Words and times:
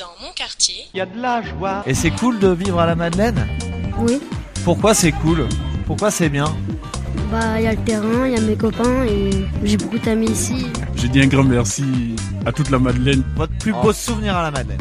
Dans 0.00 0.26
mon 0.26 0.32
quartier, 0.32 0.86
Il 0.94 0.96
y 0.96 1.00
a 1.02 1.04
de 1.04 1.20
la 1.20 1.42
joie. 1.42 1.82
Et 1.84 1.92
c'est 1.92 2.10
cool 2.10 2.38
de 2.38 2.48
vivre 2.48 2.80
à 2.80 2.86
la 2.86 2.94
Madeleine? 2.94 3.46
Oui. 3.98 4.18
Pourquoi 4.64 4.94
c'est 4.94 5.12
cool? 5.12 5.46
Pourquoi 5.86 6.10
c'est 6.10 6.30
bien? 6.30 6.46
Bah, 7.30 7.58
il 7.60 7.64
y 7.64 7.66
a 7.66 7.72
le 7.72 7.84
terrain, 7.84 8.26
il 8.26 8.32
y 8.32 8.36
a 8.38 8.40
mes 8.40 8.56
copains 8.56 9.04
et 9.04 9.44
j'ai 9.62 9.76
beaucoup 9.76 9.98
d'amis 9.98 10.30
ici. 10.30 10.68
J'ai 10.96 11.08
dit 11.08 11.20
un 11.20 11.26
grand 11.26 11.44
merci 11.44 12.16
à 12.46 12.52
toute 12.52 12.70
la 12.70 12.78
Madeleine. 12.78 13.22
Votre 13.36 13.52
plus 13.58 13.74
beau 13.74 13.92
souvenir 13.92 14.34
à 14.38 14.42
la 14.44 14.50
Madeleine 14.50 14.80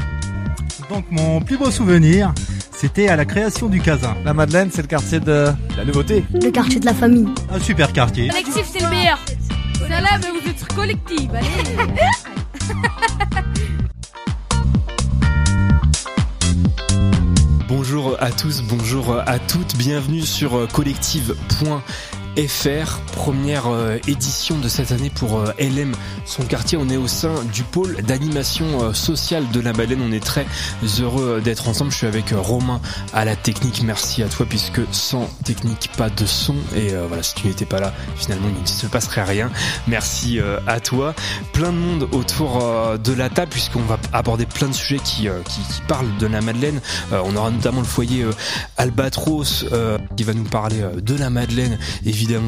Donc 0.89 1.03
mon 1.11 1.41
plus 1.41 1.57
beau 1.57 1.69
souvenir, 1.69 2.33
c'était 2.71 3.09
à 3.09 3.17
la 3.17 3.25
création 3.25 3.67
du 3.67 3.81
Casin. 3.81 4.15
La 4.23 4.33
Madeleine, 4.33 4.69
c'est 4.71 4.83
le 4.83 4.87
quartier 4.87 5.19
de 5.19 5.47
la 5.75 5.83
nouveauté. 5.83 6.23
Le 6.33 6.49
quartier 6.49 6.79
de 6.79 6.85
la 6.85 6.93
famille. 6.93 7.27
Un 7.51 7.59
super 7.59 7.91
quartier. 7.91 8.29
Collectif, 8.29 8.69
c'est 8.71 8.83
le 8.83 8.89
meilleur. 8.89 9.19
Ça 9.79 9.99
là, 9.99 10.17
mais 10.21 10.39
vous 10.39 10.49
êtes 10.49 10.73
collectif. 10.73 11.29
Allez. 11.33 11.91
Bonjour 17.69 18.17
à 18.19 18.31
tous, 18.31 18.63
bonjour 18.63 19.15
à 19.27 19.37
toutes, 19.37 19.75
bienvenue 19.77 20.21
sur 20.21 20.67
collective.fr, 20.73 21.81
première 23.13 23.67
euh, 23.67 23.97
édition 24.07 24.57
de 24.57 24.67
cette 24.67 24.91
année 24.91 25.09
pour 25.09 25.39
euh, 25.39 25.51
LM, 25.59 25.93
son 26.25 26.43
quartier. 26.43 26.77
On 26.77 26.87
est 26.89 26.97
au 26.97 27.07
sein 27.07 27.33
du 27.53 27.63
pôle 27.63 28.01
d'animation 28.03 28.65
euh, 28.81 28.93
sociale 28.93 29.49
de 29.51 29.59
la 29.59 29.73
Madeleine. 29.73 30.01
On 30.01 30.11
est 30.11 30.23
très 30.23 30.45
heureux 30.99 31.41
d'être 31.41 31.67
ensemble. 31.67 31.91
Je 31.91 31.97
suis 31.97 32.07
avec 32.07 32.33
Romain 32.35 32.79
à 33.13 33.25
la 33.25 33.35
technique. 33.35 33.83
Merci 33.83 34.23
à 34.23 34.29
toi 34.29 34.45
puisque 34.47 34.81
sans 34.91 35.27
technique, 35.43 35.91
pas 35.97 36.09
de 36.09 36.25
son. 36.25 36.55
Et 36.75 36.93
voilà, 37.07 37.23
si 37.23 37.35
tu 37.35 37.47
n'étais 37.47 37.65
pas 37.65 37.79
là, 37.79 37.93
finalement, 38.15 38.47
il 38.55 38.61
ne 38.61 38.67
se 38.67 38.87
passerait 38.87 39.23
rien. 39.23 39.51
Merci 39.87 40.39
à 40.67 40.79
toi. 40.79 41.13
Plein 41.53 41.71
de 41.71 41.77
monde 41.77 42.07
autour 42.11 42.63
de 42.97 43.13
la 43.13 43.29
table 43.29 43.51
puisqu'on 43.51 43.81
va 43.81 43.97
aborder 44.13 44.45
plein 44.45 44.67
de 44.67 44.73
sujets 44.73 44.99
qui, 45.03 45.27
qui, 45.45 45.61
qui 45.61 45.81
parlent 45.87 46.15
de 46.19 46.27
la 46.27 46.41
Madeleine. 46.41 46.81
on 47.11 47.35
aura 47.35 47.51
notamment 47.51 47.81
le 47.81 47.87
foyer 47.87 48.25
Albatros 48.77 49.65
qui 50.15 50.23
va 50.23 50.33
nous 50.33 50.43
parler 50.43 50.81
de 51.01 51.15
la 51.15 51.29
Madeleine, 51.29 51.77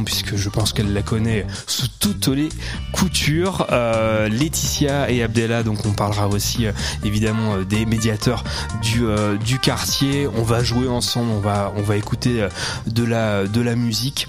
puisque 0.05 0.35
je 0.35 0.49
pense 0.49 0.73
qu'elle 0.73 0.93
la 0.93 1.01
connaît 1.01 1.45
sous 1.67 1.87
toutes 1.99 2.27
les 2.27 2.49
coutures. 2.93 3.67
Euh, 3.71 4.29
Laetitia 4.29 5.09
et 5.09 5.23
Abdella, 5.23 5.63
donc 5.63 5.85
on 5.85 5.93
parlera 5.93 6.27
aussi 6.27 6.65
euh, 6.65 6.71
évidemment 7.03 7.55
euh, 7.55 7.63
des 7.63 7.85
médiateurs 7.85 8.43
du, 8.81 9.03
du 9.43 9.59
quartier. 9.59 10.27
On 10.27 10.43
va 10.43 10.63
jouer 10.63 10.87
ensemble, 10.87 11.31
on 11.31 11.39
va, 11.39 11.73
on 11.75 11.81
va 11.81 11.97
écouter 11.97 12.47
de 12.87 13.03
la, 13.03 13.47
de 13.47 13.61
la 13.61 13.75
musique. 13.75 14.27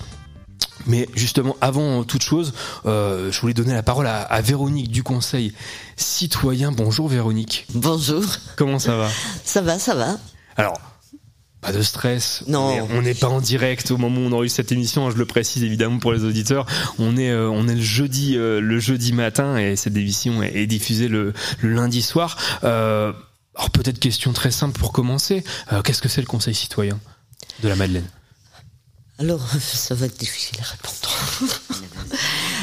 Mais 0.86 1.08
justement, 1.14 1.56
avant 1.60 2.04
toute 2.04 2.22
chose, 2.22 2.54
euh, 2.86 3.30
je 3.30 3.40
voulais 3.40 3.54
donner 3.54 3.72
la 3.72 3.82
parole 3.82 4.06
à, 4.06 4.22
à, 4.22 4.40
Véronique 4.40 4.90
du 4.90 5.02
Conseil 5.02 5.52
citoyen. 5.96 6.72
Bonjour 6.72 7.08
Véronique. 7.08 7.66
Bonjour. 7.74 8.24
Comment 8.56 8.78
ça 8.78 8.96
va? 8.96 9.08
Ça 9.44 9.60
va, 9.60 9.78
ça 9.78 9.94
va. 9.94 10.16
Alors, 10.56 10.80
pas 11.62 11.72
de 11.72 11.80
stress. 11.80 12.42
Non. 12.48 12.86
On 12.90 13.02
n'est 13.02 13.14
pas 13.14 13.28
en 13.28 13.40
direct 13.40 13.92
au 13.92 13.96
moment 13.96 14.20
où 14.20 14.24
on 14.24 14.32
enregistre 14.32 14.56
cette 14.56 14.72
émission. 14.72 15.10
Je 15.10 15.16
le 15.16 15.24
précise 15.24 15.62
évidemment 15.62 16.00
pour 16.00 16.12
les 16.12 16.24
auditeurs. 16.24 16.66
On 16.98 17.16
est, 17.16 17.30
euh, 17.30 17.48
on 17.48 17.68
est 17.68 17.76
le 17.76 17.80
jeudi, 17.80 18.36
euh, 18.36 18.60
le 18.60 18.80
jeudi 18.80 19.12
matin 19.12 19.56
et 19.56 19.76
cette 19.76 19.96
émission 19.96 20.42
est, 20.42 20.54
est 20.56 20.66
diffusée 20.66 21.06
le, 21.06 21.32
le, 21.60 21.72
lundi 21.72 22.02
soir. 22.02 22.36
Euh, 22.64 23.12
alors 23.54 23.70
peut-être 23.70 24.00
question 24.00 24.32
très 24.32 24.50
simple 24.50 24.78
pour 24.78 24.92
commencer. 24.92 25.44
Euh, 25.72 25.82
Qu'est-ce 25.82 26.02
que 26.02 26.08
c'est 26.08 26.20
le 26.20 26.26
Conseil 26.26 26.54
citoyen? 26.54 26.98
De 27.62 27.68
la 27.68 27.76
Madeleine 27.76 28.08
alors, 29.18 29.46
ça 29.60 29.94
va 29.94 30.06
être 30.06 30.18
difficile 30.18 30.58
à 30.60 30.64
répondre. 30.64 31.14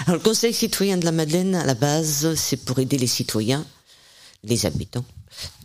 Alors, 0.07 0.17
le 0.17 0.23
Conseil 0.23 0.51
citoyen 0.51 0.97
de 0.97 1.05
la 1.05 1.13
Madeleine, 1.13 1.55
à 1.55 1.63
la 1.63 1.75
base, 1.75 2.33
c'est 2.35 2.57
pour 2.57 2.79
aider 2.79 2.97
les 2.97 3.07
citoyens, 3.07 3.65
les 4.43 4.65
habitants 4.65 5.05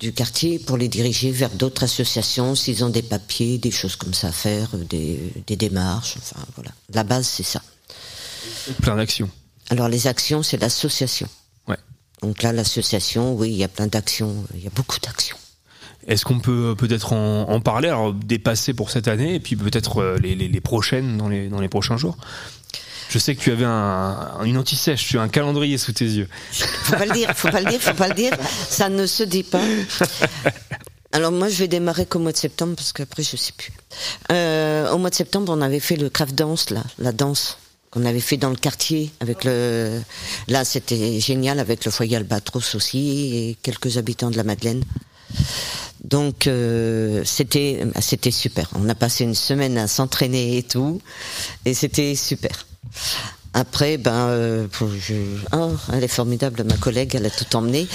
du 0.05 0.13
quartier, 0.13 0.59
pour 0.59 0.77
les 0.77 0.89
diriger 0.89 1.31
vers 1.31 1.49
d'autres 1.49 1.85
associations, 1.85 2.55
s'ils 2.55 2.85
ont 2.85 2.91
des 2.91 3.01
papiers, 3.01 3.57
des 3.57 3.71
choses 3.71 3.97
comme 3.97 4.13
ça 4.13 4.29
à 4.29 4.33
faire, 4.33 4.69
des, 4.77 5.19
des 5.47 5.57
démarches, 5.57 6.17
enfin 6.19 6.45
voilà. 6.57 6.73
La 6.93 7.05
base, 7.05 7.27
c'est 7.27 7.43
ça. 7.43 7.63
Plein 8.83 8.97
d'actions. 8.97 9.31
Alors, 9.71 9.89
les 9.89 10.07
actions, 10.07 10.43
c'est 10.43 10.59
l'association. 10.59 11.27
Ouais. 11.69 11.79
Donc 12.21 12.43
là, 12.43 12.53
l'association, 12.53 13.35
oui, 13.35 13.49
il 13.49 13.57
y 13.57 13.65
a 13.65 13.69
plein 13.69 13.87
d'actions, 13.87 14.45
il 14.55 14.63
y 14.63 14.67
a 14.67 14.71
beaucoup 14.75 15.01
d'actions. 15.01 15.39
Est-ce 16.07 16.27
qu'on 16.27 16.39
peut 16.39 16.75
peut-être 16.77 17.15
en, 17.15 17.49
en, 17.49 17.61
parler, 17.61 17.89
alors 17.89 18.13
dépasser 18.13 18.75
pour 18.75 18.91
cette 18.91 19.09
année 19.09 19.37
et 19.37 19.41
puis 19.41 19.57
peut-être 19.57 20.03
euh, 20.03 20.19
les, 20.19 20.35
les, 20.35 20.49
les, 20.49 20.61
prochaines 20.61 21.17
dans 21.17 21.31
les, 21.31 21.49
dans 21.49 21.61
les 21.63 21.71
prochains 21.71 21.97
jours? 21.97 22.19
Je 23.15 23.21
sais 23.21 23.37
que 23.37 23.41
tu 23.41 23.53
avais 23.53 23.65
un, 23.65 24.43
une 24.43 24.59
anti-sèche, 24.59 25.07
tu 25.07 25.19
as 25.21 25.23
un 25.23 25.29
calendrier 25.29 25.79
sous 25.79 25.93
tes 25.93 26.05
yeux. 26.05 26.29
Faut 26.51 26.97
pas 26.97 27.07
le 27.07 27.13
dire, 27.13 27.31
faut 27.37 27.49
pas 27.49 27.61
le 27.61 27.71
dire, 27.71 27.81
faut 27.81 27.95
pas 27.95 28.09
le 28.09 28.15
dire. 28.15 28.33
Ça 28.69 28.89
ne 28.89 29.07
se 29.07 29.23
dit 29.23 29.45
pas. 29.45 29.63
Alors 31.13 31.31
moi, 31.31 31.49
je 31.49 31.55
vais 31.55 31.69
démarrer 31.69 32.07
qu'au 32.07 32.19
mois 32.19 32.33
de 32.33 32.37
septembre 32.37 32.75
parce 32.75 32.93
qu'après, 32.93 33.23
je 33.23 33.37
sais 33.37 33.53
plus. 33.57 33.71
Euh, 34.33 34.91
au 34.91 34.99
mois 34.99 35.11
de 35.11 35.15
septembre, 35.15 35.55
on 35.57 35.61
avait 35.61 35.79
fait 35.79 35.95
le 35.95 36.11
craft 36.11 36.35
dance, 36.35 36.71
là, 36.71 36.83
la 36.99 37.13
danse 37.13 37.59
qu'on 37.93 38.05
avait 38.05 38.19
fait 38.19 38.37
dans 38.37 38.51
le 38.51 38.57
quartier 38.57 39.13
avec 39.21 39.45
le. 39.45 40.01
Là, 40.49 40.65
c'était 40.65 41.21
génial 41.21 41.61
avec 41.61 41.85
le 41.85 41.93
foyer 41.93 42.17
Albatros 42.17 42.75
aussi 42.75 43.31
et 43.33 43.57
quelques 43.63 43.97
habitants 43.97 44.33
de 44.33 44.37
la 44.37 44.43
Madeleine. 44.43 44.83
Donc 46.03 46.49
euh, 46.49 47.23
c'était 47.25 47.87
c'était 48.01 48.33
super. 48.33 48.69
On 48.75 48.89
a 48.89 48.97
passé 48.97 49.23
une 49.23 49.37
semaine 49.37 49.79
à 49.79 49.87
s'entraîner 49.87 50.59
et 50.59 50.65
tout, 50.65 51.01
et 51.65 51.75
c'était 51.75 52.17
super. 52.17 52.67
Après, 53.57 53.99
ben, 53.99 54.29
euh, 54.31 54.67
je... 54.99 55.15
oh, 55.53 55.71
elle 55.93 56.03
est 56.03 56.09
formidable, 56.09 56.65
ma 56.65 56.77
collègue, 56.77 57.15
elle 57.15 57.25
a 57.27 57.31
tout 57.31 57.55
emmené. 57.55 57.87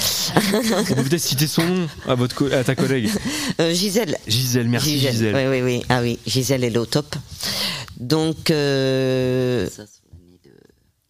Vous 0.88 0.96
pouvez 0.96 1.20
citer 1.20 1.48
son 1.48 1.66
nom 1.66 1.88
à 2.08 2.16
votre 2.16 2.34
co 2.34 2.46
à 2.46 2.64
ta 2.64 2.76
collègue. 2.76 3.10
Euh, 3.60 3.74
Gisèle. 3.74 4.18
Gisèle, 4.26 4.70
merci 4.70 5.00
Gisèle. 5.00 5.12
Gisèle. 5.12 5.36
Oui, 5.36 5.60
oui, 5.60 5.62
oui. 5.62 5.86
Ah 5.90 6.02
oui, 6.02 6.18
Gisèle 6.26 6.64
elle 6.64 6.76
est 6.76 6.80
au 6.80 6.86
top. 6.86 7.14
Donc. 8.00 8.52
Euh... 8.52 9.68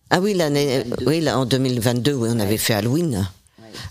Ah 0.10 0.20
oui, 0.20 0.34
l'année, 0.34 0.84
oui, 1.06 1.22
là, 1.22 1.38
en 1.38 1.46
2022, 1.46 2.14
oui, 2.14 2.30
on 2.34 2.40
avait 2.40 2.58
fait 2.58 2.74
Halloween. 2.74 3.28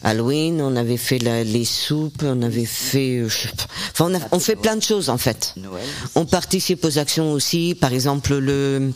Halloween, 0.02 0.60
on 0.60 0.74
avait 0.74 0.96
fait 0.96 1.20
la, 1.20 1.44
les 1.44 1.64
soupes, 1.64 2.22
on 2.24 2.42
avait 2.42 2.64
fait, 2.64 3.24
je, 3.28 3.48
enfin, 3.92 4.06
on, 4.10 4.14
a, 4.16 4.18
on 4.32 4.40
fait 4.40 4.56
plein 4.56 4.74
de 4.76 4.82
choses 4.82 5.08
en 5.08 5.18
fait. 5.18 5.54
Noël, 5.56 5.84
on 6.16 6.24
participe 6.26 6.84
aux 6.84 6.98
actions 6.98 7.32
aussi, 7.32 7.76
par 7.80 7.92
exemple 7.92 8.36
le 8.36 8.92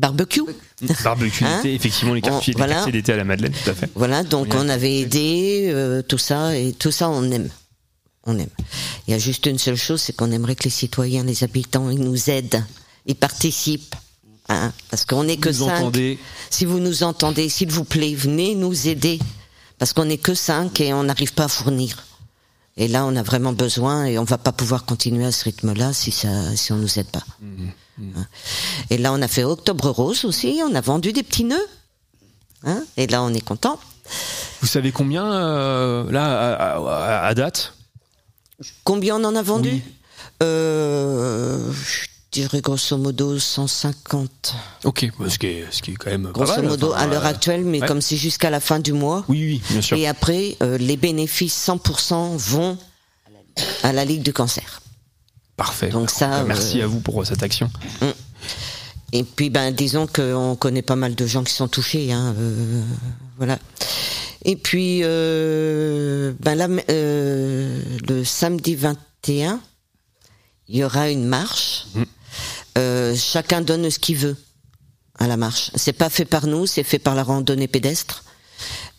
barbecue. 0.00 0.42
Barbecue 1.04 1.44
Hein 1.44 1.58
d'été, 1.58 1.74
effectivement, 1.74 2.14
les 2.14 2.22
quartiers, 2.22 2.54
voilà. 2.56 2.74
quartiers 2.76 2.92
d'été 2.92 3.12
à 3.12 3.16
la 3.16 3.24
Madeleine, 3.24 3.52
tout 3.52 3.70
à 3.70 3.74
fait. 3.74 3.90
Voilà, 3.94 4.22
donc 4.24 4.54
on 4.54 4.68
avait 4.68 5.00
aidé 5.00 5.70
euh, 5.72 6.02
tout 6.02 6.18
ça 6.18 6.56
et 6.56 6.72
tout 6.72 6.90
ça 6.90 7.08
on 7.10 7.30
aime. 7.30 7.50
On 8.24 8.38
aime. 8.38 8.48
Il 9.06 9.12
y 9.12 9.14
a 9.14 9.18
juste 9.18 9.46
une 9.46 9.58
seule 9.58 9.76
chose, 9.76 10.00
c'est 10.00 10.14
qu'on 10.14 10.30
aimerait 10.32 10.56
que 10.56 10.64
les 10.64 10.70
citoyens, 10.70 11.24
les 11.24 11.44
habitants, 11.44 11.90
ils 11.90 12.00
nous 12.00 12.30
aident, 12.30 12.64
ils 13.06 13.14
participent. 13.14 13.94
Hein, 14.48 14.72
parce 14.90 15.04
qu'on 15.04 15.24
n'est 15.24 15.36
que 15.36 15.48
Vous 15.50 15.66
cinq. 15.66 15.76
entendez 15.78 16.18
Si 16.50 16.64
vous 16.64 16.80
nous 16.80 17.04
entendez, 17.04 17.48
s'il 17.48 17.70
vous 17.70 17.84
plaît, 17.84 18.14
venez 18.14 18.56
nous 18.56 18.88
aider. 18.88 19.20
Parce 19.78 19.92
qu'on 19.92 20.06
n'est 20.06 20.18
que 20.18 20.34
cinq 20.34 20.80
et 20.80 20.92
on 20.92 21.04
n'arrive 21.04 21.32
pas 21.34 21.44
à 21.44 21.48
fournir. 21.48 22.04
Et 22.80 22.88
là, 22.88 23.04
on 23.04 23.14
a 23.14 23.22
vraiment 23.22 23.52
besoin 23.52 24.06
et 24.06 24.18
on 24.18 24.24
va 24.24 24.38
pas 24.38 24.52
pouvoir 24.52 24.84
continuer 24.86 25.26
à 25.26 25.32
ce 25.32 25.44
rythme-là 25.44 25.92
si 25.92 26.10
ça, 26.10 26.28
si 26.56 26.72
on 26.72 26.76
nous 26.76 26.98
aide 26.98 27.06
pas. 27.08 27.22
Hein. 27.42 28.26
Et 28.88 28.96
là, 28.96 29.12
on 29.12 29.20
a 29.20 29.28
fait 29.28 29.44
Octobre 29.44 29.90
Rose 29.90 30.24
aussi. 30.24 30.60
On 30.66 30.74
a 30.74 30.80
vendu 30.80 31.12
des 31.12 31.22
petits 31.22 31.44
nœuds. 31.44 31.66
Hein 32.64 32.82
et 32.96 33.06
là, 33.06 33.22
on 33.22 33.32
est 33.34 33.44
content. 33.44 33.78
Vous 34.62 34.66
savez 34.66 34.92
combien, 34.92 35.24
euh, 35.30 36.10
là, 36.10 36.54
à, 36.54 36.76
à- 36.78 37.26
à 37.26 37.34
date? 37.34 37.74
Combien 38.84 39.16
on 39.20 39.24
en 39.24 39.36
a 39.36 39.42
vendu? 39.42 39.70
Oui. 39.70 39.82
euh, 40.42 41.70
Je 41.72 42.06
dirais 42.30 42.60
grosso 42.60 42.96
modo 42.96 43.38
150. 43.38 44.54
Ok, 44.84 45.10
bah, 45.18 45.28
ce, 45.28 45.38
qui 45.38 45.46
est, 45.46 45.66
ce 45.70 45.82
qui 45.82 45.92
est 45.92 45.94
quand 45.94 46.10
même 46.10 46.24
pas 46.24 46.32
Grosso 46.32 46.56
mal, 46.56 46.66
modo 46.66 46.92
enfin, 46.92 47.02
à 47.02 47.06
l'heure 47.06 47.24
euh, 47.24 47.30
actuelle, 47.30 47.64
mais 47.64 47.80
ouais. 47.80 47.86
comme 47.86 48.00
c'est 48.00 48.16
jusqu'à 48.16 48.50
la 48.50 48.60
fin 48.60 48.78
du 48.78 48.92
mois. 48.92 49.24
Oui, 49.28 49.38
oui, 49.38 49.62
bien 49.70 49.80
sûr. 49.80 49.96
Et 49.96 50.06
après, 50.06 50.56
euh, 50.62 50.78
les 50.78 50.96
bénéfices 50.96 51.68
100% 51.68 52.36
vont 52.36 52.78
à 53.82 53.92
la 53.92 54.04
Ligue 54.04 54.22
du 54.22 54.32
cancer. 54.32 54.80
Parfait. 55.56 55.88
Donc 55.88 56.10
ça, 56.10 56.44
Merci 56.44 56.80
euh, 56.80 56.84
à 56.84 56.86
vous 56.86 57.00
pour 57.00 57.26
cette 57.26 57.42
action. 57.42 57.70
Et 59.12 59.24
puis, 59.24 59.50
ben, 59.50 59.72
disons 59.72 60.06
qu'on 60.06 60.54
connaît 60.54 60.82
pas 60.82 60.96
mal 60.96 61.16
de 61.16 61.26
gens 61.26 61.42
qui 61.42 61.52
sont 61.52 61.68
touchés, 61.68 62.12
hein, 62.12 62.34
euh, 62.38 62.82
voilà. 63.38 63.58
Et 64.44 64.56
puis, 64.56 65.00
ben 65.02 66.54
là, 66.54 66.68
le 66.68 68.24
samedi 68.24 68.76
21, 68.76 69.60
il 70.68 70.76
y 70.76 70.84
aura 70.84 71.10
une 71.10 71.26
marche. 71.26 71.86
Mm. 71.94 72.04
Euh, 72.78 73.14
chacun 73.16 73.60
donne 73.60 73.90
ce 73.90 73.98
qu'il 73.98 74.16
veut 74.16 74.36
à 75.18 75.26
la 75.26 75.36
marche. 75.36 75.70
C'est 75.74 75.92
pas 75.92 76.08
fait 76.08 76.24
par 76.24 76.46
nous, 76.46 76.66
c'est 76.66 76.82
fait 76.82 76.98
par 76.98 77.14
la 77.14 77.22
randonnée 77.22 77.68
pédestre. 77.68 78.24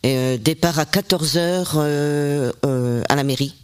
Euh, 0.06 0.38
départ 0.38 0.80
à 0.80 0.86
14 0.86 1.38
heures 1.38 1.74
euh, 1.76 2.52
à 3.08 3.16
la 3.16 3.24
mairie. 3.24 3.56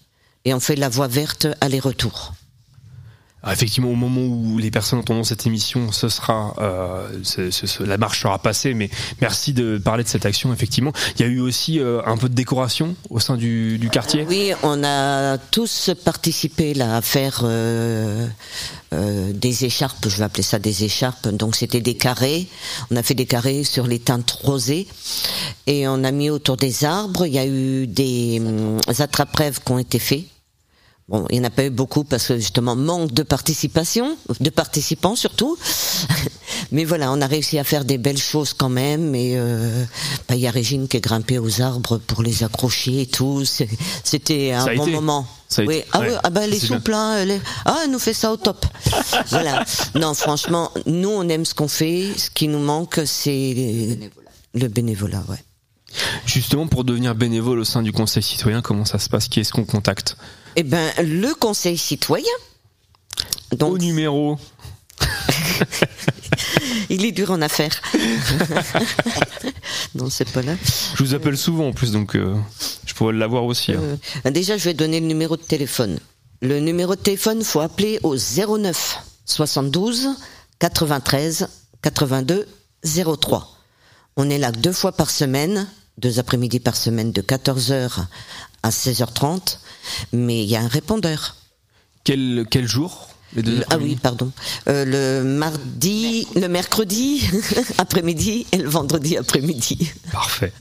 Et 0.46 0.54
on 0.54 0.60
fait 0.60 0.76
la 0.76 0.90
voie 0.90 1.08
verte 1.08 1.48
aller-retour. 1.62 2.34
Ah, 3.48 3.54
Effectivement, 3.54 3.90
au 3.90 3.96
moment 3.96 4.22
où 4.22 4.58
les 4.58 4.72
personnes 4.72 5.00
entendront 5.00 5.24
cette 5.24 5.48
émission, 5.48 5.94
ce 5.94 6.10
sera 6.10 6.54
euh, 6.60 7.08
la 7.80 7.98
marche 7.98 8.22
sera 8.22 8.40
passée. 8.40 8.74
Mais 8.74 8.90
merci 9.22 9.54
de 9.54 9.78
parler 9.78 10.04
de 10.04 10.10
cette 10.10 10.26
action. 10.26 10.52
Effectivement, 10.52 10.92
il 11.16 11.22
y 11.22 11.26
a 11.26 11.32
eu 11.32 11.40
aussi 11.40 11.80
euh, 11.80 12.02
un 12.06 12.18
peu 12.18 12.28
de 12.28 12.34
décoration 12.34 12.96
au 13.10 13.20
sein 13.20 13.38
du, 13.38 13.80
quartier? 13.90 14.26
Oui, 14.28 14.52
on 14.64 14.84
a 14.84 15.38
tous 15.38 15.92
participé 16.04 16.74
là 16.74 16.98
à 16.98 17.02
faire 17.02 17.40
euh, 17.46 18.28
des 18.92 19.64
écharpes, 19.64 20.10
je 20.10 20.18
vais 20.18 20.24
appeler 20.26 20.44
ça 20.44 20.60
des 20.60 20.84
écharpes. 20.84 21.30
Donc 21.30 21.56
c'était 21.56 21.80
des 21.80 21.96
carrés. 21.96 22.48
On 22.92 22.98
a 22.98 23.04
fait 23.04 23.14
des 23.16 23.26
carrés 23.26 23.64
sur 23.64 23.88
les 23.88 24.00
teintes 24.00 24.32
rosées 24.32 24.88
et 25.68 25.88
on 25.88 26.04
a 26.04 26.12
mis 26.12 26.30
autour 26.30 26.58
des 26.58 26.84
arbres. 26.84 27.26
Il 27.26 27.34
y 27.34 27.40
a 27.40 27.48
eu 27.48 27.88
des 27.88 28.42
hum, 28.42 28.78
attrape-rêves 29.00 29.62
qui 29.66 29.72
ont 29.72 29.80
été 29.80 30.00
faits. 30.00 30.26
Bon, 31.10 31.26
il 31.30 31.36
n'y 31.40 31.46
en 31.46 31.48
a 31.48 31.50
pas 31.50 31.64
eu 31.66 31.70
beaucoup 31.70 32.04
parce 32.04 32.28
que 32.28 32.36
justement 32.38 32.76
manque 32.76 33.14
de 33.14 33.24
participation, 33.24 34.18
de 34.42 34.50
participants 34.50 35.16
surtout. 35.16 35.58
Mais 36.72 36.84
voilà, 36.84 37.14
on 37.14 37.22
a 37.22 37.28
réussi 37.28 37.58
à 37.60 37.64
faire 37.64 37.86
des 37.86 37.98
belles 37.98 38.18
choses 38.18 38.52
quand 38.54 38.68
même. 38.68 39.16
Et 39.16 39.38
euh, 39.38 39.86
bah, 40.28 40.36
il 40.36 40.42
y 40.42 40.48
a 40.48 40.52
Régine 40.52 40.90
qui 40.90 40.98
est 40.98 41.02
grimpée 41.02 41.40
aux 41.40 41.62
arbres 41.62 41.98
pour 41.98 42.24
les 42.24 42.44
accrocher 42.44 43.04
et 43.04 43.06
tout. 43.06 43.46
C'était 44.04 44.52
un 44.52 44.66
bon 44.76 44.84
été. 44.84 44.92
moment. 44.92 45.26
Ça 45.48 45.64
oui. 45.64 45.78
été. 45.78 45.88
Ah, 45.94 46.00
Ouais. 46.02 46.10
oui, 46.10 46.16
ah 46.26 46.30
bah 46.30 46.42
elle 46.44 46.54
est 46.54 46.60
C'est 46.60 46.68
bien. 46.68 46.76
souple, 46.78 46.94
hein, 46.94 47.16
elle 47.20 47.32
est- 47.32 47.42
ah 47.64 47.78
elle 47.86 47.92
nous 47.92 48.00
fait 48.00 48.14
ça 48.14 48.34
au 48.34 48.36
top. 48.38 48.66
voilà. 49.30 49.64
Non, 49.96 50.14
franchement, 50.14 50.72
nous 50.88 51.08
on 51.10 51.30
aime 51.30 51.46
ce 51.46 51.54
qu'on 51.54 51.70
fait. 51.70 52.12
Ce 52.18 52.30
qui 52.30 52.50
nous 52.50 52.60
manque, 52.60 53.00
c'est 53.06 53.98
le 54.54 54.68
bénévolat. 54.68 55.24
Ouais. 55.30 55.42
Justement, 56.26 56.68
pour 56.68 56.84
devenir 56.84 57.16
bénévole 57.16 57.60
au 57.60 57.64
sein 57.64 57.82
du 57.82 57.94
Conseil 57.94 58.22
citoyen, 58.24 58.62
comment 58.62 58.84
ça 58.84 59.00
se 59.00 59.08
passe? 59.08 59.30
Qui 59.30 59.40
est-ce 59.40 59.54
qu'on 59.54 59.64
contacte? 59.64 60.18
Eh 60.60 60.64
ben, 60.64 60.92
le 60.98 61.36
Conseil 61.36 61.78
citoyen. 61.78 62.26
Donc, 63.56 63.74
Au 63.74 63.78
numéro. 63.78 64.40
il 66.90 67.06
est 67.06 67.12
dur 67.12 67.30
en 67.30 67.44
affaires. 67.44 67.80
non, 69.96 70.10
c'est 70.10 70.28
pas 70.32 70.42
là. 70.42 70.56
Je 70.96 71.04
vous 71.04 71.14
appelle 71.14 71.38
souvent 71.38 71.68
en 71.68 71.74
plus, 71.74 71.92
donc 71.92 72.16
euh, 72.16 72.36
je 72.88 72.96
pourrais 72.96 73.14
l'avoir 73.14 73.44
aussi. 73.44 73.74
hein. 73.74 74.00
Euh, 74.26 74.32
déjà, 74.32 74.58
je 74.58 74.64
vais 74.66 74.74
donner 74.74 75.00
le 75.00 75.06
numéro 75.06 75.38
de 75.38 75.44
téléphone. 75.44 76.00
Le 76.42 76.60
numéro 76.60 76.96
de 76.96 77.02
téléphone, 77.02 77.44
faut 77.44 77.62
appeler 77.62 78.00
au 78.02 78.16
09 78.16 78.98
72 79.26 80.08
93 80.58 81.50
82 81.84 82.48
03. 82.84 83.48
On 84.16 84.28
est 84.32 84.40
là 84.40 84.52
deux 84.52 84.74
fois 84.74 84.92
par 84.92 85.12
semaine, 85.12 85.68
deux 86.00 86.18
après-midi 86.18 86.60
par 86.60 86.76
semaine 86.76 87.12
de 87.12 87.22
14h 87.22 88.08
à 88.64 88.70
16h30, 88.70 89.60
mais 90.14 90.44
il 90.44 90.50
y 90.50 90.56
a 90.56 90.62
un 90.62 90.68
répondeur. 90.68 91.36
Quel, 92.04 92.46
quel 92.50 92.68
jour 92.68 93.10
les 93.36 93.44
deux 93.44 93.58
Le- 93.58 93.66
ah 93.70 93.78
oui, 93.78 93.98
pardon. 94.02 94.32
Euh, 94.70 94.86
le 94.86 95.24
mardi, 95.24 96.28
le 96.36 96.48
mercredi 96.48 97.30
après-midi 97.78 98.48
et 98.52 98.58
le 98.58 98.70
vendredi 98.70 99.18
après-midi. 99.18 99.92
Parfait, 100.12 100.54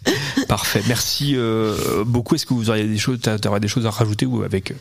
parfait. 0.49 0.83
Merci 0.89 1.35
euh, 1.37 2.05
beaucoup. 2.05 2.35
Est-ce 2.35 2.47
que 2.47 2.55
vous 2.55 2.71
auriez 2.71 2.85
des 2.85 2.99
choses, 2.99 3.21
des 3.21 3.69
choses 3.69 3.87
à 3.87 3.91
rajouter 3.91 4.27
ou 4.27 4.43
avec 4.43 4.73
euh, 4.73 4.75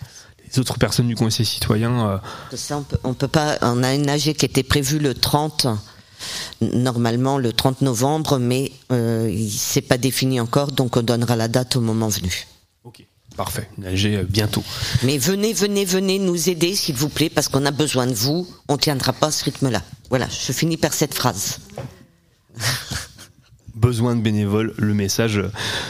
les 0.52 0.60
autres 0.60 0.78
personnes 0.80 1.08
du 1.08 1.16
Conseil 1.16 1.46
citoyen 1.46 2.10
euh, 2.10 2.18
Ça, 2.56 2.78
on 2.78 2.84
peut, 2.84 2.98
on 3.04 3.14
peut 3.14 3.28
pas. 3.28 3.58
On 3.62 3.84
a 3.84 3.94
une 3.94 4.10
AG 4.10 4.34
qui 4.34 4.46
était 4.46 4.64
prévue 4.64 5.00
le 5.00 5.14
30, 5.14 5.68
normalement 6.62 7.38
le 7.38 7.54
30 7.54 7.82
novembre, 7.82 8.40
mais 8.40 8.72
euh, 8.92 9.30
il 9.32 9.52
s'est 9.52 9.82
pas 9.82 9.98
défini 9.98 10.40
encore, 10.40 10.72
donc 10.72 10.98
on 10.98 11.04
donnera 11.04 11.36
la 11.36 11.48
date 11.48 11.76
au 11.76 11.82
moment 11.82 12.10
venu. 12.10 12.48
Parfait. 13.38 13.70
Nager 13.78 14.18
euh, 14.18 14.24
bientôt. 14.24 14.64
Mais 15.04 15.18
venez, 15.18 15.54
venez, 15.54 15.84
venez 15.86 16.20
nous 16.20 16.50
aider, 16.50 16.74
s'il 16.76 16.96
vous 16.96 17.10
plaît, 17.10 17.30
parce 17.30 17.50
qu'on 17.50 17.66
a 17.66 17.72
besoin 17.72 18.08
de 18.08 18.14
vous. 18.14 18.48
On 18.70 18.78
tiendra 18.78 19.12
pas 19.14 19.32
ce 19.32 19.44
rythme-là. 19.44 19.82
Voilà, 20.10 20.28
je 20.30 20.52
finis 20.54 20.78
par 20.78 20.94
cette 20.94 21.14
phrase. 21.14 21.60
Besoin 23.76 24.16
de 24.16 24.22
bénévoles. 24.22 24.74
Le 24.78 24.94
message, 24.94 25.42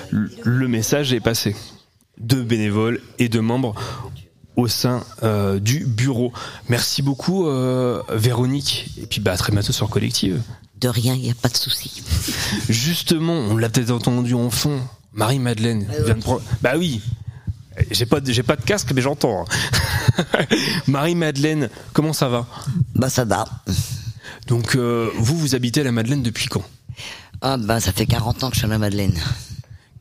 le- 0.09 0.67
message 0.67 1.13
est 1.13 1.19
passé. 1.19 1.55
De 2.17 2.41
bénévoles 2.41 2.99
et 3.19 3.29
de 3.29 3.39
membres 3.39 3.75
au 4.55 4.67
sein 4.67 5.03
euh, 5.21 5.59
du 5.59 5.85
bureau. 5.85 6.33
Merci 6.69 7.01
beaucoup, 7.01 7.45
euh, 7.47 8.01
Véronique. 8.09 8.87
Et 9.01 9.05
puis 9.05 9.19
bah, 9.21 9.33
à 9.33 9.37
très 9.37 9.51
bientôt 9.51 9.71
sur 9.73 9.89
Collective. 9.89 10.41
De 10.79 10.87
rien, 10.87 11.13
il 11.13 11.21
n'y 11.21 11.31
a 11.31 11.35
pas 11.35 11.49
de 11.49 11.57
souci. 11.57 12.01
Justement, 12.69 13.33
on 13.33 13.57
l'a 13.57 13.69
peut-être 13.69 13.91
entendu 13.91 14.33
en 14.33 14.49
fond. 14.49 14.79
Marie-Madeleine 15.13 15.85
vient 16.05 16.15
de 16.15 16.21
prendre. 16.21 16.41
Bah 16.61 16.73
oui. 16.77 17.01
J'ai 17.91 18.05
pas, 18.05 18.19
de- 18.19 18.31
j'ai 18.31 18.43
pas 18.43 18.55
de 18.55 18.61
casque, 18.63 18.91
mais 18.93 19.01
j'entends. 19.01 19.45
hein. 20.17 20.45
Marie-Madeleine, 20.87 21.69
comment 21.93 22.13
ça 22.13 22.29
va? 22.29 22.47
Bah 22.95 23.09
ça 23.09 23.25
va. 23.25 23.45
Donc, 24.47 24.75
euh, 24.75 25.09
vous, 25.17 25.37
vous 25.37 25.55
habitez 25.55 25.81
à 25.81 25.83
la 25.83 25.91
Madeleine 25.91 26.23
depuis 26.23 26.47
quand? 26.47 26.63
Ah 27.41 27.57
bah 27.57 27.79
ça 27.79 27.91
fait 27.91 28.05
40 28.05 28.43
ans 28.43 28.49
que 28.49 28.55
je 28.55 28.59
suis 28.59 28.65
à 28.67 28.69
la 28.69 28.77
Madeleine. 28.77 29.13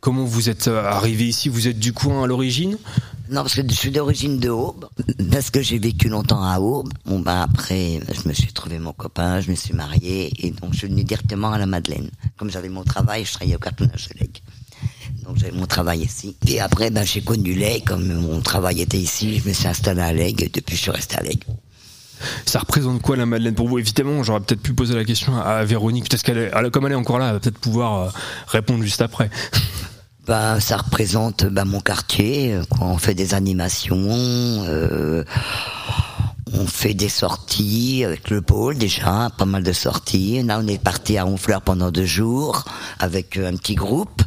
Comment 0.01 0.25
vous 0.25 0.49
êtes 0.51 0.69
euh, 0.69 0.85
arrivé 0.85 1.27
ici? 1.27 1.49
Vous 1.49 1.67
êtes 1.67 1.79
du 1.79 1.93
coin 1.93 2.25
à 2.25 2.27
l'origine? 2.27 2.77
Non 3.31 3.41
parce 3.41 3.55
que 3.55 3.63
je 3.67 3.75
suis 3.75 3.91
d'origine 3.91 4.39
de 4.39 4.51
Aube, 4.51 4.87
parce 5.33 5.49
que 5.51 5.63
j'ai 5.63 5.79
vécu 5.79 6.11
longtemps 6.11 6.43
à 6.45 6.59
Aube. 6.61 6.93
Bon 7.07 7.21
bah 7.21 7.43
après 7.43 7.99
je 8.13 8.29
me 8.29 8.35
suis 8.35 8.53
trouvé 8.53 8.79
mon 8.79 8.93
copain, 8.93 9.41
je 9.41 9.51
me 9.51 9.57
suis 9.57 9.73
marié 9.73 10.31
et 10.47 10.51
donc 10.51 10.75
je 10.75 10.81
suis 10.81 10.89
venu 10.89 11.05
directement 11.05 11.51
à 11.51 11.57
la 11.59 11.65
Madeleine. 11.65 12.11
Comme 12.37 12.51
j'avais 12.51 12.69
mon 12.69 12.85
travail, 12.85 13.25
je 13.25 13.33
travaillais 13.33 13.57
au 13.57 13.59
cartonnage 13.59 14.09
de 14.11 14.19
Lègue. 14.21 14.39
Donc 15.25 15.39
j'avais 15.39 15.53
mon 15.57 15.67
travail 15.67 16.01
ici. 16.03 16.37
Et 16.47 16.61
après 16.61 16.91
ben 16.91 17.05
j'ai 17.05 17.23
connu 17.23 17.55
Lègue, 17.55 17.85
comme 17.85 18.07
mon 18.15 18.41
travail 18.41 18.81
était 18.83 18.99
ici, 18.99 19.39
je 19.43 19.49
me 19.49 19.55
suis 19.55 19.67
installé 19.69 20.01
à 20.03 20.13
Lègue 20.13 20.43
et 20.43 20.49
depuis 20.53 20.77
je 20.77 20.83
suis 20.83 20.91
resté 20.91 21.17
à 21.17 21.23
Lègue. 21.23 21.43
Ça 22.47 22.61
représente 22.61 23.03
quoi 23.03 23.17
la 23.17 23.27
Madeleine 23.27 23.55
pour 23.55 23.69
vous? 23.69 23.79
Évidemment, 23.79 24.23
j'aurais 24.23 24.41
peut-être 24.41 24.63
pu 24.63 24.73
poser 24.73 24.95
la 24.95 25.05
question 25.05 25.37
à 25.37 25.65
Véronique, 25.65 26.09
peut-être 26.09 26.23
qu'elle, 26.23 26.39
est- 26.39 26.71
comme 26.71 26.87
elle 26.87 26.93
est 26.93 26.97
encore 26.97 27.19
là, 27.19 27.27
elle 27.29 27.33
va 27.35 27.41
peut-être 27.41 27.59
pouvoir 27.59 27.99
euh, 28.03 28.11
répondre 28.49 28.83
juste 28.83 29.03
après. 29.03 29.31
Bah, 30.27 30.59
ça 30.59 30.79
représente 30.79 31.45
bah, 31.45 31.67
mon 31.67 31.81
quartier. 31.83 32.59
On 32.81 32.97
fait 32.97 33.15
des 33.15 33.35
animations, 33.35 33.99
euh, 34.01 35.23
on 36.55 36.67
fait 36.67 36.95
des 36.95 37.11
sorties 37.11 38.05
avec 38.07 38.31
le 38.31 38.41
pôle 38.41 38.79
déjà, 38.79 39.29
pas 39.37 39.45
mal 39.45 39.63
de 39.63 39.73
sorties. 39.75 40.43
Là, 40.43 40.61
on 40.63 40.67
est 40.67 40.83
parti 40.83 41.19
à 41.19 41.27
Honfleur 41.27 41.61
pendant 41.61 41.91
deux 41.91 42.07
jours 42.07 42.65
avec 43.01 43.37
euh, 43.37 43.51
un 43.53 43.57
petit 43.57 43.75
groupe. 43.75 44.23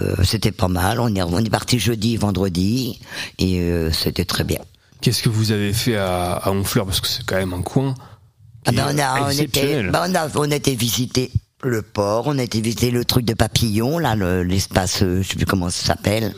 Euh, 0.00 0.16
c'était 0.24 0.52
pas 0.52 0.68
mal. 0.68 0.98
On 1.00 1.14
est, 1.14 1.22
on 1.22 1.38
est 1.38 1.50
parti 1.50 1.78
jeudi, 1.78 2.16
vendredi, 2.16 2.98
et 3.38 3.60
euh, 3.60 3.90
c'était 3.92 4.24
très 4.24 4.44
bien. 4.44 4.58
Qu'est-ce 5.00 5.22
que 5.22 5.28
vous 5.28 5.52
avez 5.52 5.72
fait 5.72 5.96
à, 5.96 6.32
à 6.34 6.50
Honfleur? 6.50 6.86
Parce 6.86 7.00
que 7.00 7.06
c'est 7.08 7.24
quand 7.24 7.36
même 7.36 7.52
un 7.52 7.62
coin 7.62 7.94
Ah 8.66 8.72
ben, 8.72 8.86
on, 8.94 8.98
a, 8.98 9.22
on, 9.26 9.30
était, 9.30 9.82
ben, 9.82 10.06
on, 10.10 10.14
a, 10.14 10.28
on 10.36 10.50
a 10.50 10.54
été 10.56 10.74
visiter 10.74 11.30
le 11.62 11.82
port, 11.82 12.24
on 12.26 12.38
a 12.38 12.42
été 12.42 12.60
visiter 12.60 12.90
le 12.90 13.04
truc 13.04 13.24
de 13.24 13.34
papillon, 13.34 13.98
là, 13.98 14.14
le- 14.16 14.42
l'espace, 14.42 15.02
euh, 15.02 15.22
je 15.22 15.28
sais 15.28 15.36
plus 15.36 15.46
comment 15.46 15.70
ça 15.70 15.86
s'appelle. 15.86 16.34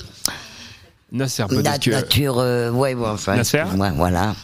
Nasser, 1.12 1.43
Na- 1.43 1.49
peut-être 1.49 1.82
que 1.85 1.91
nature, 1.91 2.38
euh, 2.38 2.71
ouais, 2.71 2.95
ouais, 2.95 3.09
enfin, 3.09 3.37
Nasser 3.37 3.62
ouais, 3.76 3.90
voilà. 3.92 4.35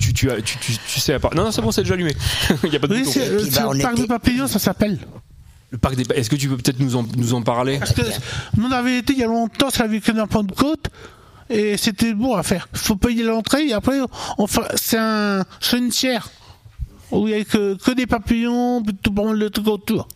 tu, 0.00 0.12
tu, 0.12 0.30
as- 0.30 0.42
tu, 0.42 0.58
tu, 0.58 0.72
tu 0.76 1.00
sais 1.00 1.14
à 1.14 1.20
part. 1.20 1.34
Non, 1.34 1.44
non, 1.44 1.52
c'est 1.52 1.62
bon, 1.62 1.70
c'est 1.70 1.82
déjà 1.82 1.94
allumé. 1.94 2.14
Il 2.64 2.72
y 2.72 2.76
a 2.76 2.80
pas 2.80 2.88
de 2.88 2.94
Oui, 2.94 3.02
bouton. 3.04 3.20
bah, 3.20 3.72
le 3.72 3.80
parc 3.82 3.92
était- 3.94 4.02
de 4.02 4.06
papillons, 4.08 4.46
ça 4.48 4.58
s'appelle. 4.58 4.98
Le 5.72 5.78
parc 5.78 5.96
des. 5.96 6.04
Est-ce 6.14 6.28
que 6.28 6.36
tu 6.36 6.48
peux 6.48 6.58
peut-être 6.58 6.80
nous 6.80 6.96
en, 6.96 7.04
nous 7.16 7.32
en 7.32 7.40
parler? 7.40 7.78
Parce 7.78 7.94
que 7.94 8.02
nous, 8.58 8.68
on 8.68 8.72
avait 8.72 8.98
été 8.98 9.14
il 9.14 9.18
y 9.20 9.24
a 9.24 9.26
longtemps, 9.26 9.70
ça 9.70 9.84
avait 9.84 10.00
que 10.00 10.12
d'un 10.12 10.26
point 10.26 10.44
de 10.44 10.52
côte, 10.52 10.90
et 11.48 11.78
c'était 11.78 12.12
bon 12.12 12.34
à 12.34 12.42
faire. 12.42 12.68
Il 12.74 12.78
faut 12.78 12.96
payer 12.96 13.22
l'entrée, 13.22 13.68
et 13.68 13.72
après, 13.72 13.98
on 14.36 14.46
fait, 14.46 14.60
c'est 14.76 14.98
un, 14.98 15.44
c'est 15.60 15.78
une 15.78 15.90
chaire, 15.90 16.28
où 17.10 17.26
il 17.26 17.38
y 17.38 17.40
a 17.40 17.44
que, 17.44 17.74
que 17.78 17.92
des 17.92 18.06
papillons, 18.06 18.82
puis 18.82 18.94
tout 19.02 19.10
de 19.10 19.48
trucs 19.48 19.66
autour. 19.66 20.08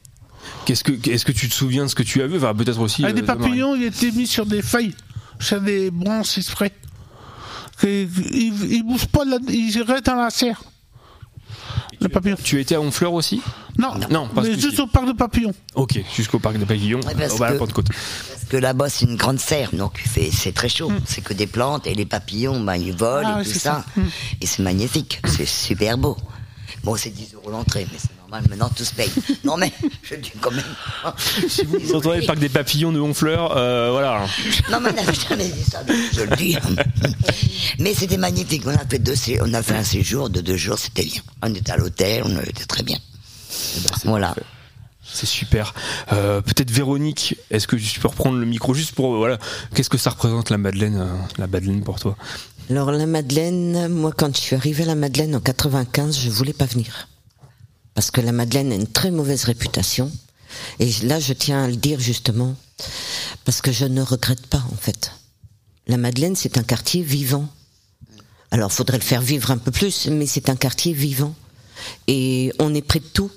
Qu'est-ce 0.66 0.84
que, 0.84 0.92
est-ce 1.10 1.24
que 1.24 1.32
tu 1.32 1.48
te 1.48 1.54
souviens 1.54 1.84
de 1.84 1.88
ce 1.88 1.94
que 1.94 2.02
tu 2.02 2.20
as 2.20 2.26
vu? 2.26 2.36
Enfin, 2.36 2.54
peut-être 2.54 2.80
aussi. 2.80 3.02
Euh, 3.04 3.12
des 3.12 3.22
de 3.22 3.26
Marie. 3.26 3.38
papillons, 3.40 3.74
il 3.76 3.84
était 3.84 4.10
mis 4.10 4.26
sur 4.26 4.44
des 4.44 4.60
feuilles, 4.60 4.94
sur 5.40 5.60
des 5.60 5.90
branches 5.90 6.36
exprès. 6.36 6.72
Ils 7.82 8.08
ils 8.70 8.82
bougent 8.82 9.06
pas, 9.06 9.24
de 9.24 9.30
la, 9.30 9.38
ils 9.48 9.82
restent 9.82 10.06
dans 10.06 10.16
la 10.16 10.30
serre. 10.30 10.62
Le 12.00 12.08
papillon. 12.08 12.36
Tu 12.42 12.60
étais 12.60 12.74
à 12.74 12.80
Honfleur 12.80 13.12
aussi 13.12 13.40
Non, 13.78 13.94
Non, 14.10 14.28
mais 14.34 14.58
juste 14.58 14.78
au 14.80 14.86
parc 14.86 15.06
de 15.06 15.12
papillons. 15.12 15.54
Ok, 15.74 15.98
jusqu'au 16.14 16.38
parc 16.38 16.56
des 16.58 16.66
papillons, 16.66 17.00
Ouais, 17.00 17.14
parce 17.16 17.34
au 17.34 17.38
bas 17.38 17.46
à 17.46 17.48
la 17.50 17.54
que- 17.54 17.58
Pentecôte. 17.60 17.86
Parce 17.88 18.44
que 18.48 18.56
là-bas, 18.56 18.88
c'est 18.88 19.06
une 19.06 19.16
grande 19.16 19.40
serre, 19.40 19.70
donc 19.72 20.02
c'est 20.30 20.52
très 20.54 20.68
chaud. 20.68 20.92
C'est 21.06 21.20
que 21.22 21.32
des 21.34 21.46
plantes, 21.46 21.86
et 21.86 21.94
les 21.94 22.06
papillons, 22.06 22.60
ben, 22.60 22.76
ils 22.76 22.94
volent 22.94 23.28
Hmm. 23.28 23.32
Ah, 23.38 23.42
et 23.42 23.46
ouais, 23.46 23.52
tout 23.52 23.58
ça. 23.58 23.84
Hmm. 23.96 24.02
Et 24.40 24.46
c'est 24.46 24.62
magnifique, 24.62 25.20
c'est 25.26 25.46
super 25.46 25.98
beau. 25.98 26.16
Bon, 26.84 26.94
c'est 26.96 27.10
10 27.10 27.34
euros 27.34 27.50
l'entrée, 27.50 27.86
mais 27.90 27.98
c'est 27.98 28.15
normal, 28.26 28.48
maintenant 28.48 28.70
tout 28.74 28.84
se 28.84 28.94
paye. 28.94 29.10
non, 29.44 29.56
mais 29.56 29.72
je 30.02 30.14
dis 30.16 30.32
quand 30.40 30.50
même. 30.50 30.64
Si 31.48 31.64
vous 31.64 31.94
entendez 31.94 32.20
le 32.20 32.26
parc 32.26 32.38
des 32.38 32.48
papillons 32.48 32.92
de 32.92 33.00
Honfleur, 33.00 33.56
euh, 33.56 33.90
voilà. 33.92 34.26
Non, 34.70 34.80
mais 34.80 34.90
on 34.90 34.94
n'avait 34.94 35.14
jamais 35.14 35.48
dit 35.48 35.64
ça, 35.64 35.82
je 36.12 36.22
le 36.22 36.36
dis. 36.36 36.56
mais 37.78 37.94
c'était 37.94 38.16
magnifique. 38.16 38.62
On 38.66 38.70
a 38.70 38.84
fait 38.84 38.98
deux, 38.98 39.14
on 39.40 39.54
a 39.54 39.62
fait 39.62 39.76
un 39.76 39.84
séjour 39.84 40.30
de 40.30 40.40
deux 40.40 40.56
jours, 40.56 40.78
c'était 40.78 41.04
bien. 41.04 41.22
On 41.42 41.54
était 41.54 41.72
à 41.72 41.76
l'hôtel, 41.76 42.22
on 42.24 42.40
était 42.40 42.64
très 42.64 42.82
bien. 42.82 42.98
voilà. 44.04 44.34
C'est 45.08 45.26
super. 45.26 45.72
Euh, 46.12 46.40
peut-être 46.40 46.70
Véronique, 46.70 47.36
est-ce 47.50 47.68
que 47.68 47.76
tu 47.76 48.00
peux 48.00 48.08
reprendre 48.08 48.38
le 48.38 48.44
micro 48.44 48.74
juste 48.74 48.92
pour 48.92 49.14
euh, 49.14 49.18
voilà, 49.18 49.38
qu'est-ce 49.72 49.88
que 49.88 49.98
ça 49.98 50.10
représente 50.10 50.50
la 50.50 50.58
Madeleine, 50.58 50.98
euh, 51.00 51.16
la 51.38 51.46
Madeleine 51.46 51.82
pour 51.82 52.00
toi? 52.00 52.16
Alors 52.68 52.90
la 52.90 53.06
Madeleine, 53.06 53.86
moi 53.86 54.12
quand 54.14 54.34
je 54.34 54.40
suis 54.40 54.56
arrivée 54.56 54.82
à 54.82 54.88
la 54.88 54.94
Madeleine 54.96 55.36
en 55.36 55.40
95, 55.40 56.18
je 56.18 56.28
voulais 56.28 56.52
pas 56.52 56.66
venir. 56.66 57.06
Parce 57.96 58.12
que 58.12 58.20
la 58.20 58.30
Madeleine 58.30 58.70
a 58.72 58.76
une 58.76 58.86
très 58.86 59.10
mauvaise 59.10 59.44
réputation. 59.44 60.12
Et 60.78 60.92
là, 61.02 61.18
je 61.18 61.32
tiens 61.32 61.64
à 61.64 61.66
le 61.66 61.76
dire 61.76 61.98
justement, 61.98 62.54
parce 63.44 63.62
que 63.62 63.72
je 63.72 63.86
ne 63.86 64.02
regrette 64.02 64.46
pas 64.46 64.62
en 64.70 64.76
fait. 64.76 65.10
La 65.88 65.96
Madeleine, 65.96 66.36
c'est 66.36 66.58
un 66.58 66.62
quartier 66.62 67.02
vivant. 67.02 67.48
Alors, 68.50 68.70
faudrait 68.70 68.98
le 68.98 69.02
faire 69.02 69.22
vivre 69.22 69.50
un 69.50 69.58
peu 69.58 69.70
plus, 69.70 70.06
mais 70.08 70.26
c'est 70.26 70.50
un 70.50 70.56
quartier 70.56 70.92
vivant. 70.92 71.34
Et 72.06 72.52
on 72.58 72.74
est 72.74 72.82
près 72.82 73.00
de 73.00 73.06
tout. 73.06 73.30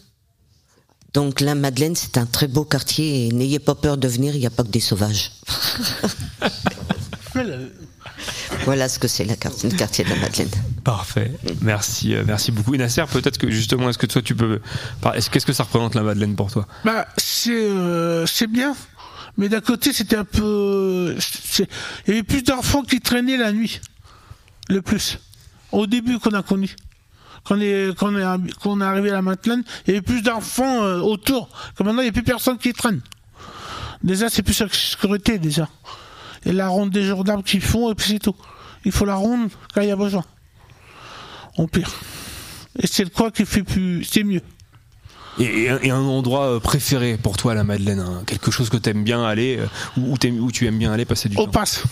Donc 1.13 1.39
la 1.41 1.55
Madeleine, 1.55 1.95
c'est 1.95 2.17
un 2.17 2.25
très 2.25 2.47
beau 2.47 2.65
quartier 2.65 3.27
et 3.27 3.31
n'ayez 3.31 3.59
pas 3.59 3.75
peur 3.75 3.97
de 3.97 4.07
venir, 4.07 4.35
il 4.35 4.39
n'y 4.39 4.45
a 4.45 4.51
pas 4.51 4.63
que 4.63 4.69
des 4.69 4.79
sauvages. 4.79 5.31
voilà 8.65 8.89
ce 8.89 8.99
que 8.99 9.07
c'est 9.07 9.25
le 9.25 9.35
quartier 9.35 9.69
de 9.69 10.09
la 10.09 10.15
Madeleine. 10.17 10.49
Parfait. 10.83 11.31
Merci, 11.61 12.13
euh, 12.15 12.23
merci 12.25 12.51
beaucoup. 12.51 12.73
Et 12.75 12.77
Nasser, 12.77 13.03
peut-être 13.11 13.37
que 13.37 13.49
justement, 13.49 13.89
est-ce 13.89 13.97
que 13.97 14.05
toi 14.05 14.21
tu 14.21 14.35
peux, 14.35 14.61
qu'est-ce 15.31 15.45
que 15.45 15.53
ça 15.53 15.63
représente 15.63 15.95
la 15.95 16.03
Madeleine 16.03 16.35
pour 16.35 16.51
toi? 16.51 16.67
Bah, 16.85 17.07
c'est 17.17 17.51
euh, 17.51 18.25
c'est 18.25 18.47
bien, 18.47 18.75
mais 19.37 19.49
d'un 19.49 19.61
côté, 19.61 19.93
c'était 19.93 20.17
un 20.17 20.25
peu. 20.25 21.15
Il 21.59 21.65
y 22.07 22.11
avait 22.11 22.23
plus 22.23 22.43
d'enfants 22.43 22.83
qui 22.83 22.99
traînaient 23.01 23.37
la 23.37 23.51
nuit, 23.51 23.81
le 24.69 24.81
plus. 24.81 25.19
Au 25.71 25.85
début 25.87 26.17
qu'on 26.19 26.31
a 26.31 26.41
connu. 26.41 26.75
Quand 27.45 27.55
on 27.55 27.61
est, 27.61 27.95
quand 27.97 28.13
on 28.13 28.17
est, 28.17 28.21
arri- 28.23 28.53
quand 28.61 28.71
on 28.71 28.81
est 28.81 28.85
arrivé 28.85 29.11
à 29.11 29.13
la 29.13 29.21
Madeleine, 29.21 29.63
il 29.87 29.93
y 29.93 29.97
avait 29.97 30.01
plus 30.05 30.21
d'enfants 30.21 30.83
euh, 30.83 30.99
autour. 30.99 31.49
Comme 31.75 31.87
maintenant, 31.87 32.01
il 32.01 32.05
n'y 32.05 32.09
a 32.09 32.13
plus 32.13 32.23
personne 32.23 32.57
qui 32.57 32.73
traîne. 32.73 33.01
Déjà, 34.03 34.29
c'est 34.29 34.43
plus 34.43 34.59
la 34.59 34.67
sécurité, 34.69 35.37
déjà. 35.39 35.67
Et 36.45 36.51
la 36.51 36.67
ronde 36.67 36.89
des 36.91 37.03
jours 37.03 37.23
d'arbres 37.23 37.43
qu'ils 37.43 37.61
font, 37.61 37.91
et 37.91 37.95
puis 37.95 38.07
c'est 38.13 38.19
tout. 38.19 38.35
Il 38.85 38.91
faut 38.91 39.05
la 39.05 39.15
ronde 39.15 39.49
quand 39.73 39.81
il 39.81 39.87
y 39.87 39.91
a 39.91 39.95
besoin. 39.95 40.23
En 41.57 41.67
pire. 41.67 41.91
Et 42.81 42.87
c'est 42.87 43.03
le 43.03 43.09
quoi 43.09 43.31
qui 43.31 43.45
fait 43.45 43.63
plus. 43.63 44.03
C'est 44.05 44.23
mieux. 44.23 44.41
et, 45.39 45.65
et 45.83 45.89
un, 45.91 45.97
endroit 45.99 46.45
euh, 46.55 46.59
préféré 46.59 47.17
pour 47.17 47.35
toi, 47.37 47.53
la 47.53 47.63
Madeleine 47.63 47.99
hein 47.99 48.23
Quelque 48.25 48.51
chose 48.51 48.69
que 48.69 48.77
t'aimes 48.77 49.03
bien 49.03 49.23
aller, 49.23 49.57
euh, 49.57 49.65
où, 49.97 50.13
où 50.13 50.17
t'aimes- 50.17 50.39
où 50.39 50.51
tu 50.51 50.65
aimes 50.67 50.77
bien 50.77 50.91
aller 50.93 51.05
passer 51.05 51.27
du 51.29 51.35
Au 51.37 51.45
temps 51.45 51.51
passe. 51.51 51.83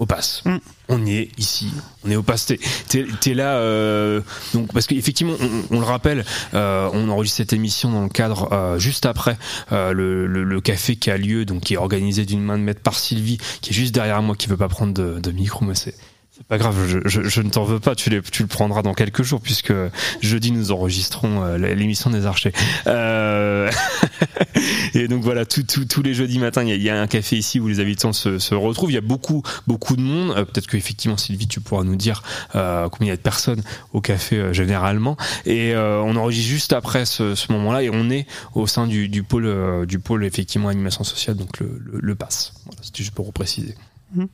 Au 0.00 0.06
pass. 0.06 0.42
Mm. 0.46 0.56
On 0.88 1.04
y 1.06 1.16
est 1.18 1.28
ici. 1.38 1.68
On 2.04 2.10
est 2.10 2.16
au 2.16 2.22
pass. 2.22 2.46
T'es, 2.46 2.58
t'es- 2.88 3.06
t'es 3.20 3.34
là, 3.34 3.58
euh, 3.58 4.22
donc 4.54 4.72
parce 4.72 4.86
qu'effectivement, 4.86 5.34
on, 5.70 5.76
on 5.76 5.78
le 5.80 5.84
rappelle, 5.84 6.24
euh, 6.54 6.88
on 6.94 7.08
enregistre 7.10 7.36
cette 7.36 7.52
émission 7.52 7.92
dans 7.92 8.02
le 8.02 8.08
cadre 8.08 8.50
euh, 8.52 8.78
juste 8.78 9.04
après 9.04 9.36
euh, 9.72 9.92
le, 9.92 10.26
le- 10.26 10.42
le 10.42 10.60
café 10.62 10.96
qui 10.96 11.10
a 11.10 11.18
lieu, 11.18 11.44
donc 11.44 11.60
qui 11.64 11.74
est 11.74 11.76
organisé 11.76 12.24
d'une 12.24 12.42
main 12.42 12.56
de 12.58 12.62
maître 12.64 12.80
par 12.80 12.98
Sylvie, 12.98 13.38
qui 13.60 13.70
est 13.70 13.74
juste 13.74 13.94
derrière 13.94 14.22
moi, 14.22 14.34
qui 14.36 14.48
veut 14.48 14.56
pas 14.56 14.68
prendre 14.68 14.94
de, 14.94 15.20
de 15.20 15.30
micro, 15.32 15.64
mais 15.66 15.74
c'est 15.74 15.94
pas 16.48 16.58
grave, 16.58 16.76
je, 17.06 17.40
ne 17.42 17.50
t'en 17.50 17.64
veux 17.64 17.80
pas, 17.80 17.94
tu, 17.94 18.10
le 18.10 18.22
prendras 18.46 18.82
dans 18.82 18.94
quelques 18.94 19.22
jours 19.22 19.40
puisque 19.40 19.72
jeudi 20.20 20.52
nous 20.52 20.72
enregistrons 20.72 21.44
euh, 21.44 21.58
l'émission 21.58 22.10
des 22.10 22.26
archers. 22.26 22.52
Euh, 22.86 23.70
et 24.94 25.06
donc 25.08 25.22
voilà, 25.22 25.44
tous 25.44 26.02
les 26.02 26.14
jeudis 26.14 26.38
matins, 26.38 26.62
il 26.64 26.82
y, 26.82 26.90
a- 26.90 27.00
un 27.00 27.06
café 27.06 27.36
ici 27.36 27.60
où 27.60 27.68
les 27.68 27.80
habitants 27.80 28.12
se, 28.12 28.54
retrouvent. 28.54 28.90
Il 28.90 28.94
y 28.94 28.98
a 28.98 29.02
beaucoup, 29.02 29.42
beaucoup 29.66 29.96
de 29.96 30.02
monde. 30.02 30.34
Euh, 30.36 30.44
Peut-être 30.44 30.66
qu'effectivement, 30.66 31.16
Sylvie, 31.16 31.46
tu 31.46 31.60
pourras 31.60 31.84
nous 31.84 31.96
dire 31.96 32.22
combien 32.52 32.88
il 33.00 33.08
y 33.08 33.10
a 33.10 33.16
de 33.16 33.20
personnes 33.20 33.62
au 33.92 34.00
café 34.00 34.52
généralement. 34.52 35.16
Et 35.46 35.74
on 35.76 36.16
enregistre 36.16 36.48
juste 36.48 36.72
après 36.72 37.04
ce, 37.04 37.52
moment-là 37.52 37.82
et 37.82 37.90
on 37.90 38.10
est 38.10 38.26
au 38.54 38.66
sein 38.66 38.86
du, 38.86 39.22
pôle, 39.22 39.86
du 39.86 39.98
pôle 39.98 40.24
effectivement 40.24 40.68
animation 40.68 41.04
sociale, 41.04 41.36
donc 41.36 41.60
le, 41.60 42.14
PASS. 42.14 42.54
Voilà, 42.64 42.80
C'était 42.82 42.98
juste 43.04 43.14
pour 43.14 43.26
repréciser. 43.26 43.74
Mhm. 44.14 44.28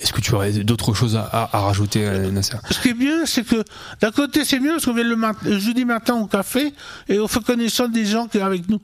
Est-ce 0.00 0.12
que 0.12 0.20
tu 0.20 0.34
aurais 0.34 0.52
d'autres 0.52 0.94
choses 0.94 1.16
à, 1.16 1.22
à- 1.22 1.56
à 1.56 1.60
rajouter, 1.60 2.04
euh, 2.06 2.30
Nasser? 2.30 2.56
Ce 2.70 2.78
qui 2.80 2.88
est 2.88 2.94
bien, 2.94 3.26
c'est 3.26 3.44
que 3.44 3.62
d'un 4.00 4.10
côté, 4.10 4.44
c'est 4.44 4.58
bien 4.58 4.72
parce 4.72 4.84
qu'on 4.86 4.94
vient 4.94 5.04
le, 5.04 5.16
mat- 5.16 5.42
le 5.42 5.58
jeudi 5.58 5.84
matin 5.84 6.14
au 6.14 6.26
café 6.26 6.72
et 7.08 7.18
on 7.18 7.28
fait 7.28 7.42
connaissance 7.44 7.90
des 7.90 8.04
gens 8.06 8.26
qui 8.26 8.38
sont 8.38 8.44
avec 8.44 8.68
nous, 8.68 8.80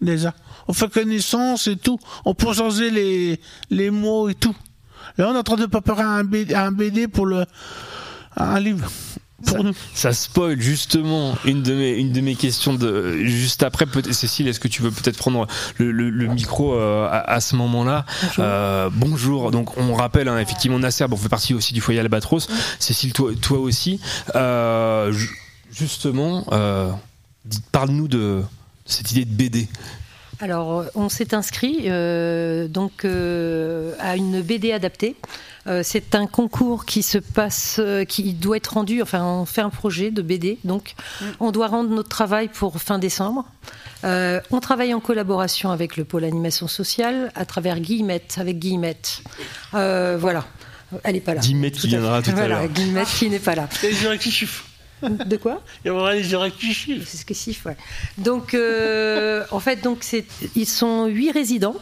déjà. 0.00 0.34
On 0.66 0.72
fait 0.72 0.90
connaissance 0.90 1.66
et 1.66 1.76
tout. 1.76 1.98
On 2.24 2.34
peut 2.34 2.52
changer 2.52 2.90
les, 2.90 3.40
les 3.70 3.90
mots 3.90 4.28
et 4.28 4.34
tout. 4.34 4.54
Là, 5.18 5.28
on 5.30 5.34
est 5.34 5.38
en 5.38 5.42
train 5.42 5.56
de 5.56 5.66
préparer 5.66 6.02
un 6.02 6.24
BD, 6.24 6.54
un 6.54 6.72
BD 6.72 7.06
pour 7.06 7.26
le, 7.26 7.44
un 8.36 8.58
livre. 8.58 8.90
Nous. 9.62 9.74
Ça 9.94 10.12
spoil 10.12 10.60
justement 10.60 11.34
une 11.44 11.62
de 11.62 11.74
mes 11.74 11.90
une 11.92 12.12
de 12.12 12.20
mes 12.20 12.34
questions 12.34 12.74
de 12.74 13.16
juste 13.24 13.62
après 13.62 13.86
Cécile 14.10 14.48
est-ce 14.48 14.58
que 14.60 14.68
tu 14.68 14.82
veux 14.82 14.90
peut-être 14.90 15.16
prendre 15.18 15.46
le, 15.78 15.90
le- 15.92 16.10
le 16.10 16.26
micro 16.28 16.74
euh, 16.74 17.06
à, 17.06 17.18
à 17.32 17.40
ce 17.40 17.54
moment-là? 17.56 18.04
Bonjour. 18.36 18.90
bonjour 18.92 19.50
donc 19.50 19.76
on 19.78 19.94
rappelle 19.94 20.28
hein, 20.28 20.38
effectivement 20.38 20.78
Nasser 20.78 21.06
bon, 21.08 21.16
on 21.16 21.18
fait 21.18 21.28
partie 21.28 21.54
aussi 21.54 21.72
du 21.74 21.80
foyer 21.80 22.00
Albatros 22.00 22.48
Cécile 22.78 23.12
toi 23.12 23.30
toi 23.40 23.58
aussi 23.58 24.00
Euh, 24.34 25.12
ju- 25.12 25.30
justement 25.72 26.44
euh, 26.52 26.90
parle-nous 27.72 28.08
de 28.08 28.42
cette 28.86 29.12
idée 29.12 29.24
de 29.24 29.34
BD 29.34 29.68
Alors, 30.40 30.80
euh, 30.80 30.84
on 30.94 31.08
s'est 31.08 31.34
inscrit 31.34 31.82
euh, 31.86 32.66
donc 32.68 33.04
euh, 33.04 33.92
à 34.00 34.16
une 34.16 34.42
BD 34.42 34.72
adaptée. 34.72 35.16
Euh, 35.66 35.80
c'est 35.82 36.14
un 36.14 36.26
concours 36.26 36.84
qui 36.84 37.02
se 37.02 37.18
passe, 37.18 37.76
euh, 37.78 38.04
qui 38.04 38.34
doit 38.34 38.56
être 38.58 38.74
rendu. 38.74 39.00
Enfin, 39.02 39.24
on 39.24 39.46
fait 39.46 39.62
un 39.62 39.70
projet 39.70 40.10
de 40.10 40.22
BD, 40.22 40.58
donc 40.64 40.94
on 41.40 41.52
doit 41.52 41.68
rendre 41.68 41.90
notre 41.90 42.08
travail 42.08 42.48
pour 42.48 42.80
fin 42.80 42.98
décembre. 42.98 43.46
Euh, 44.04 44.40
on 44.50 44.60
travaille 44.60 44.92
en 44.92 45.00
collaboration 45.00 45.70
avec 45.70 45.96
le 45.96 46.04
pôle 46.04 46.24
animation 46.24 46.68
sociale 46.68 47.32
à 47.34 47.46
travers 47.46 47.80
Guillemette, 47.80 48.36
avec 48.38 48.58
Guillemette. 48.58 49.22
Euh, 49.72 50.16
voilà, 50.20 50.44
elle 51.02 51.14
n'est 51.14 51.20
pas 51.20 51.34
là. 51.34 51.40
Guillemette 51.40 51.78
qui 51.78 51.88
viendra 51.88 52.20
tout 52.20 52.30
à 52.30 52.34
Voilà, 52.34 52.60
l'heure. 52.60 52.68
Guillemette 52.68 53.08
qui 53.08 53.30
n'est 53.30 53.38
pas 53.38 53.54
là. 53.54 53.68
De 55.26 55.36
quoi? 55.36 55.62
Il 55.84 55.88
y 55.88 55.90
aura 55.90 56.14
les 56.14 56.36
rectifie. 56.36 57.02
C'est 57.06 57.16
ce 57.18 57.24
que 57.24 57.68
ouais. 57.68 57.76
Donc, 58.18 58.54
euh, 58.54 59.44
en 59.50 59.60
fait, 59.60 59.82
donc 59.82 59.98
c'est, 60.00 60.24
ils 60.54 60.66
sont 60.66 61.06
huit 61.06 61.30
résidents 61.30 61.76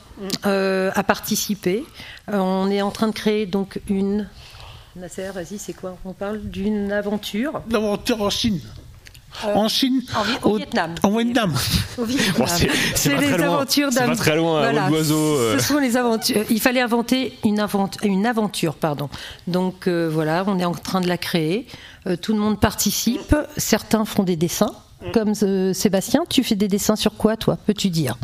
euh, 0.47 0.91
à 0.95 1.03
participer. 1.03 1.85
Euh, 2.31 2.39
on 2.39 2.71
est 2.71 2.83
en 2.83 2.91
train 2.91 3.09
de 3.09 3.13
créer 3.13 3.47
donc 3.47 3.81
une. 3.89 4.29
Nasser, 4.97 5.31
vas-y, 5.35 5.59
c'est 5.59 5.73
quoi? 5.73 5.97
On 6.05 6.13
parle 6.13 6.41
d'une 6.43 6.93
aventure. 6.93 7.63
L'aventure 7.71 8.21
en 8.23 8.31
Chine. 8.31 8.61
Euh, 9.47 9.55
en 9.55 9.67
Chine. 9.69 10.03
en 10.15 10.23
Vi- 10.23 10.37
au 10.43 10.57
Vietnam. 10.59 10.95
En 11.03 11.11
Vietnam. 11.17 11.55
Au 11.97 12.05
Vietnam. 12.05 12.35
Bon, 12.39 12.47
c'est- 12.47 13.09
les 13.19 13.27
très 13.29 13.39
loin. 13.39 13.55
aventures 13.55 13.89
C'est 13.91 14.01
d'un. 14.01 14.07
pas 14.09 14.17
très 14.17 14.37
loin, 14.37 14.63
à 14.63 14.73
vol 14.73 14.91
d'oiseau, 14.91 15.37
euh. 15.39 15.59
Ce 15.59 15.67
sont 15.67 15.79
les 15.79 15.97
aventures. 15.97 16.45
Il 16.51 16.61
fallait 16.61 16.83
inventer 16.83 17.39
une, 17.45 17.59
aventure, 17.59 18.75
pardon. 18.75 19.09
Donc 19.47 19.89
euh, 19.89 20.11
voilà, 20.13 20.45
on 20.47 20.59
est 20.59 20.67
en 20.67 20.73
train 20.75 21.01
de 21.01 21.09
la 21.09 21.17
créer. 21.17 21.67
Euh, 22.07 22.17
tout 22.17 22.35
le 22.35 22.41
monde 22.41 22.61
participe. 22.61 23.35
Certains 23.57 24.05
font 24.05 24.23
des 24.23 24.37
dessins, 24.37 24.75
comme 25.15 25.33
euh, 25.43 25.73
Sébastien. 25.73 26.25
Tu 26.29 26.45
fais 26.45 26.55
des 26.57 26.69
dessins 26.69 26.97
sur 26.97 27.15
quoi, 27.17 27.39
toi? 27.39 27.57
Peux-tu 27.67 27.89
dire 27.89 28.19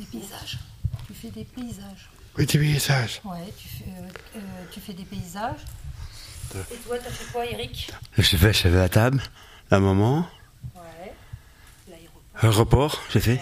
Des 0.00 0.04
paysages. 0.06 0.58
Tu 1.06 1.14
fais 1.14 1.23
des 1.34 1.44
paysages. 1.44 2.10
Oui, 2.38 2.46
des 2.46 2.58
paysages. 2.58 3.20
Ouais, 3.24 3.52
tu 3.56 3.68
fais, 3.68 3.84
euh, 3.90 4.08
euh, 4.36 4.40
tu 4.72 4.80
fais 4.80 4.92
des 4.92 5.04
paysages. 5.04 5.60
Et 6.70 6.76
toi, 6.86 6.96
t'as 6.98 7.10
fait 7.10 7.32
quoi, 7.32 7.44
Eric? 7.46 7.90
J'ai 8.18 8.36
fait, 8.36 8.52
j'ai 8.52 8.62
fait 8.70 8.70
la 8.70 8.88
table, 8.88 9.20
la 9.70 9.80
maman, 9.80 10.26
Ouais. 10.74 11.12
l'aéroport, 12.42 13.02
j'ai 13.12 13.20
fait. 13.20 13.40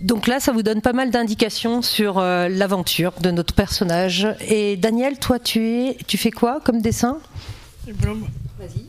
Donc 0.00 0.26
là, 0.26 0.38
ça 0.40 0.52
vous 0.52 0.62
donne 0.62 0.80
pas 0.80 0.92
mal 0.92 1.10
d'indications 1.10 1.82
sur 1.82 2.18
euh, 2.18 2.48
l'aventure 2.48 3.12
de 3.20 3.30
notre 3.30 3.52
personnage. 3.54 4.28
Et 4.40 4.76
Daniel, 4.76 5.18
toi, 5.18 5.38
tu 5.38 5.60
es, 5.66 5.96
tu 6.06 6.16
fais 6.16 6.30
quoi 6.30 6.60
comme 6.64 6.80
dessin? 6.80 7.18
Une 7.86 7.94
blob. 7.94 8.20
Vas-y. 8.58 8.86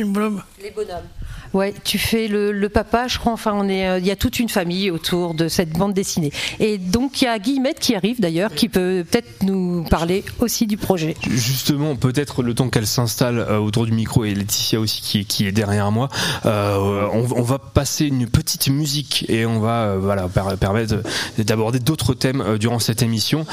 Une 0.00 0.12
blob. 0.12 0.42
Les 0.60 0.70
bonhommes. 0.70 1.08
Ouais, 1.52 1.74
tu 1.84 1.98
fais 1.98 2.28
le, 2.28 2.68
papa, 2.68 3.08
je 3.08 3.18
crois. 3.18 3.32
Enfin, 3.32 3.52
on 3.54 3.68
est, 3.68 3.88
euh, 3.88 3.98
il 3.98 4.06
y 4.06 4.10
a 4.10 4.16
toute 4.16 4.38
une 4.38 4.48
famille 4.48 4.90
autour 4.90 5.34
de 5.34 5.48
cette 5.48 5.70
bande 5.70 5.94
dessinée. 5.94 6.32
Et 6.60 6.78
donc, 6.78 7.22
il 7.22 7.24
y 7.24 7.28
a 7.28 7.38
Guillemette 7.38 7.80
qui 7.80 7.94
arrive 7.94 8.20
d'ailleurs, 8.20 8.54
qui 8.54 8.68
peut 8.68 9.04
peut-être 9.08 9.42
nous 9.42 9.84
parler 9.84 10.24
aussi 10.38 10.66
du 10.66 10.76
projet. 10.76 11.16
Justement, 11.28 11.96
peut-être 11.96 12.42
le 12.42 12.54
temps 12.54 12.68
qu'elle 12.68 12.86
s'installe 12.86 13.38
euh, 13.38 13.58
autour 13.58 13.86
du 13.86 13.92
micro 13.92 14.24
et 14.24 14.34
Laetitia 14.34 14.78
aussi 14.78 15.00
qui 15.02 15.24
qui 15.24 15.46
est 15.46 15.52
derrière 15.52 15.90
moi, 15.90 16.08
euh, 16.46 17.06
on, 17.12 17.42
va 17.42 17.58
passer 17.58 18.06
une 18.06 18.28
petite 18.28 18.68
musique 18.68 19.24
et 19.28 19.44
on 19.46 19.60
va 19.60 19.96
voilà 19.96 20.28
per- 20.28 20.56
permettre 20.58 21.02
d'aborder 21.38 21.78
d'autres 21.78 22.14
thèmes 22.14 22.58
durant 22.58 22.78
cette 22.78 23.02
émission. 23.02 23.46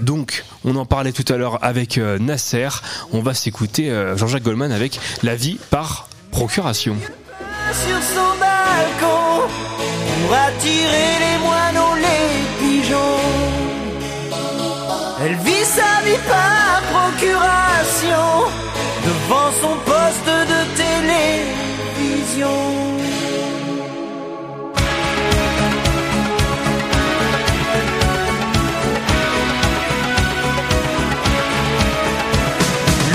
Donc, 0.00 0.44
on 0.64 0.76
en 0.76 0.86
parlait 0.86 1.12
tout 1.12 1.30
à 1.32 1.36
l'heure 1.36 1.62
avec 1.62 1.98
Nasser. 1.98 2.68
On 3.12 3.20
va 3.20 3.34
s'écouter 3.34 3.90
Jean-Jacques 4.16 4.42
Goldman 4.42 4.72
avec 4.72 4.98
La 5.22 5.36
vie 5.36 5.58
par 5.70 6.08
procuration. 6.36 6.96
Sur 7.82 8.00
son 8.14 8.30
balcon, 8.44 9.48
pour 10.06 10.30
attirer 10.48 11.10
les 11.24 11.36
moineaux, 11.46 11.96
les 12.06 12.28
pigeons. 12.60 13.24
Elle 15.22 15.36
vit 15.46 15.66
sa 15.78 15.92
vie 16.06 16.22
par 16.34 16.82
procuration, 16.94 18.28
devant 19.08 19.50
son 19.62 19.74
poste 19.90 20.30
de 20.52 20.60
télévision. 20.82 22.56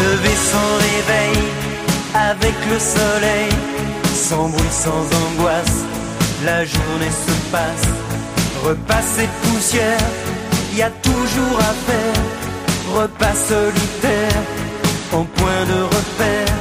lever 0.02 0.38
sans 0.52 0.81
le 2.70 2.80
soleil, 2.80 3.50
sans 4.14 4.50
bruit, 4.50 4.72
sans 4.72 5.04
angoisse, 5.24 5.84
la 6.46 6.64
journée 6.66 7.12
se 7.28 7.52
passe, 7.52 7.88
repasse 8.64 9.20
et 9.20 9.30
poussière, 9.44 10.00
y 10.76 10.82
a 10.82 10.90
toujours 10.90 11.60
à 11.60 11.74
faire, 11.88 13.02
repas 13.02 13.36
solitaire, 13.36 14.42
en 15.14 15.24
point 15.24 15.66
de 15.68 15.82
repère, 15.84 16.56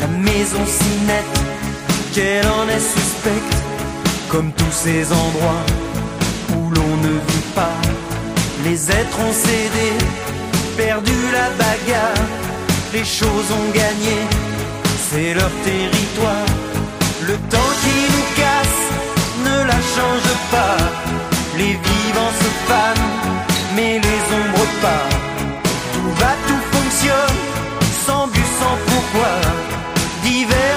la 0.00 0.06
maison 0.06 0.64
si 0.66 1.06
nette, 1.06 1.40
qu'elle 2.12 2.46
en 2.46 2.68
est 2.68 2.80
suspecte, 2.80 3.56
comme 4.28 4.52
tous 4.52 4.72
ces 4.72 5.12
endroits 5.12 5.66
où 6.56 6.70
l'on 6.70 6.96
ne 7.08 7.12
vit 7.28 7.48
pas, 7.54 7.78
les 8.64 8.90
êtres 8.90 9.20
ont 9.20 9.32
cédé, 9.32 9.90
perdu 10.76 11.16
la 11.32 11.50
bagarre, 11.62 12.26
les 12.92 13.04
choses 13.04 13.50
ont 13.50 13.70
gagné, 13.72 14.53
c'est 15.14 15.34
leur 15.34 15.54
territoire. 15.70 16.46
Le 17.28 17.34
temps 17.52 17.72
qui 17.82 17.96
nous 18.12 18.26
casse 18.42 18.82
ne 19.46 19.56
la 19.70 19.80
change 19.94 20.30
pas. 20.54 20.78
Les 21.56 21.74
vivants 21.88 22.34
se 22.42 22.50
fanent, 22.68 23.10
mais 23.76 23.92
les 24.06 24.20
ombres 24.38 24.70
pas. 24.84 25.06
Tout 25.94 26.10
va, 26.20 26.32
tout 26.48 26.64
fonctionne, 26.74 27.40
sans 28.06 28.26
but, 28.26 28.50
sans 28.60 28.76
pourquoi. 28.88 29.34
D'hiver 30.22 30.74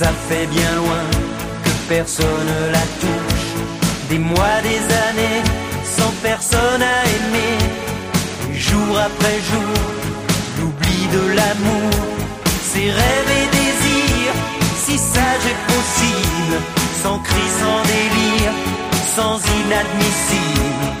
ça 0.00 0.12
fait 0.30 0.46
bien 0.46 0.72
loin 0.76 1.02
que 1.62 1.72
personne 1.86 2.52
la 2.72 2.84
touche. 3.02 3.48
Des 4.08 4.18
mois, 4.18 4.56
des 4.62 4.82
années, 5.08 5.42
sans 5.96 6.12
personne 6.22 6.82
à 6.94 6.98
aimer, 7.16 7.56
jour 8.54 8.92
après 9.08 9.38
jour, 9.50 9.76
l'oubli 10.58 11.00
de 11.16 11.24
l'amour, 11.38 11.92
ses 12.72 12.88
rêves 13.00 13.32
et 13.42 13.48
désirs, 13.58 14.36
si 14.84 14.96
sage 14.96 15.46
et 15.52 15.58
possible, 15.72 16.56
sans 17.02 17.18
cri, 17.18 17.46
sans 17.62 17.80
délire, 17.94 18.54
sans 19.16 19.36
inadmissible, 19.60 20.99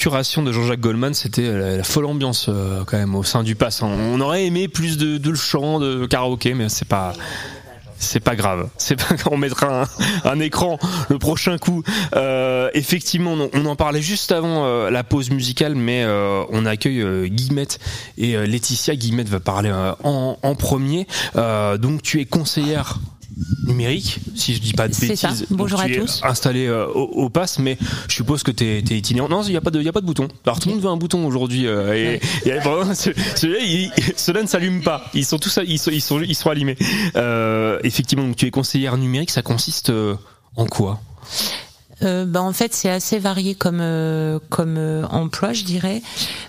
procuration 0.00 0.42
de 0.42 0.50
Jean-Jacques 0.50 0.80
Goldman. 0.80 1.12
C'était 1.12 1.44
euh, 1.44 1.76
la, 1.76 1.84
folle 1.84 2.06
ambiance 2.06 2.46
euh, 2.48 2.84
quand 2.86 2.96
même 2.96 3.14
au 3.14 3.22
sein 3.22 3.42
du 3.42 3.54
pass. 3.54 3.82
On 3.82 4.18
aurait 4.22 4.46
aimé 4.46 4.66
plus 4.66 4.96
de, 4.96 5.18
de 5.18 5.34
chant, 5.34 5.78
de 5.78 6.06
karaoké, 6.06 6.54
mais 6.54 6.70
c'est 6.70 6.88
pas. 6.88 7.12
Pas 8.24 8.34
grave. 8.34 8.70
C'est 8.78 8.96
pas. 8.96 9.14
On 9.30 9.36
mettra 9.36 9.84
un, 10.24 10.40
écran 10.40 10.78
le 11.10 11.18
prochain 11.18 11.58
coup. 11.58 11.82
Euh, 12.16 12.70
effectivement, 12.72 13.36
on, 13.52 13.66
en 13.66 13.76
parlait 13.76 14.00
juste 14.00 14.32
avant 14.32 14.88
la 14.88 15.04
pause 15.04 15.30
musicale, 15.30 15.74
mais 15.74 16.06
on 16.50 16.64
accueille 16.64 17.28
Guillemette 17.28 17.78
et 18.16 18.38
Laetitia. 18.46 18.96
Guillemette 18.96 19.28
va 19.28 19.40
parler 19.40 19.70
en, 20.02 20.54
premier. 20.54 21.06
Donc, 21.34 22.00
tu 22.00 22.22
es 22.22 22.24
conseillère 22.24 22.96
numérique, 23.66 24.18
si 24.34 24.54
je 24.54 24.60
dis 24.60 24.72
pas 24.72 24.88
de 24.88 24.94
bêtises. 24.94 25.20
ça. 25.20 25.30
Bonjour 25.50 25.80
à 25.80 25.86
tu 25.86 25.94
es 25.94 26.00
tous. 26.00 26.20
Installé 26.24 26.66
euh, 26.66 26.86
au, 26.86 27.02
au 27.24 27.30
pass, 27.30 27.58
mais 27.58 27.78
je 28.08 28.14
suppose 28.14 28.42
que 28.42 28.50
t'es 28.50 28.78
es 28.78 28.96
itinérant. 28.98 29.28
Non, 29.28 29.42
il 29.42 29.52
y 29.52 29.56
a 29.56 29.60
pas 29.60 29.70
de, 29.70 29.80
y 29.82 29.88
a 29.88 29.92
pas 29.92 30.00
de 30.00 30.06
bouton. 30.06 30.28
Alors 30.44 30.58
tout 30.60 30.68
le 30.68 30.74
monde 30.74 30.82
veut 30.84 30.90
un 30.90 30.96
bouton 30.96 31.24
aujourd'hui. 31.26 31.66
euh, 31.66 31.94
et, 32.44 32.48
et 32.48 32.52
vraiment, 32.58 32.94
ce- 32.94 33.10
celui-là, 33.36 33.60
il- 33.60 33.92
ceux-là 34.16 34.42
ne 34.42 34.48
s'allument 34.48 34.82
pas. 34.82 35.04
Ils 35.14 35.24
sont 35.24 35.38
tous, 35.38 35.58
ils 35.66 35.78
sont, 35.78 35.90
ils 35.90 36.00
sont, 36.00 36.20
ils 36.20 36.34
sont 36.34 36.50
allumés. 36.50 36.76
Euh, 37.16 37.78
effectivement, 37.84 38.24
donc 38.26 38.36
tu 38.36 38.46
es 38.46 38.50
conseillère 38.50 38.96
numérique. 38.96 39.30
Ça 39.30 39.42
consiste 39.42 39.90
euh, 39.90 40.14
en 40.56 40.66
quoi? 40.66 41.00
Euh, 42.02 42.24
bah, 42.24 42.42
en 42.42 42.52
fait, 42.52 42.74
c'est 42.74 42.88
assez 42.88 43.18
varié 43.18 43.54
comme 43.54 43.80
euh, 43.80 44.38
comme 44.48 44.76
euh, 44.78 45.06
emploi, 45.08 45.52
je 45.52 45.64
dirais. 45.64 46.02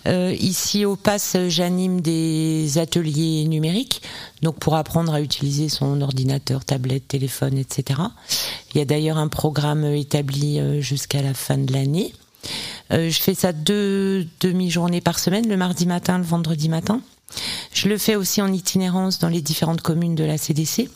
Euh, 0.07 0.33
ici 0.39 0.85
au 0.85 0.95
PASS, 0.95 1.35
j'anime 1.47 2.01
des 2.01 2.77
ateliers 2.77 3.45
numériques, 3.47 4.01
donc 4.41 4.59
pour 4.59 4.75
apprendre 4.75 5.13
à 5.13 5.21
utiliser 5.21 5.69
son 5.69 6.01
ordinateur, 6.01 6.63
tablette, 6.63 7.07
téléphone, 7.07 7.57
etc. 7.57 7.99
Il 8.73 8.77
y 8.77 8.81
a 8.81 8.85
d'ailleurs 8.85 9.17
un 9.17 9.27
programme 9.27 9.83
établi 9.83 10.59
euh, 10.59 10.81
jusqu'à 10.81 11.21
la 11.21 11.33
fin 11.33 11.57
de 11.57 11.73
l'année. 11.73 12.13
Euh, 12.91 13.09
je 13.09 13.19
fais 13.19 13.35
ça 13.35 13.51
deux 13.53 14.27
demi-journées 14.39 15.01
par 15.01 15.19
semaine, 15.19 15.47
le 15.47 15.57
mardi 15.57 15.85
matin, 15.85 16.17
le 16.17 16.23
vendredi 16.23 16.69
matin. 16.69 17.01
Je 17.73 17.87
le 17.87 17.97
fais 17.97 18.15
aussi 18.15 18.41
en 18.41 18.51
itinérance 18.51 19.19
dans 19.19 19.29
les 19.29 19.41
différentes 19.41 19.81
communes 19.81 20.15
de 20.15 20.23
la 20.23 20.37
CDC, 20.37 20.89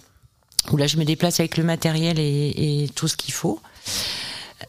où 0.71 0.77
là 0.77 0.87
je 0.87 0.97
me 0.97 1.05
déplace 1.05 1.39
avec 1.39 1.57
le 1.57 1.63
matériel 1.63 2.19
et, 2.19 2.83
et 2.83 2.89
tout 2.89 3.07
ce 3.07 3.15
qu'il 3.15 3.33
faut. 3.33 3.59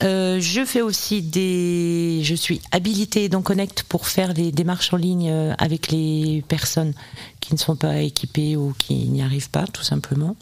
Euh, 0.03 0.41
je 0.41 0.65
fais 0.65 0.83
aussi 0.83 1.23
des. 1.23 2.21
Je 2.23 2.35
suis 2.35 2.61
habilitée 2.71 3.29
dans 3.29 3.43
Connect 3.43 3.85
pour 3.85 4.07
faire 4.07 4.35
les 4.35 4.53
démarches 4.53 4.93
en 4.93 4.97
ligne 4.97 5.31
euh, 5.31 5.55
avec 5.59 5.91
les 5.91 6.45
personnes 6.49 6.93
qui 7.41 7.55
ne 7.55 7.59
sont 7.59 7.77
pas 7.77 8.01
équipées 8.01 8.57
ou 8.57 8.75
qui 8.79 8.95
n'y 8.95 9.23
arrivent 9.23 9.51
pas, 9.51 9.67
tout 9.67 9.83
simplement. 9.83 10.37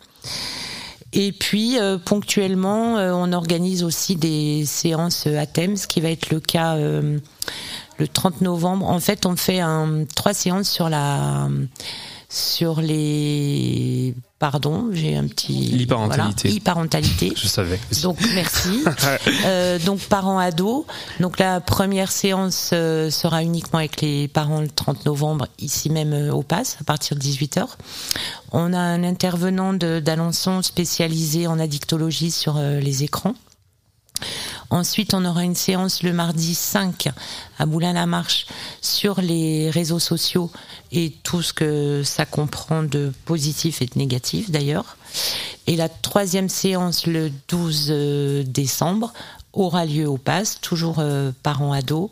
Et 1.14 1.30
puis 1.30 1.78
euh, 1.78 1.96
ponctuellement, 1.96 2.98
euh, 2.98 3.12
on 3.14 3.32
organise 3.32 3.84
aussi 3.84 4.16
des 4.16 4.64
séances 4.66 5.28
à 5.28 5.46
thème, 5.46 5.76
ce 5.76 5.86
qui 5.86 6.00
va 6.00 6.10
être 6.10 6.30
le 6.30 6.40
cas 6.40 6.74
euh, 6.74 7.18
le 7.98 8.08
30 8.08 8.40
novembre. 8.40 8.86
En 8.88 8.98
fait, 8.98 9.24
on 9.24 9.36
fait 9.36 9.60
un, 9.60 10.04
trois 10.16 10.34
séances 10.34 10.68
sur 10.68 10.88
la 10.88 11.48
sur 12.28 12.80
les 12.80 14.12
pardon, 14.50 14.90
j'ai 14.92 15.16
un 15.16 15.26
petit 15.26 15.54
L'hyparentalité. 15.54 16.48
voilà, 16.48 16.60
parentalité. 16.62 17.32
Je 17.42 17.46
savais. 17.46 17.80
Donc 18.02 18.18
merci. 18.34 18.84
Euh, 19.46 19.78
donc 19.78 20.00
parents 20.00 20.38
ados. 20.38 20.84
Donc 21.20 21.38
la 21.38 21.60
première 21.60 22.10
séance 22.10 22.70
euh, 22.72 23.10
sera 23.10 23.42
uniquement 23.42 23.78
avec 23.78 24.00
les 24.00 24.28
parents 24.28 24.60
le 24.60 24.68
30 24.68 25.06
novembre 25.06 25.48
ici 25.58 25.90
même 25.90 26.12
euh, 26.12 26.32
au 26.32 26.42
PASS 26.42 26.76
à 26.80 26.84
partir 26.84 27.16
de 27.16 27.22
18h. 27.22 27.64
On 28.52 28.72
a 28.72 28.78
un 28.78 29.02
intervenant 29.02 29.72
d'Alençon 29.72 30.62
spécialisé 30.62 31.46
en 31.46 31.58
addictologie 31.58 32.30
sur 32.30 32.58
les 32.58 33.02
écrans. 33.04 33.34
Ensuite, 34.70 35.14
on 35.14 35.24
aura 35.24 35.44
une 35.44 35.54
séance 35.54 36.02
le 36.02 36.12
mardi 36.12 36.54
5 36.54 37.08
à 37.58 37.66
Moulin-la-Marche 37.66 38.46
sur 38.80 39.20
les 39.20 39.70
réseaux 39.70 39.98
sociaux 39.98 40.50
et 40.90 41.12
tout 41.22 41.42
ce 41.42 41.52
que 41.52 42.02
ça 42.04 42.24
comprend 42.26 42.82
de 42.82 43.12
positif 43.24 43.82
et 43.82 43.86
de 43.86 43.96
négatif 43.96 44.50
d'ailleurs. 44.50 44.96
Et 45.66 45.76
la 45.76 45.88
troisième 45.88 46.48
séance 46.48 47.06
le 47.06 47.30
12 47.48 47.86
euh, 47.90 48.42
décembre 48.44 49.12
aura 49.52 49.84
lieu 49.84 50.08
au 50.08 50.16
PASS, 50.16 50.60
toujours 50.60 50.96
euh, 50.98 51.30
parents-ados. 51.42 52.10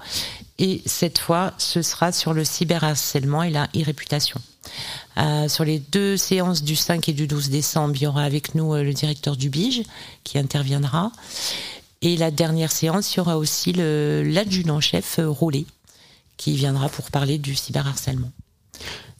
Et 0.58 0.82
cette 0.86 1.18
fois, 1.18 1.54
ce 1.58 1.82
sera 1.82 2.12
sur 2.12 2.34
le 2.34 2.44
cyberharcèlement 2.44 3.42
et 3.42 3.50
la 3.50 3.64
e-réputation. 3.76 4.40
Euh, 5.18 5.48
sur 5.48 5.64
les 5.64 5.80
deux 5.80 6.16
séances 6.16 6.62
du 6.62 6.76
5 6.76 7.08
et 7.08 7.12
du 7.12 7.26
12 7.26 7.50
décembre, 7.50 7.94
il 7.96 8.02
y 8.02 8.06
aura 8.06 8.22
avec 8.22 8.54
nous 8.54 8.74
le 8.74 8.92
directeur 8.92 9.36
du 9.36 9.48
BIGE 9.48 9.82
qui 10.22 10.38
interviendra. 10.38 11.10
Et 12.02 12.16
la 12.16 12.32
dernière 12.32 12.72
séance, 12.72 13.14
il 13.14 13.18
y 13.18 13.20
aura 13.20 13.38
aussi 13.38 13.72
l'adjudant-chef 13.72 15.20
euh, 15.20 15.28
Rollet 15.28 15.66
qui 16.36 16.56
viendra 16.56 16.88
pour 16.88 17.10
parler 17.10 17.38
du 17.38 17.54
cyberharcèlement. 17.54 18.32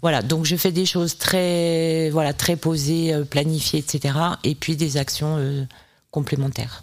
Voilà, 0.02 0.20
donc 0.20 0.44
je 0.44 0.56
fais 0.56 0.72
des 0.72 0.84
choses 0.84 1.16
très, 1.16 2.10
voilà, 2.10 2.32
très 2.32 2.56
posées, 2.56 3.14
euh, 3.14 3.24
planifiées, 3.24 3.78
etc. 3.78 4.18
Et 4.42 4.56
puis 4.56 4.74
des 4.74 4.96
actions 4.96 5.36
euh, 5.38 5.64
complémentaires. 6.10 6.82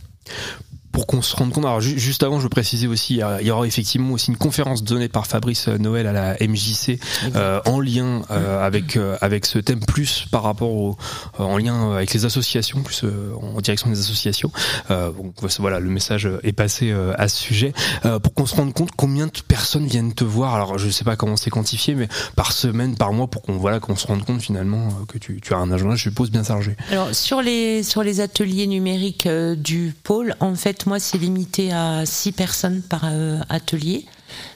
Pour 1.00 1.08
qu'on 1.08 1.22
se 1.22 1.34
rende 1.34 1.54
compte, 1.54 1.64
alors 1.64 1.80
ju- 1.80 1.98
juste 1.98 2.24
avant, 2.24 2.40
je 2.40 2.44
veux 2.44 2.50
préciser 2.50 2.86
aussi, 2.88 3.22
il 3.40 3.48
y 3.48 3.52
aura 3.52 3.66
effectivement 3.66 4.12
aussi 4.16 4.32
une 4.32 4.36
conférence 4.38 4.84
donnée 4.84 5.08
par 5.08 5.28
Fabrice 5.28 5.70
Noël 5.70 6.08
à 6.08 6.12
la 6.12 6.34
MJC 6.46 7.00
euh, 7.36 7.62
en 7.66 7.80
lien 7.80 8.24
euh, 8.32 8.66
avec 8.66 8.98
euh, 8.98 9.16
avec 9.22 9.46
ce 9.46 9.60
thème 9.60 9.80
plus 9.80 10.26
par 10.30 10.44
rapport 10.44 10.72
au 10.74 10.98
euh, 11.40 11.44
en 11.44 11.58
lien 11.58 11.94
avec 11.94 12.14
les 12.14 12.26
associations 12.26 12.82
plus 12.82 13.06
euh, 13.06 13.32
en 13.56 13.62
direction 13.62 13.90
des 13.90 13.98
associations. 14.00 14.52
Euh, 14.92 15.12
donc 15.12 15.36
voilà, 15.60 15.80
le 15.80 15.90
message 15.90 16.28
est 16.44 16.52
passé 16.52 16.92
euh, 16.92 17.14
à 17.18 17.30
ce 17.30 17.38
sujet 17.38 17.72
Euh, 18.06 18.20
pour 18.20 18.34
qu'on 18.34 18.46
se 18.46 18.56
rende 18.56 18.74
compte 18.74 18.90
combien 18.98 19.28
de 19.28 19.32
personnes 19.48 19.86
viennent 19.88 20.14
te 20.14 20.26
voir. 20.26 20.54
Alors 20.56 20.78
je 20.78 20.90
sais 20.90 21.06
pas 21.06 21.16
comment 21.16 21.38
c'est 21.38 21.50
quantifié, 21.50 21.96
mais 21.96 22.10
par 22.36 22.52
semaine, 22.52 22.96
par 22.98 23.14
mois, 23.14 23.28
pour 23.28 23.42
qu'on 23.42 23.58
voilà 23.58 23.80
qu'on 23.80 23.96
se 23.96 24.06
rende 24.06 24.26
compte 24.26 24.42
finalement 24.42 24.88
euh, 24.88 25.06
que 25.08 25.18
tu, 25.18 25.40
tu 25.42 25.54
as 25.54 25.58
un 25.60 25.72
agenda, 25.72 25.96
je 25.96 26.04
suppose 26.10 26.30
bien 26.30 26.44
chargé. 26.44 26.76
Alors 26.92 27.16
sur 27.16 27.42
les 27.42 27.84
sur 27.84 28.04
les 28.04 28.20
ateliers 28.20 28.68
numériques 28.68 29.28
euh, 29.28 29.56
du 29.56 29.94
pôle, 30.04 30.36
en 30.42 30.56
fait 30.56 30.86
moi 30.90 31.00
c'est 31.00 31.20
limité 31.20 31.72
à 31.72 32.04
six 32.08 32.32
personnes 32.32 32.82
par 32.82 33.02
euh, 33.06 33.40
atelier. 33.48 34.08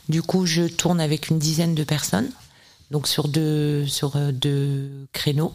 Du 0.10 0.24
coup 0.24 0.48
je 0.48 0.64
tourne 0.64 1.00
avec 1.00 1.30
une 1.30 1.38
dizaine 1.38 1.76
de 1.76 1.84
personnes, 1.84 2.32
donc 2.90 3.08
sur 3.08 3.28
deux 3.28 3.86
sur 3.86 4.16
euh, 4.16 4.32
deux 4.32 4.90
créneaux. 5.14 5.54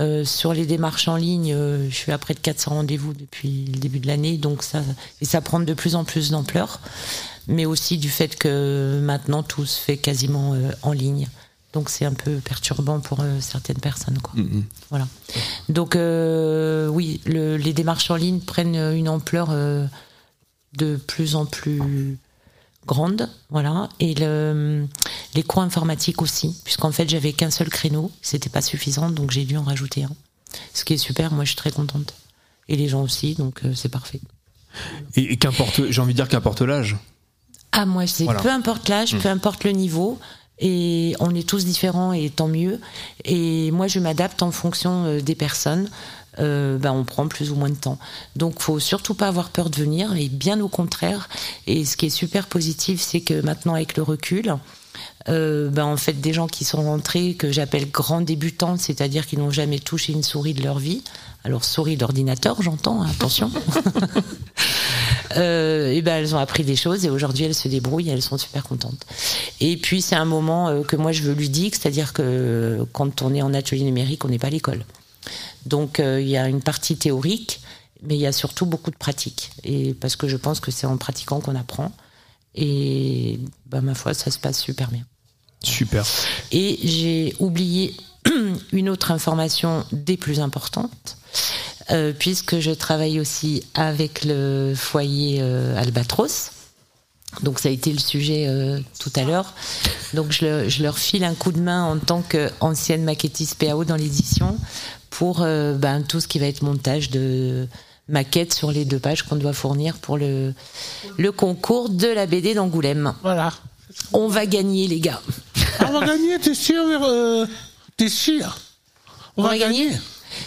Euh, 0.00 0.24
sur 0.24 0.54
les 0.54 0.64
démarches 0.64 1.06
en 1.06 1.16
ligne, 1.16 1.54
je 1.54 1.94
suis 1.94 2.10
à 2.12 2.18
près 2.18 2.32
de 2.32 2.40
400 2.40 2.70
rendez-vous 2.70 3.12
depuis 3.12 3.66
le 3.66 3.78
début 3.78 4.00
de 4.00 4.06
l'année, 4.06 4.38
donc 4.38 4.62
ça 4.62 4.82
et 5.20 5.26
ça 5.26 5.42
prend 5.42 5.60
de 5.60 5.74
plus 5.74 5.94
en 5.96 6.04
plus 6.04 6.30
d'ampleur, 6.30 6.80
mais 7.46 7.66
aussi 7.66 7.98
du 7.98 8.08
fait 8.08 8.36
que 8.36 8.98
maintenant 9.02 9.42
tout 9.42 9.66
se 9.66 9.78
fait 9.78 9.98
quasiment 9.98 10.56
en 10.82 10.92
ligne, 10.92 11.28
donc 11.74 11.90
c'est 11.90 12.04
un 12.06 12.14
peu 12.14 12.36
perturbant 12.36 13.00
pour 13.00 13.20
euh, 13.20 13.40
certaines 13.40 13.78
personnes 13.80 14.18
quoi. 14.22 14.32
Voilà. 14.90 15.06
Donc 15.68 15.96
euh, 15.96 16.88
oui, 16.88 17.20
le- 17.26 17.56
les 17.56 17.72
démarches 17.74 18.10
en 18.10 18.16
ligne 18.16 18.40
prennent 18.40 18.76
une 18.76 19.08
ampleur 19.08 19.48
euh, 19.50 19.86
de 20.78 20.96
plus 20.96 21.34
en 21.36 21.44
plus 21.46 22.18
grande, 22.86 23.28
voilà. 23.50 23.88
Et 24.00 24.14
le, 24.14 24.86
les 25.34 25.42
cours 25.42 25.62
informatiques 25.62 26.20
aussi, 26.22 26.54
puisqu'en 26.64 26.92
fait 26.92 27.08
j'avais 27.08 27.32
qu'un 27.32 27.50
seul 27.50 27.68
créneau, 27.68 28.10
c'était 28.22 28.50
pas 28.50 28.62
suffisant, 28.62 29.10
donc 29.10 29.30
j'ai 29.30 29.44
dû 29.44 29.56
en 29.56 29.62
rajouter 29.62 30.04
un. 30.04 30.10
Ce 30.72 30.84
qui 30.84 30.94
est 30.94 30.98
super, 30.98 31.32
moi 31.32 31.44
je 31.44 31.50
suis 31.50 31.56
très 31.56 31.72
contente. 31.72 32.14
Et 32.68 32.76
les 32.76 32.88
gens 32.88 33.02
aussi, 33.02 33.34
donc 33.34 33.60
c'est 33.74 33.88
parfait. 33.90 34.20
Et, 35.16 35.32
et 35.32 35.36
qu'importe, 35.36 35.82
j'ai 35.90 36.00
envie 36.00 36.12
de 36.14 36.16
dire 36.18 36.28
qu'importe 36.28 36.62
l'âge. 36.62 36.96
Ah, 37.72 37.86
moi, 37.86 38.06
c'est 38.06 38.24
Voilà. 38.24 38.40
peu 38.40 38.50
importe 38.50 38.88
l'âge, 38.88 39.14
Mm. 39.14 39.18
peu 39.18 39.28
importe 39.28 39.64
le 39.64 39.72
niveau. 39.72 40.18
Et 40.60 41.16
on 41.18 41.34
est 41.34 41.48
tous 41.48 41.64
différents 41.64 42.12
et 42.12 42.30
tant 42.30 42.48
mieux. 42.48 42.80
Et 43.24 43.70
moi, 43.72 43.88
je 43.88 43.98
m'adapte 43.98 44.42
en 44.42 44.50
fonction 44.50 45.04
euh, 45.04 45.20
des 45.20 45.34
personnes. 45.34 45.88
Euh, 46.40 46.78
ben, 46.78 46.92
on 46.92 47.04
prend 47.04 47.28
plus 47.28 47.50
ou 47.50 47.54
moins 47.54 47.70
de 47.70 47.76
temps. 47.76 47.98
Donc, 48.36 48.60
faut 48.60 48.80
surtout 48.80 49.14
pas 49.14 49.28
avoir 49.28 49.50
peur 49.50 49.70
de 49.70 49.76
venir, 49.76 50.16
et 50.16 50.28
bien 50.28 50.60
au 50.60 50.68
contraire. 50.68 51.28
Et 51.66 51.84
ce 51.84 51.96
qui 51.96 52.06
est 52.06 52.10
super 52.10 52.46
positif, 52.46 53.00
c'est 53.00 53.20
que 53.20 53.40
maintenant, 53.40 53.74
avec 53.74 53.96
le 53.96 54.02
recul, 54.02 54.56
euh, 55.28 55.70
ben, 55.70 55.84
en 55.84 55.96
fait, 55.96 56.14
des 56.14 56.32
gens 56.32 56.46
qui 56.46 56.64
sont 56.64 56.82
rentrés, 56.82 57.34
que 57.34 57.52
j'appelle 57.52 57.90
grands 57.90 58.20
débutants, 58.20 58.76
c'est-à-dire 58.76 59.26
qui 59.26 59.36
n'ont 59.36 59.50
jamais 59.50 59.78
touché 59.78 60.12
une 60.12 60.22
souris 60.22 60.54
de 60.54 60.62
leur 60.62 60.78
vie. 60.78 61.02
Alors, 61.44 61.64
souris 61.64 61.96
d'ordinateur, 61.96 62.60
j'entends, 62.62 63.02
hein, 63.02 63.10
attention. 63.10 63.50
Euh, 65.36 65.90
et 65.90 66.00
ben 66.00 66.14
elles 66.14 66.32
ont 66.36 66.38
appris 66.38 66.62
des 66.62 66.76
choses 66.76 67.04
et 67.04 67.10
aujourd'hui 67.10 67.44
elles 67.44 67.56
se 67.56 67.66
débrouillent, 67.66 68.10
elles 68.10 68.22
sont 68.22 68.38
super 68.38 68.62
contentes. 68.62 69.04
Et 69.58 69.76
puis 69.76 70.00
c'est 70.00 70.14
un 70.14 70.26
moment 70.26 70.68
euh, 70.68 70.82
que 70.82 70.94
moi 70.94 71.10
je 71.10 71.22
veux 71.22 71.32
ludique, 71.32 71.74
c'est-à-dire 71.74 72.12
que 72.12 72.86
quand 72.92 73.22
on 73.22 73.34
est 73.34 73.42
en 73.42 73.52
atelier 73.52 73.82
numérique, 73.82 74.24
on 74.24 74.28
n'est 74.28 74.38
pas 74.38 74.46
à 74.46 74.50
l'école. 74.50 74.84
Donc 75.66 75.98
euh, 75.98 76.20
il 76.20 76.28
y 76.28 76.36
a 76.36 76.48
une 76.48 76.60
partie 76.60 76.96
théorique, 76.96 77.60
mais 78.02 78.14
il 78.14 78.20
y 78.20 78.26
a 78.26 78.32
surtout 78.32 78.66
beaucoup 78.66 78.92
de 78.92 78.96
pratique. 78.96 79.50
Et 79.64 79.94
parce 79.94 80.14
que 80.14 80.28
je 80.28 80.36
pense 80.36 80.60
que 80.60 80.70
c'est 80.70 80.86
en 80.86 80.98
pratiquant 80.98 81.40
qu'on 81.40 81.56
apprend. 81.56 81.90
Et 82.54 83.40
ben, 83.66 83.80
ma 83.80 83.94
foi, 83.94 84.14
ça 84.14 84.30
se 84.30 84.38
passe 84.38 84.60
super 84.60 84.90
bien. 84.90 85.04
Super. 85.62 86.04
Et 86.52 86.78
j'ai 86.84 87.34
oublié 87.40 87.96
une 88.72 88.88
autre 88.88 89.10
information 89.10 89.84
des 89.92 90.16
plus 90.16 90.40
importantes, 90.40 91.16
euh, 91.90 92.12
puisque 92.18 92.58
je 92.60 92.70
travaille 92.70 93.20
aussi 93.20 93.62
avec 93.74 94.24
le 94.24 94.74
foyer 94.76 95.38
euh, 95.40 95.76
Albatros. 95.80 96.50
Donc 97.42 97.58
ça 97.58 97.68
a 97.68 97.72
été 97.72 97.92
le 97.92 97.98
sujet 97.98 98.46
euh, 98.48 98.78
tout 99.00 99.12
à 99.16 99.24
l'heure. 99.24 99.54
Donc 100.14 100.30
je, 100.30 100.44
le- 100.44 100.68
je 100.68 100.82
leur 100.82 100.98
file 100.98 101.24
un 101.24 101.34
coup 101.34 101.50
de 101.52 101.60
main 101.60 101.84
en 101.84 101.98
tant 101.98 102.22
qu'ancienne 102.22 103.02
maquettiste 103.04 103.56
PAO 103.56 103.84
dans 103.84 103.96
l'édition 103.96 104.56
pour 105.10 105.40
ben, 105.40 106.02
tout 106.02 106.18
ce 106.20 106.26
qui 106.26 106.40
va 106.40 106.46
être 106.46 106.62
montage 106.62 107.08
de 107.10 107.68
maquettes 108.08 108.52
sur 108.52 108.72
les 108.72 108.84
deux 108.84 108.98
pages 108.98 109.22
qu'on 109.22 109.36
doit 109.36 109.52
fournir 109.52 109.96
pour 109.98 110.18
le, 110.18 110.52
le 111.16 111.32
concours 111.32 111.88
de 111.88 112.08
la 112.08 112.26
BD 112.26 112.54
d'Angoulême. 112.54 113.14
Voilà. 113.22 113.52
On 114.12 114.26
va 114.26 114.44
gagner 114.46 114.88
les 114.88 114.98
gars. 114.98 115.20
On 115.80 115.92
va 116.00 116.04
gagner, 116.04 116.38
t'es 116.40 116.54
sûr 116.54 116.82
T'es 117.96 118.08
sûr? 118.08 118.58
On, 119.36 119.44
va 119.44 119.56
gagner. 119.56 119.90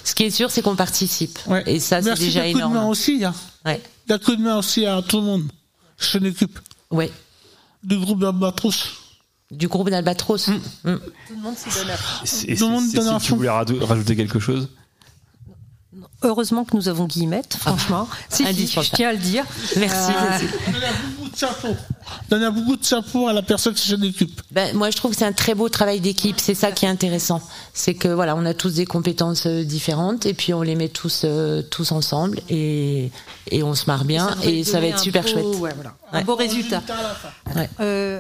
Ce 0.04 0.16
qui 0.16 0.24
est 0.24 0.30
sûr, 0.32 0.50
c'est 0.52 0.62
qu'on 0.62 0.76
participe. 0.76 1.40
Et 1.66 1.80
ça, 1.80 2.02
c'est 2.02 2.10
Merci 2.10 2.24
déjà 2.26 2.42
d'un 2.42 2.48
coup 2.48 2.54
de 2.54 2.58
énorme. 2.60 2.74
main 2.74 2.88
aussi. 2.88 3.24
Hein. 3.24 3.34
Ouais. 3.66 3.82
D'un 4.08 4.20
coup 4.20 4.36
de 4.36 4.42
main 4.42 4.58
aussi 4.58 4.86
à 4.86 5.02
tout 5.02 5.18
le 5.18 5.24
monde. 5.24 5.44
Je 6.00 6.18
occupe. 6.18 6.60
Ouais. 6.92 7.12
Du 7.84 7.98
groupe 7.98 8.20
d'Albatros. 8.20 8.76
Du 9.52 9.68
groupe 9.68 9.90
d'Albatros. 9.90 10.48
Mm. 10.50 10.54
Tout 10.84 11.00
le 11.32 11.42
monde 11.42 11.56
s'y 11.58 11.70
donne 11.78 11.90
à 11.90 11.98
fond. 11.98 12.26
Et 12.48 12.56
Tout 12.56 12.66
le 12.68 12.72
monde 12.72 12.92
donne 12.92 13.08
un 13.08 13.20
tu 13.20 13.30
fond. 13.30 13.36
voulais 13.38 13.50
rado- 13.50 13.84
rajouter 13.86 14.16
quelque 14.16 14.40
chose? 14.40 14.70
Heureusement 16.24 16.66
que 16.66 16.76
nous 16.76 16.90
avons 16.90 17.06
Guillemette, 17.06 17.58
franchement. 17.60 18.08
Si, 18.30 18.44
si, 18.54 18.68
je 18.68 18.90
tiens 18.96 19.10
à 19.10 19.14
le 19.14 19.20
dire. 19.20 19.44
Merci, 19.78 20.12
Euh, 20.12 20.40
Cécile. 20.40 20.50
Donne 20.74 20.84
beaucoup 21.16 21.30
de 21.30 21.36
chapeau. 21.38 21.76
Donne 22.30 22.50
beaucoup 22.56 22.76
de 22.76 22.84
chapeau 22.84 23.28
à 23.28 23.34
la 23.34 23.42
personne 23.44 23.74
qui 23.76 23.88
s'en 23.88 24.02
occupe. 24.02 24.42
Ben, 24.52 24.76
moi, 24.76 24.90
je 24.90 24.98
trouve 24.98 25.12
que 25.12 25.18
c'est 25.18 25.26
un 25.26 25.32
très 25.34 25.54
beau 25.54 25.70
travail 25.70 26.00
d'équipe. 26.00 26.40
C'est 26.40 26.56
ça 26.56 26.72
qui 26.72 26.86
est 26.86 26.90
intéressant. 26.90 27.42
C'est 27.74 27.94
que 27.94 28.08
voilà, 28.08 28.36
on 28.36 28.46
a 28.46 28.54
tous 28.56 28.74
des 28.74 28.86
compétences 28.88 29.46
euh, 29.46 29.64
différentes 29.64 30.26
et 30.26 30.34
puis 30.34 30.54
on 30.56 30.64
les 30.64 30.76
met 30.76 30.90
tous 30.90 31.22
euh, 31.24 31.62
tous 31.62 31.92
ensemble 31.92 32.40
et 32.50 33.12
et 33.52 33.62
on 33.64 33.76
se 33.76 33.86
marre 33.86 34.04
bien 34.04 34.36
et 34.44 34.64
ça 34.64 34.74
va 34.74 34.78
donner 34.80 34.90
être 34.90 35.00
un 35.00 35.04
super 35.04 35.24
beau- 35.24 35.30
chouette. 35.30 35.46
ouais, 35.62 35.72
voilà. 35.76 35.94
Un 36.12 36.18
Ouais. 36.18 36.24
beau 36.24 36.36
résultat. 36.36 36.82
Ouais. 37.56 37.70
Euh, 37.80 38.20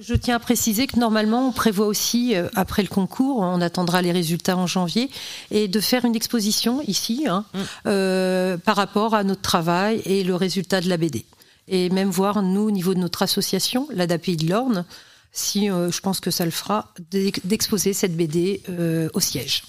Je 0.00 0.14
tiens 0.14 0.36
à 0.36 0.38
préciser 0.38 0.86
que 0.86 0.98
normalement, 0.98 1.48
on 1.48 1.52
prévoit 1.52 1.86
aussi, 1.86 2.34
euh, 2.36 2.48
après 2.54 2.82
le 2.82 2.88
concours, 2.88 3.38
on 3.38 3.60
attendra 3.60 4.02
les 4.02 4.12
résultats 4.12 4.56
en 4.56 4.66
janvier, 4.66 5.10
et 5.50 5.68
de 5.68 5.80
faire 5.80 6.04
une 6.04 6.14
exposition 6.16 6.82
ici 6.86 7.26
hein, 7.28 7.44
euh, 7.86 8.56
par 8.58 8.76
rapport 8.76 9.14
à 9.14 9.24
notre 9.24 9.40
travail 9.42 10.02
et 10.04 10.22
le 10.24 10.34
résultat 10.34 10.80
de 10.80 10.88
la 10.88 10.96
BD. 10.96 11.24
Et 11.68 11.88
même 11.90 12.10
voir, 12.10 12.42
nous, 12.42 12.60
au 12.62 12.70
niveau 12.70 12.94
de 12.94 13.00
notre 13.00 13.22
association, 13.22 13.88
l'ADAPI 13.92 14.36
de 14.36 14.48
l'Orne, 14.50 14.84
si 15.32 15.70
euh, 15.70 15.90
je 15.90 16.00
pense 16.00 16.20
que 16.20 16.30
ça 16.30 16.44
le 16.44 16.50
fera, 16.50 16.92
d'ex- 17.10 17.40
d'exposer 17.44 17.92
cette 17.92 18.16
BD 18.16 18.62
euh, 18.68 19.08
au 19.14 19.20
siège. 19.20 19.64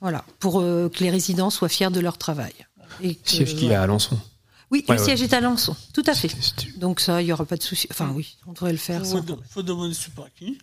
Voilà, 0.00 0.24
pour 0.38 0.60
euh, 0.60 0.88
que 0.88 1.02
les 1.02 1.10
résidents 1.10 1.50
soient 1.50 1.68
fiers 1.68 1.90
de 1.90 2.00
leur 2.00 2.18
travail. 2.18 2.52
Et 3.02 3.14
que- 3.16 3.30
Siège 3.30 3.56
qui 3.56 3.66
est 3.66 3.74
à 3.74 3.82
Alençon. 3.82 4.18
Oui, 4.70 4.84
Ouais, 4.88 4.96
le 4.96 5.00
ouais. 5.00 5.04
siège 5.06 5.22
est 5.22 5.32
à 5.34 5.38
Alençon, 5.38 5.76
tout 5.92 6.02
à 6.06 6.14
fait. 6.14 6.28
Donc 6.78 6.98
ça, 7.00 7.20
il 7.22 7.26
n'y 7.26 7.32
aura 7.32 7.44
pas 7.44 7.56
de 7.56 7.62
souci. 7.62 7.86
Enfin 7.90 8.10
oui, 8.14 8.36
on 8.46 8.52
devrait 8.52 8.72
le 8.72 8.78
faire. 8.78 9.04
Faut, 9.06 9.20
de- 9.20 9.36
faut 9.48 9.62
demander 9.62 9.94
support 9.94 10.24
à 10.26 10.30
qui 10.36 10.58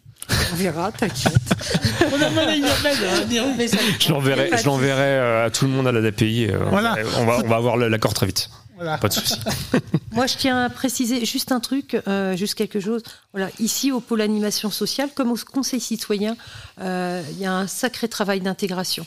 On 0.51 0.55
verra, 0.55 0.91
t'inquiète. 0.91 1.33
On 2.11 2.21
a 2.21 2.29
mal 2.31 2.49
hein. 2.49 3.67
Je 3.99 4.09
l'enverrai, 4.11 4.51
je 4.57 4.65
l'enverrai 4.65 5.01
euh, 5.01 5.45
à 5.45 5.49
tout 5.51 5.65
le 5.65 5.71
monde 5.71 5.87
à 5.87 5.91
l'ADPI. 5.91 6.47
euh, 6.49 6.57
Voilà. 6.69 6.95
On 7.17 7.25
va, 7.25 7.37
on 7.43 7.47
va 7.47 7.55
avoir 7.55 7.77
l'accord 7.77 8.13
très 8.13 8.25
vite. 8.25 8.49
Voilà. 8.75 8.97
Pas 8.97 9.07
de 9.09 9.13
souci. 9.13 9.35
Moi, 10.11 10.25
je 10.25 10.35
tiens 10.37 10.63
à 10.65 10.69
préciser 10.69 11.23
juste 11.23 11.51
un 11.51 11.59
truc, 11.59 12.01
euh, 12.07 12.35
juste 12.35 12.55
quelque 12.55 12.79
chose. 12.79 13.03
Voilà, 13.31 13.49
ici 13.59 13.91
au 13.91 13.99
pôle 13.99 14.21
animation 14.21 14.71
sociale, 14.71 15.09
comme 15.15 15.31
au 15.31 15.37
Conseil 15.37 15.79
citoyen, 15.79 16.35
euh, 16.81 17.21
il 17.33 17.39
y 17.39 17.45
a 17.45 17.53
un 17.53 17.67
sacré 17.67 18.07
travail 18.09 18.41
d'intégration, 18.41 19.05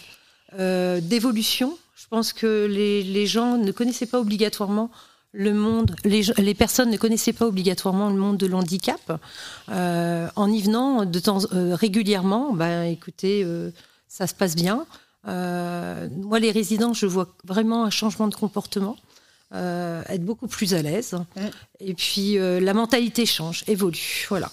euh, 0.60 1.00
d'évolution. 1.02 1.76
Je 2.04 2.08
pense 2.10 2.34
que 2.34 2.66
les, 2.66 3.02
les 3.02 3.26
gens 3.26 3.56
ne 3.56 3.72
connaissaient 3.72 4.04
pas 4.04 4.20
obligatoirement 4.20 4.90
le 5.32 5.54
monde, 5.54 5.96
les, 6.04 6.54
personnes 6.54 6.90
ne 6.90 6.98
connaissaient 6.98 7.32
pas 7.32 7.46
obligatoirement 7.46 8.10
le 8.10 8.16
monde 8.16 8.36
de 8.36 8.46
l'handicap. 8.46 9.20
Euh, 9.70 10.28
en 10.36 10.52
y 10.52 10.62
venant 10.62 11.06
de 11.06 11.18
temps 11.18 11.40
euh, 11.52 11.74
régulièrement, 11.74 12.52
ben 12.52 12.84
écoutez, 12.84 13.42
euh, 13.42 13.70
ça 14.06 14.28
se 14.28 14.34
passe 14.34 14.54
bien. 14.54 14.86
Euh, 15.26 16.08
moi, 16.22 16.38
les 16.38 16.52
résidents, 16.52 16.92
je 16.92 17.06
vois 17.06 17.34
vraiment 17.42 17.84
un 17.84 17.90
changement 17.90 18.28
de 18.28 18.34
comportement 18.34 18.96
euh, 19.54 20.02
être 20.08 20.24
beaucoup 20.24 20.48
plus 20.48 20.74
à 20.74 20.82
l'aise. 20.82 21.16
Et 21.80 21.94
puis 21.94 22.38
euh, 22.38 22.60
la 22.60 22.74
mentalité 22.74 23.26
change, 23.26 23.64
évolue. 23.66 24.26
Voilà. 24.28 24.50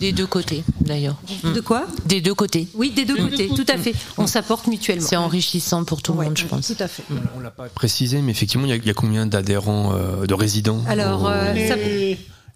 Des 0.00 0.12
deux 0.12 0.26
côtés, 0.26 0.62
d'ailleurs. 0.80 1.16
De 1.42 1.60
quoi 1.60 1.86
Des 2.06 2.20
deux 2.20 2.34
côtés. 2.34 2.68
Oui, 2.74 2.90
des 2.90 3.04
deux 3.04 3.16
côtés, 3.16 3.48
tout 3.48 3.64
à 3.68 3.76
fait. 3.78 3.94
On 4.16 4.26
s'apporte 4.26 4.66
mutuellement. 4.66 5.06
C'est 5.06 5.16
enrichissant 5.16 5.84
pour 5.84 6.02
tout 6.02 6.12
le 6.12 6.22
monde, 6.24 6.36
je 6.38 6.46
pense. 6.46 6.66
Tout 6.68 6.82
à 6.82 6.88
fait. 6.88 7.02
On 7.36 7.40
l'a 7.40 7.50
pas 7.50 7.68
précisé, 7.68 8.20
mais 8.22 8.30
effectivement, 8.32 8.66
il 8.66 8.70
y 8.70 8.72
a, 8.72 8.76
il 8.76 8.86
y 8.86 8.90
a 8.90 8.94
combien 8.94 9.26
d'adhérents, 9.26 9.92
euh, 9.94 10.26
de 10.26 10.34
résidents 10.34 10.82
Alors, 10.88 11.24
au- 11.24 11.28
euh, 11.28 11.68
ça- 11.68 11.76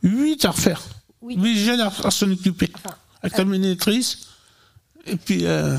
8 0.02 0.44
à 0.44 0.50
refaire. 0.50 0.82
Oui. 1.20 1.36
8 1.38 1.58
jeunes 1.64 1.80
à, 1.80 1.92
à 2.04 2.10
s'en 2.10 2.30
occuper. 2.30 2.70
Avec 3.22 3.36
la. 3.36 4.18
Et 5.06 5.16
puis. 5.16 5.44
Euh, 5.46 5.76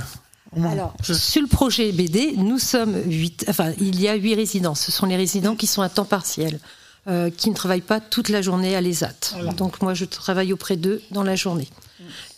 Alors, 0.63 0.93
sur 1.11 1.41
le 1.41 1.47
projet 1.47 1.91
BD, 1.91 2.33
nous 2.37 2.59
sommes 2.59 2.95
huit. 3.07 3.45
Enfin, 3.47 3.71
il 3.79 3.99
y 3.99 4.07
a 4.07 4.15
huit 4.15 4.35
résidents. 4.35 4.75
Ce 4.75 4.91
sont 4.91 5.05
les 5.05 5.15
résidents 5.17 5.55
qui 5.55 5.67
sont 5.67 5.81
à 5.81 5.89
temps 5.89 6.05
partiel, 6.05 6.59
euh, 7.07 7.29
qui 7.29 7.49
ne 7.49 7.55
travaillent 7.55 7.81
pas 7.81 7.99
toute 7.99 8.29
la 8.29 8.41
journée 8.41 8.75
à 8.75 8.81
l'ESAT. 8.81 9.35
Donc, 9.57 9.81
moi, 9.81 9.93
je 9.93 10.05
travaille 10.05 10.53
auprès 10.53 10.77
d'eux 10.77 11.01
dans 11.11 11.23
la 11.23 11.35
journée. 11.35 11.67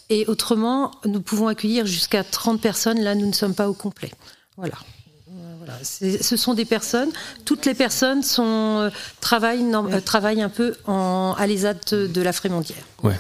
Et 0.10 0.26
autrement, 0.28 0.92
nous 1.06 1.22
pouvons 1.22 1.48
accueillir 1.48 1.86
jusqu'à 1.86 2.24
30 2.24 2.62
personnes. 2.62 3.00
Là, 3.02 3.16
nous 3.16 3.26
ne 3.26 3.34
sommes 3.34 3.56
pas 3.56 3.70
au 3.70 3.74
complet. 3.74 4.12
Voilà. 4.58 4.76
Euh, 5.32 5.56
voilà. 5.58 5.74
Ce 5.84 6.38
sont 6.38 6.54
des 6.54 6.66
personnes. 6.66 7.10
Toutes 7.44 7.66
les 7.66 7.74
personnes 7.74 8.22
sont, 8.22 8.44
euh, 8.80 8.90
travaillent, 9.20 9.64
euh, 9.64 10.02
travaillent 10.02 10.42
un 10.42 10.50
peu 10.50 10.76
en, 10.86 11.36
à 11.38 11.48
l'ESAT 11.48 11.92
de, 11.92 12.08
de 12.08 12.22
la 12.22 12.34
Frémondière. 12.34 12.84
Ouais. 13.02 13.20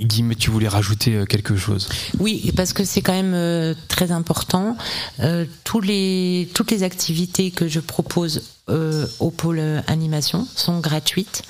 Guy, 0.00 0.22
mais 0.22 0.34
tu 0.34 0.50
voulais 0.50 0.68
rajouter 0.68 1.14
euh, 1.14 1.24
quelque 1.24 1.56
chose 1.56 1.88
Oui, 2.18 2.52
parce 2.56 2.72
que 2.72 2.84
c'est 2.84 3.02
quand 3.02 3.12
même 3.12 3.34
euh, 3.34 3.74
très 3.88 4.12
important. 4.12 4.76
Euh, 5.20 5.44
tous 5.64 5.80
les, 5.80 6.48
toutes 6.54 6.70
les 6.70 6.82
activités 6.82 7.50
que 7.50 7.68
je 7.68 7.80
propose 7.80 8.42
euh, 8.68 9.06
au 9.18 9.30
pôle 9.30 9.60
animation 9.86 10.46
sont 10.54 10.80
gratuites 10.80 11.42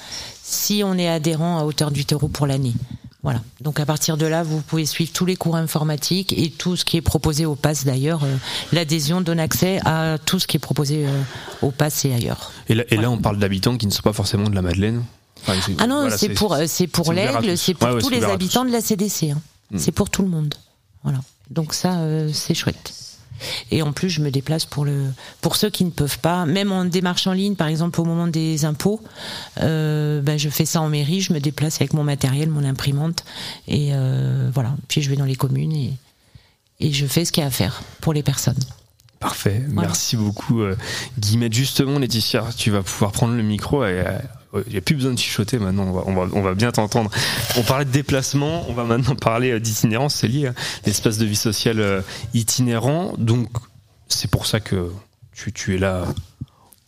si 0.43 0.83
on 0.85 0.99
est 0.99 1.09
adhérent 1.09 1.59
à 1.59 1.65
hauteur 1.65 1.91
de 1.91 1.97
8 1.97 2.13
euros 2.15 2.29
pour 2.29 2.47
l'année. 2.47 2.75
Voilà. 3.23 3.41
Donc 3.61 3.79
à 3.81 3.87
partir 3.87 4.17
de 4.17 4.25
là, 4.27 4.43
vous 4.43 4.61
pouvez 4.63 4.87
suivre 4.87 5.13
tous 5.13 5.27
les 5.27 5.37
cours 5.37 5.57
informatiques 5.57 6.33
et 6.37 6.51
tout 6.51 6.77
ce 6.77 6.85
qui 6.85 6.97
est 6.97 7.03
proposé 7.03 7.45
au 7.45 7.55
PASS 7.55 7.85
d'ailleurs. 7.85 8.25
Euh, 8.25 8.37
L'adhésion 8.73 9.21
donne 9.21 9.41
accès 9.41 9.79
à 9.85 10.17
tout 10.25 10.39
ce 10.39 10.47
qui 10.47 10.57
est 10.57 10.61
proposé 10.61 11.07
euh, 11.07 11.23
au 11.61 11.71
PASS 11.71 12.07
et 12.07 12.15
ailleurs. 12.15 12.51
Et 12.69 12.75
là, 12.75 12.85
et 12.89 12.97
là, 12.97 13.11
on 13.11 13.19
parle 13.19 13.39
d'habitants 13.39 13.77
qui 13.77 13.87
ne 13.87 13.93
sont 13.93 14.03
pas 14.03 14.15
forcément 14.15 14.49
de 14.49 14.55
la 14.55 14.63
Madeleine. 14.63 15.05
Enfin, 15.47 15.73
Ah 15.79 15.87
non, 15.87 16.01
voilà, 16.03 16.17
c'est 16.19 16.29
pour 16.31 16.55
euh, 16.55 16.65
c'est 16.67 16.87
pour 16.87 17.13
l'aigle, 17.13 17.57
c'est 17.57 17.75
pour 17.75 17.89
Ouais, 17.89 18.01
tous 18.01 18.11
les 18.11 18.25
habitants 18.25 18.65
de 18.65 18.71
la 18.73 18.81
CDC. 18.81 19.31
hein. 19.31 19.41
Mm. 19.71 19.79
C'est 19.79 19.93
pour 19.93 20.11
tout 20.11 20.23
le 20.23 20.29
monde. 20.29 20.55
Voilà. 21.03 21.21
Donc 21.51 21.75
ça, 21.75 21.99
euh, 22.01 22.31
c'est 22.33 22.55
chouette. 22.55 22.95
Et 23.71 23.81
en 23.81 23.93
plus, 23.93 24.11
je 24.11 24.21
me 24.21 24.31
déplace 24.31 24.67
pour 24.67 24.85
le 24.85 25.07
pour 25.41 25.57
ceux 25.57 25.71
qui 25.71 25.85
ne 25.87 25.91
peuvent 25.91 26.19
pas, 26.19 26.45
même 26.45 26.73
en 26.73 26.85
démarche 26.85 27.27
en 27.27 27.33
ligne, 27.33 27.55
par 27.55 27.69
exemple 27.69 27.99
au 28.01 28.05
moment 28.05 28.27
des 28.27 28.67
impôts, 28.67 29.01
euh, 29.63 30.21
ben, 30.21 30.39
je 30.39 30.51
fais 30.51 30.67
ça 30.67 30.83
en 30.83 30.91
mairie, 30.91 31.23
je 31.23 31.33
me 31.33 31.41
déplace 31.41 31.77
avec 31.77 31.95
mon 31.95 32.05
matériel, 32.05 32.51
mon 32.51 32.65
imprimante, 32.65 33.25
et 33.67 33.91
euh, 33.95 34.51
voilà. 34.53 34.75
Puis 34.89 35.01
je 35.01 35.09
vais 35.09 35.17
dans 35.17 35.25
les 35.25 35.37
communes 35.37 35.73
et 35.73 35.93
et 36.83 36.93
je 36.93 37.07
fais 37.07 37.25
ce 37.25 37.33
qu'il 37.33 37.43
y 37.43 37.45
a 37.45 37.49
à 37.49 37.51
faire 37.51 37.83
pour 38.03 38.13
les 38.13 38.23
personnes. 38.23 38.59
Parfait, 39.21 39.63
merci 39.69 40.17
beaucoup 40.17 40.61
euh, 40.63 40.77
Guillemette. 41.19 41.53
Justement, 41.53 41.99
Laetitia, 41.99 42.45
tu 42.57 42.71
vas 42.71 42.83
pouvoir 42.83 43.13
prendre 43.13 43.35
le 43.35 43.43
micro 43.43 43.85
et 43.85 44.03
euh, 44.07 44.19
il 44.67 44.73
n'y 44.73 44.79
a 44.79 44.81
plus 44.81 44.95
besoin 44.95 45.13
de 45.13 45.19
chuchoter 45.19 45.59
maintenant, 45.59 45.85
on 45.85 45.93
va, 45.93 46.03
on 46.07 46.15
va, 46.15 46.29
on 46.33 46.43
va 46.43 46.55
bien 46.55 46.73
t'entendre. 46.73 47.11
On 47.57 47.63
parlait 47.63 47.85
de 47.85 47.91
déplacement, 47.91 48.65
on 48.69 48.73
va 48.73 48.85
maintenant 48.85 49.15
parler 49.21 49.53
euh, 49.53 49.61
d'itinérance, 49.61 50.17
c'est 50.17 50.29
lié 50.29 50.49
à 50.49 50.55
l'espace 50.87 51.19
de 51.19 51.27
vie 51.27 51.37
sociale 51.37 51.81
euh, 51.81 52.03
itinérant. 52.35 53.15
Donc, 53.19 53.49
c'est 54.09 54.31
pour 54.31 54.47
ça 54.47 54.61
que 54.61 54.91
tu, 55.33 55.53
tu 55.53 55.77
es 55.77 55.79
là 55.79 56.05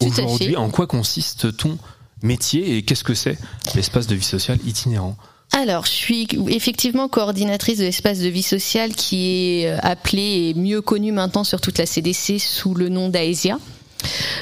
aujourd'hui. 0.01 0.57
En 0.57 0.71
quoi 0.71 0.87
consiste 0.87 1.57
ton 1.57 1.79
métier 2.23 2.77
et 2.77 2.83
qu'est-ce 2.83 3.05
que 3.05 3.15
c'est 3.15 3.39
l'espace 3.75 4.07
de 4.07 4.15
vie 4.15 4.25
sociale 4.25 4.59
itinérant? 4.67 5.17
Alors, 5.53 5.85
je 5.85 5.91
suis 5.91 6.29
effectivement 6.49 7.09
coordinatrice 7.09 7.79
de 7.79 7.85
l'espace 7.85 8.21
de 8.21 8.29
vie 8.29 8.43
sociale 8.43 8.95
qui 8.95 9.61
est 9.61 9.67
euh, 9.69 9.79
appelé 9.83 10.49
et 10.49 10.55
mieux 10.55 10.81
connu 10.81 11.13
maintenant 11.13 11.45
sur 11.45 11.61
toute 11.61 11.79
la 11.79 11.85
CDC 11.85 12.39
sous 12.39 12.75
le 12.75 12.89
nom 12.89 13.11
d'Aesia. 13.11 13.59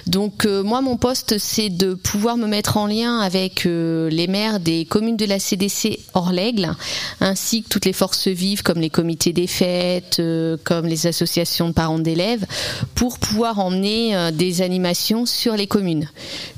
Donc 0.06 0.46
euh, 0.46 0.62
moi 0.62 0.80
mon 0.80 0.96
poste 0.96 1.38
c'est 1.38 1.68
de 1.68 1.94
pouvoir 1.94 2.36
me 2.36 2.46
mettre 2.46 2.76
en 2.76 2.86
lien 2.86 3.20
avec 3.20 3.66
euh, 3.66 4.08
les 4.10 4.26
maires 4.26 4.60
des 4.60 4.84
communes 4.84 5.16
de 5.16 5.26
la 5.26 5.38
CDC 5.38 5.98
hors 6.14 6.32
l'aigle 6.32 6.74
ainsi 7.20 7.62
que 7.62 7.68
toutes 7.68 7.84
les 7.84 7.92
forces 7.92 8.28
vives 8.28 8.62
comme 8.62 8.80
les 8.80 8.90
comités 8.90 9.32
des 9.32 9.46
fêtes, 9.46 10.18
euh, 10.20 10.56
comme 10.64 10.86
les 10.86 11.06
associations 11.06 11.68
de 11.68 11.74
parents 11.74 11.98
d'élèves 11.98 12.46
pour 12.94 13.18
pouvoir 13.18 13.58
emmener 13.58 14.30
des 14.32 14.62
animations 14.62 15.26
sur 15.26 15.56
les 15.56 15.66
communes. 15.66 16.08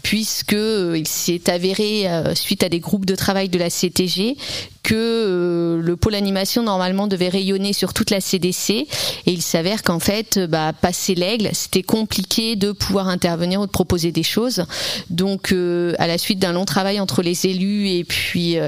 Puisque 0.03 0.53
il 0.53 1.07
s'est 1.07 1.51
avéré 1.51 2.07
suite 2.35 2.62
à 2.62 2.69
des 2.69 2.81
groupes 2.81 3.07
de 3.07 3.15
travail 3.15 3.49
de 3.49 3.59
la 3.59 3.71
CTG 3.71 4.37
que 4.92 4.96
euh, 4.98 5.81
le 5.81 5.96
pôle 5.96 6.14
animation 6.14 6.62
normalement 6.62 7.07
devait 7.07 7.31
rayonner 7.31 7.72
sur 7.72 7.94
toute 7.94 8.11
la 8.11 8.20
CDC 8.20 8.70
et 8.70 8.87
il 9.24 9.40
s'avère 9.40 9.83
qu'en 9.83 9.98
fait 9.98 10.37
euh, 10.37 10.46
bah, 10.46 10.74
passer 10.78 11.14
l'aigle 11.14 11.48
c'était 11.55 11.83
compliqué 11.83 12.57
de 12.57 12.72
pouvoir 12.72 13.09
intervenir 13.09 13.62
ou 13.62 13.66
de 13.66 13.70
proposer 13.70 14.12
des 14.12 14.22
choses. 14.22 14.66
Donc 15.09 15.50
euh, 15.50 15.94
à 15.98 16.07
la 16.07 16.18
suite 16.18 16.40
d'un 16.40 16.52
long 16.52 16.66
travail 16.66 17.00
entre 17.00 17.22
les 17.22 17.46
élus 17.46 17.88
et 17.88 18.05
puis 18.05 18.59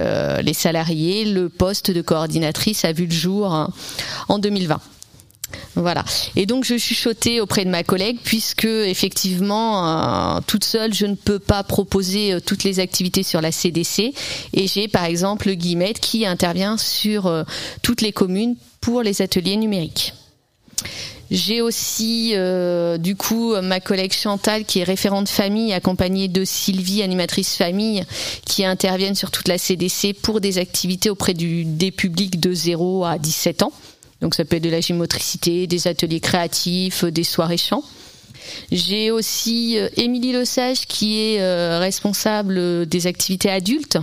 les 0.43 0.55
salariés 0.55 1.27
le 1.27 1.51
poste 1.51 1.91
de 1.91 2.01
coordinatrice 2.01 2.87
a 2.87 2.93
vu 2.93 3.05
le 3.05 3.13
jour 3.13 3.69
en 4.29 4.39
2020 4.39 4.81
voilà. 5.77 6.05
Et 6.37 6.47
donc 6.47 6.65
je 6.65 6.77
chuchotais 6.77 7.41
auprès 7.41 7.65
de 7.65 7.71
ma 7.71 7.83
collègue 7.83 8.19
puisque 8.23 8.65
effectivement 8.65 10.37
euh, 10.37 10.41
toute 10.47 10.65
seule 10.65 10.95
je 10.95 11.07
ne 11.07 11.15
peux 11.15 11.39
pas 11.39 11.63
proposer 11.63 12.35
euh, 12.35 12.41
toutes 12.41 12.65
les 12.65 12.81
activités 12.81 13.23
sur 13.23 13.41
la 13.41 13.51
CDC 13.51 14.13
et 14.53 14.67
j'ai 14.67 14.89
par 14.89 15.05
exemple 15.05 15.51
Guillemette 15.53 15.99
qui 15.99 16.27
intervient 16.27 16.77
sur 16.77 17.27
euh, 17.27 17.43
toutes 17.83 18.03
les 18.03 18.13
communes 18.13 18.57
pour 18.81 19.03
les 19.03 19.21
ateliers 19.21 19.57
numériques. 19.57 20.15
J'ai 21.31 21.63
aussi 21.63 22.35
du 22.99 23.17
coup 23.17 23.55
ma 23.63 23.81
collègue 23.81 24.13
Chantal 24.13 24.67
qui 24.67 24.81
est 24.81 24.85
référente 24.85 25.29
famille 25.29 25.73
accompagnée 25.73 26.29
de 26.29 26.45
Sylvie 26.45 27.03
animatrice 27.03 27.57
famille 27.57 28.05
qui 28.45 28.65
interviennent 28.65 29.15
sur 29.15 29.31
toute 29.31 29.49
la 29.49 29.57
CDC 29.57 30.13
pour 30.13 30.43
des 30.43 30.59
activités 30.59 31.09
auprès 31.09 31.33
des 31.33 31.91
publics 31.91 32.39
de 32.39 32.53
0 32.53 33.07
à 33.07 33.19
17 33.19 33.63
ans. 33.63 33.73
Donc 34.25 34.35
ça 34.35 34.47
peut 34.47 34.57
être 34.57 34.63
de 34.63 34.71
la 34.71 34.81
gymotricité, 34.81 35.67
des 35.67 35.87
ateliers 35.87 36.19
créatifs, 36.19 37.05
euh, 37.05 37.11
des 37.11 37.25
soirées 37.25 37.59
chants. 37.59 37.85
J'ai 38.73 39.11
aussi 39.11 39.79
euh, 39.79 39.91
Émilie 39.99 40.33
Lesage 40.33 40.87
qui 40.87 41.21
est 41.21 41.43
euh, 41.43 41.79
responsable 41.79 42.87
des 42.87 43.07
activités 43.07 43.51
adultes, 43.51 43.99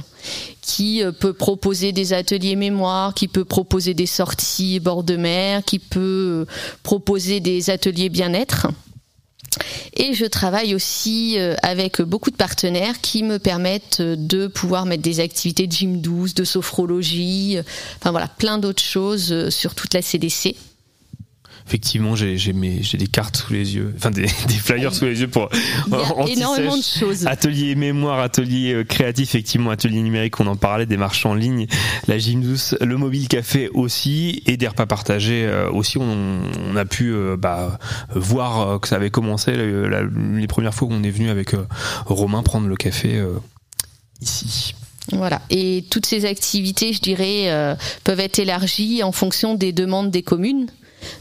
qui 0.61 1.01
peut 1.19 1.33
proposer 1.33 1.91
des 1.91 2.13
ateliers 2.13 2.55
mémoire, 2.55 3.15
qui 3.15 3.27
peut 3.27 3.45
proposer 3.45 3.95
des 3.95 4.05
sorties 4.05 4.79
bord 4.79 5.03
de 5.03 5.15
mer, 5.15 5.63
qui 5.65 5.79
peut 5.79 6.45
proposer 6.83 7.39
des 7.39 7.71
ateliers 7.71 8.09
bien-être. 8.09 8.67
Et 9.93 10.13
je 10.13 10.25
travaille 10.25 10.73
aussi 10.73 11.35
euh, 11.37 11.55
avec 11.61 12.01
beaucoup 12.01 12.31
de 12.31 12.35
partenaires 12.35 13.01
qui 13.01 13.23
me 13.23 13.37
permettent 13.37 14.01
de 14.01 14.47
pouvoir 14.47 14.85
mettre 14.85 15.03
des 15.03 15.19
activités 15.19 15.67
de 15.67 15.71
gym 15.71 16.01
douce, 16.01 16.33
de 16.33 16.43
sophrologie, 16.43 17.57
euh, 17.57 17.63
enfin 17.97 18.11
voilà, 18.11 18.27
plein 18.27 18.57
d'autres 18.57 18.83
choses 18.83 19.31
euh, 19.31 19.49
sur 19.49 19.75
toute 19.75 19.93
la 19.93 20.01
CDC. 20.01 20.55
Effectivement, 21.67 22.15
j'ai 22.15 22.35
des 22.37 23.07
cartes 23.07 23.37
sous 23.37 23.53
les 23.53 23.75
yeux, 23.75 23.93
enfin 23.97 24.11
des, 24.11 24.21
des 24.47 24.53
flyers 24.55 24.93
sous 24.93 25.05
les 25.05 25.21
yeux 25.21 25.27
pour 25.27 25.49
Il 25.87 25.93
y 25.93 25.95
a 25.95 25.97
anti-sèche. 26.17 26.37
énormément 26.37 26.77
de 26.77 26.81
choses. 26.83 27.27
Atelier 27.27 27.75
mémoire, 27.75 28.19
atelier 28.19 28.73
euh, 28.73 28.83
créatif, 28.83 29.29
effectivement, 29.29 29.69
atelier 29.71 30.01
numérique, 30.01 30.39
on 30.39 30.47
en 30.47 30.55
parlait, 30.55 30.85
des 30.85 30.97
marches 30.97 31.25
en 31.25 31.33
ligne, 31.33 31.67
la 32.07 32.17
gym 32.17 32.41
douce, 32.41 32.75
le 32.81 32.97
mobile 32.97 33.27
café 33.27 33.69
aussi, 33.73 34.43
et 34.45 34.57
des 34.57 34.67
repas 34.67 34.85
partagés 34.85 35.45
euh, 35.45 35.69
aussi. 35.71 35.97
On, 35.97 36.41
on 36.69 36.75
a 36.75 36.85
pu 36.85 37.11
euh, 37.13 37.37
bah, 37.37 37.79
voir 38.13 38.79
que 38.79 38.87
ça 38.87 38.95
avait 38.97 39.11
commencé 39.11 39.53
la- 39.55 40.03
les 40.03 40.47
premières 40.47 40.73
fois 40.73 40.87
qu'on 40.87 41.03
est 41.03 41.11
venu 41.11 41.29
avec 41.29 41.51
Romain 42.05 42.43
prendre 42.43 42.67
le 42.67 42.75
café 42.75 43.21
ici. 44.21 44.75
Voilà. 45.11 45.41
Et 45.49 45.83
toutes 45.89 46.05
ces 46.05 46.25
activités, 46.25 46.93
je 46.93 47.01
dirais, 47.01 47.49
euh, 47.51 47.75
peuvent 48.03 48.19
être 48.19 48.39
élargies 48.39 49.03
en 49.03 49.11
fonction 49.11 49.55
des 49.55 49.73
demandes 49.73 50.11
des 50.11 50.21
communes 50.21 50.67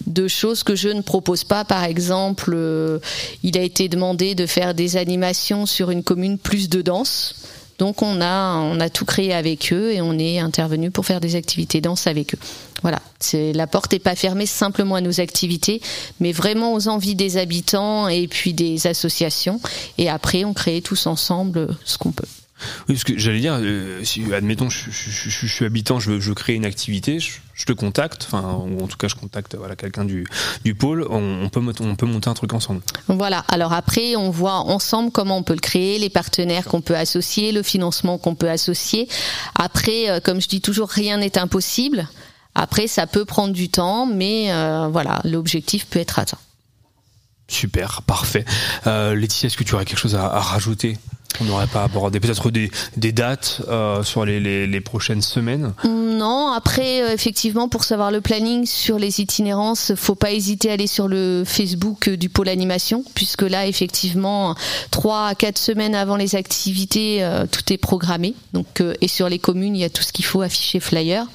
de 0.07 0.29
choses 0.29 0.62
que 0.62 0.75
je 0.75 0.88
ne 0.88 1.03
propose 1.03 1.45
pas. 1.45 1.64
Par 1.64 1.85
exemple, 1.85 2.53
euh, 2.55 2.99
il 3.43 3.59
a 3.59 3.62
été 3.62 3.88
demandé 3.88 4.35
de 4.35 4.47
faire 4.47 4.75
des 4.75 4.97
animations 4.97 5.66
sur 5.66 5.90
une 5.90 6.03
commune 6.03 6.38
plus 6.38 6.69
de 6.69 6.83
danse. 6.83 7.35
Donc 7.79 8.03
on 8.03 8.21
a, 8.21 8.59
on 8.59 8.79
a 8.79 8.90
tout 8.90 9.07
créé 9.07 9.33
avec 9.33 9.73
eux 9.73 9.90
et 9.93 10.03
on 10.03 10.19
est 10.19 10.38
intervenu 10.38 10.90
pour 10.90 11.07
faire 11.07 11.19
des 11.19 11.35
activités 11.35 11.81
danse 11.81 12.07
avec 12.07 12.35
eux. 12.35 12.38
Voilà, 12.83 13.01
la 13.33 13.66
porte 13.66 13.93
n'est 13.93 13.99
pas 13.99 14.14
fermée 14.14 14.47
simplement 14.47 14.97
à 14.97 15.01
nos 15.01 15.21
activités, 15.21 15.81
mais 16.19 16.33
vraiment 16.33 16.75
aux 16.75 16.88
envies 16.88 17.14
des 17.14 17.38
habitants 17.38 18.09
et 18.09 18.29
puis 18.29 18.53
des 18.53 18.87
associations. 18.87 19.61
Et 19.97 20.11
après, 20.11 20.45
on 20.45 20.53
crée 20.53 20.83
tous 20.83 21.07
ensemble 21.07 21.69
ce 21.85 21.97
qu'on 21.97 22.12
peut. 22.12 22.29
Oui, 22.88 22.94
parce 22.94 23.05
que 23.05 23.18
j'allais 23.18 23.40
dire, 23.40 23.59
euh, 23.61 24.03
si, 24.05 24.33
admettons, 24.33 24.68
je, 24.70 24.90
je- 24.90 25.11
je- 25.11 25.31
je- 25.31 25.46
je 25.46 25.53
suis 25.53 25.64
habitant, 25.64 26.01
je 26.01 26.12
veux, 26.12 26.20
je 26.20 26.33
créer 26.33 26.57
une 26.57 26.64
activité, 26.66 27.18
je, 27.20 27.64
te 27.66 27.73
contacte, 27.73 28.27
enfin, 28.27 28.55
ou 28.66 28.83
en 28.83 28.87
tout 28.87 28.96
cas, 28.96 29.09
je 29.09 29.14
contacte 29.14 29.55
voilà, 29.55 29.77
quelqu'un 29.77 30.05
du, 30.05 30.27
du 30.64 30.75
pôle, 30.75 31.07
on, 31.11 31.42
on 31.44 31.49
peut, 31.49 31.61
on 31.81 31.94
peut 31.96 32.07
monter 32.07 32.29
un 32.31 32.35
truc 32.35 32.53
ensemble. 32.55 32.81
Voilà, 33.09 33.44
alors 33.49 33.73
après, 33.73 34.16
on 34.16 34.31
voit 34.31 34.55
ensemble 34.61 35.11
comment 35.11 35.37
on 35.37 35.42
peut 35.42 35.53
le 35.55 35.61
créer, 35.61 35.99
les 35.99 36.11
partenaires 36.11 36.64
qu'on 36.64 36.81
peut 36.81 36.96
associer, 36.96 37.53
le 37.53 37.62
financement 37.62 38.16
qu'on 38.18 38.35
peut 38.35 38.49
associer. 38.51 39.09
Après, 39.55 40.09
euh, 40.09 40.20
comme 40.20 40.40
je 40.40 40.49
dis 40.49 40.61
toujours, 40.61 40.88
rien 40.88 41.18
n'est 41.18 41.37
impossible. 41.38 42.09
Après, 42.55 42.87
ça 42.88 43.07
peut 43.07 43.25
prendre 43.25 43.53
du 43.53 43.68
temps, 43.68 44.07
mais 44.07 44.53
euh, 44.53 44.88
voilà, 44.90 45.20
l'objectif 45.25 45.87
peut 45.87 45.99
être 46.01 46.18
atteint. 46.18 46.38
Super, 47.49 48.03
parfait. 48.03 48.44
Euh, 48.87 49.14
Laetitia, 49.14 49.49
est-ce 49.49 49.57
que 49.57 49.64
tu 49.64 49.75
aurais 49.75 49.85
quelque 49.85 49.99
chose 49.99 50.14
à, 50.14 50.25
à 50.27 50.40
rajouter? 50.40 50.96
On 51.40 51.45
n'aurait 51.45 51.66
pas 51.66 51.85
abordé 51.85 52.21
peut-être 52.21 52.51
des, 52.51 52.71
des 52.97 53.12
dates 53.12 53.62
euh, 53.69 54.03
sur 54.03 54.25
les, 54.25 54.40
les, 54.66 54.81
prochaines 54.81 55.23
semaines 55.23 55.73
Non, 55.85 56.53
après, 56.53 57.03
euh, 57.03 57.12
effectivement, 57.12 57.69
pour 57.69 57.85
savoir 57.85 58.11
le 58.11 58.21
planning 58.21 58.66
sur 58.66 58.99
les 58.99 59.21
itinérances, 59.21 59.93
faut 59.95 60.14
pas 60.14 60.33
hésiter 60.33 60.71
à 60.71 60.75
aller 60.75 60.87
sur 60.87 61.09
le 61.09 61.45
Facebook 61.47 62.09
euh, 62.09 62.16
du 62.16 62.29
pôle 62.29 62.49
animation, 62.49 63.05
puisque 63.14 63.43
là, 63.43 63.66
effectivement, 63.66 64.55
trois 64.90 65.29
à 65.29 65.35
quatre 65.35 65.59
semaines 65.59 65.95
avant 65.95 66.16
les 66.16 66.35
activités, 66.35 67.27
tout 67.51 67.73
est 67.73 67.79
programmé. 67.79 68.35
Donc, 68.53 68.83
et 69.01 69.09
sur 69.09 69.29
les 69.29 69.38
communes, 69.38 69.77
il 69.77 69.81
y 69.81 69.85
a 69.85 69.90
tout 69.90 70.03
ce 70.03 70.12
qu'il 70.12 70.25
faut 70.25 70.43
afficher 70.43 70.81
flyer. 70.81 71.27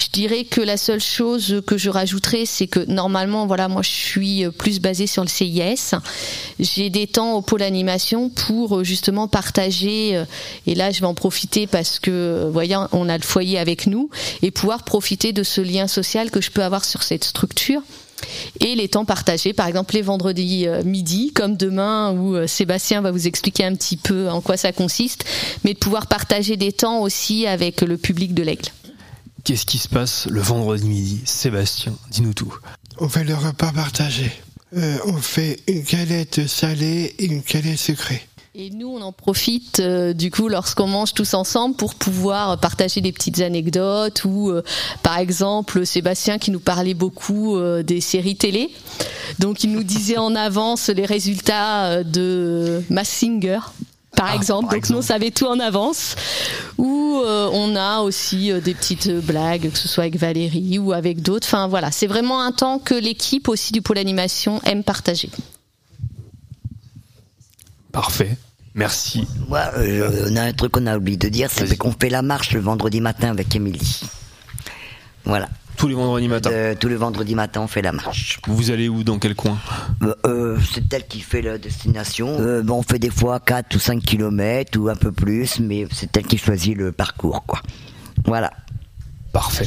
Je 0.00 0.08
dirais 0.12 0.44
que 0.44 0.60
la 0.60 0.76
seule 0.76 1.00
chose 1.00 1.62
que 1.66 1.78
je 1.78 1.90
rajouterais, 1.90 2.44
c'est 2.46 2.66
que 2.66 2.80
normalement, 2.80 3.46
voilà, 3.46 3.68
moi, 3.68 3.82
je 3.82 3.90
suis 3.90 4.44
plus 4.50 4.80
basée 4.80 5.06
sur 5.06 5.22
le 5.22 5.28
CIS. 5.28 5.94
J'ai 6.58 6.90
des 6.90 7.06
temps 7.06 7.34
au 7.34 7.42
pôle 7.42 7.62
animation 7.62 8.30
pour 8.30 8.78
euh, 8.78 8.84
justement 9.28 9.38
partager, 9.38 10.16
euh, 10.16 10.24
et 10.66 10.74
là, 10.74 10.90
je 10.90 11.00
vais 11.00 11.06
en 11.06 11.14
profiter 11.14 11.66
parce 11.66 11.98
que, 11.98 12.10
euh, 12.10 12.50
voyons, 12.50 12.88
on 12.92 13.08
a 13.08 13.16
le 13.16 13.22
foyer 13.22 13.58
avec 13.58 13.86
nous, 13.86 14.10
et 14.42 14.50
pouvoir 14.50 14.84
profiter 14.84 15.32
de 15.32 15.42
ce 15.42 15.60
lien 15.60 15.86
social 15.86 16.30
que 16.30 16.40
je 16.40 16.50
peux 16.50 16.64
avoir 16.64 16.84
sur 16.84 17.02
cette 17.02 17.24
structure. 17.24 17.82
Et 18.58 18.74
les 18.74 18.88
temps 18.88 19.04
partagés, 19.04 19.52
par 19.52 19.68
exemple 19.68 19.94
les 19.94 20.02
vendredis 20.02 20.66
euh, 20.66 20.82
midi, 20.82 21.30
comme 21.32 21.56
demain 21.56 22.12
où 22.12 22.48
Sébastien 22.48 23.00
va 23.00 23.12
vous 23.12 23.28
expliquer 23.28 23.64
un 23.64 23.76
petit 23.76 23.96
peu 23.96 24.28
en 24.28 24.40
quoi 24.40 24.56
ça 24.56 24.72
consiste, 24.72 25.24
mais 25.62 25.74
de 25.74 25.78
pouvoir 25.78 26.08
partager 26.08 26.56
des 26.56 26.72
temps 26.72 27.00
aussi 27.00 27.46
avec 27.46 27.80
le 27.82 27.96
public 27.96 28.34
de 28.34 28.42
l'Aigle. 28.42 28.70
Qu'est-ce 29.44 29.66
qui 29.66 29.78
se 29.78 29.88
passe 29.88 30.26
le 30.26 30.40
vendredi 30.40 30.88
midi? 30.88 31.20
Sébastien, 31.24 31.94
dis-nous 32.10 32.34
tout. 32.34 32.52
On 32.98 33.08
fait 33.08 33.22
le 33.22 33.36
repas 33.36 33.70
partagé. 33.72 34.32
Euh, 34.76 34.98
on 35.06 35.16
fait 35.16 35.60
une 35.66 35.82
galette 35.82 36.46
salée 36.46 37.14
et 37.18 37.26
une 37.26 37.40
galette 37.40 37.78
sucrée. 37.78 38.27
Et 38.54 38.70
nous, 38.70 38.88
on 38.88 39.02
en 39.02 39.12
profite 39.12 39.78
euh, 39.80 40.14
du 40.14 40.30
coup 40.30 40.48
lorsqu'on 40.48 40.86
mange 40.86 41.12
tous 41.12 41.34
ensemble 41.34 41.76
pour 41.76 41.94
pouvoir 41.94 42.58
partager 42.58 43.02
des 43.02 43.12
petites 43.12 43.40
anecdotes 43.40 44.24
ou, 44.24 44.50
euh, 44.50 44.62
par 45.02 45.18
exemple, 45.18 45.84
Sébastien 45.84 46.38
qui 46.38 46.50
nous 46.50 46.58
parlait 46.58 46.94
beaucoup 46.94 47.56
euh, 47.56 47.82
des 47.82 48.00
séries 48.00 48.36
télé. 48.36 48.70
Donc, 49.38 49.64
il 49.64 49.72
nous 49.72 49.82
disait 49.82 50.16
en 50.16 50.34
avance 50.34 50.88
les 50.88 51.04
résultats 51.04 51.86
euh, 51.86 52.02
de 52.02 52.82
Mass 52.88 53.08
Singer. 53.08 53.60
Par 54.16 54.34
exemple, 54.34 54.74
donc 54.74 54.90
nous 54.90 54.98
on 54.98 55.02
savait 55.02 55.30
tout 55.30 55.46
en 55.46 55.60
avance. 55.60 56.16
Ou 56.76 57.20
euh, 57.24 57.48
on 57.52 57.76
a 57.76 58.00
aussi 58.00 58.50
des 58.62 58.74
petites 58.74 59.08
blagues, 59.08 59.70
que 59.70 59.78
ce 59.78 59.86
soit 59.86 60.04
avec 60.04 60.16
Valérie 60.16 60.80
ou 60.80 60.92
avec 60.92 61.22
d'autres. 61.22 61.46
Enfin 61.46 61.68
voilà, 61.68 61.92
c'est 61.92 62.08
vraiment 62.08 62.42
un 62.42 62.50
temps 62.50 62.80
que 62.80 62.94
l'équipe 62.94 63.48
aussi 63.48 63.72
du 63.72 63.80
pôle 63.80 63.98
animation 63.98 64.60
aime 64.64 64.82
partager. 64.82 65.30
Parfait. 68.02 68.36
Merci. 68.76 69.26
Ouais, 69.48 69.58
euh, 69.76 70.28
on 70.30 70.36
a 70.36 70.42
un 70.42 70.52
truc 70.52 70.70
qu'on 70.70 70.86
a 70.86 70.96
oublié 70.96 71.16
de 71.16 71.28
dire, 71.28 71.50
c'est 71.50 71.76
qu'on 71.76 71.90
fait 71.90 72.10
la 72.10 72.22
marche 72.22 72.52
le 72.52 72.60
vendredi 72.60 73.00
matin 73.00 73.30
avec 73.30 73.56
Émilie. 73.56 74.02
Voilà. 75.24 75.48
Tous 75.76 75.88
les 75.88 75.94
vendredis 75.96 76.28
matins 76.28 76.50
Euh, 76.52 76.74
Tous 76.78 76.86
les 76.86 76.94
vendredis 76.94 77.34
matin, 77.34 77.62
on 77.62 77.66
fait 77.66 77.82
la 77.82 77.90
marche. 77.90 78.38
Vous 78.46 78.70
allez 78.70 78.88
où 78.88 79.02
Dans 79.02 79.18
quel 79.18 79.34
coin 79.34 79.58
Euh, 80.04 80.14
euh, 80.26 80.58
c'est 80.72 80.92
elle 80.94 81.08
qui 81.08 81.18
fait 81.20 81.42
la 81.42 81.58
destination. 81.58 82.36
Euh, 82.38 82.62
bon, 82.62 82.74
on 82.78 82.82
fait 82.84 83.00
des 83.00 83.10
fois 83.10 83.40
4 83.40 83.74
ou 83.74 83.80
5 83.80 84.00
kilomètres 84.00 84.78
ou 84.78 84.88
un 84.88 84.94
peu 84.96 85.10
plus, 85.10 85.58
mais 85.58 85.88
c'est 85.92 86.16
elle 86.16 86.26
qui 86.26 86.38
choisit 86.38 86.76
le 86.76 86.92
parcours, 86.92 87.44
quoi. 87.46 87.60
Voilà. 88.26 88.52
Parfait. 89.32 89.66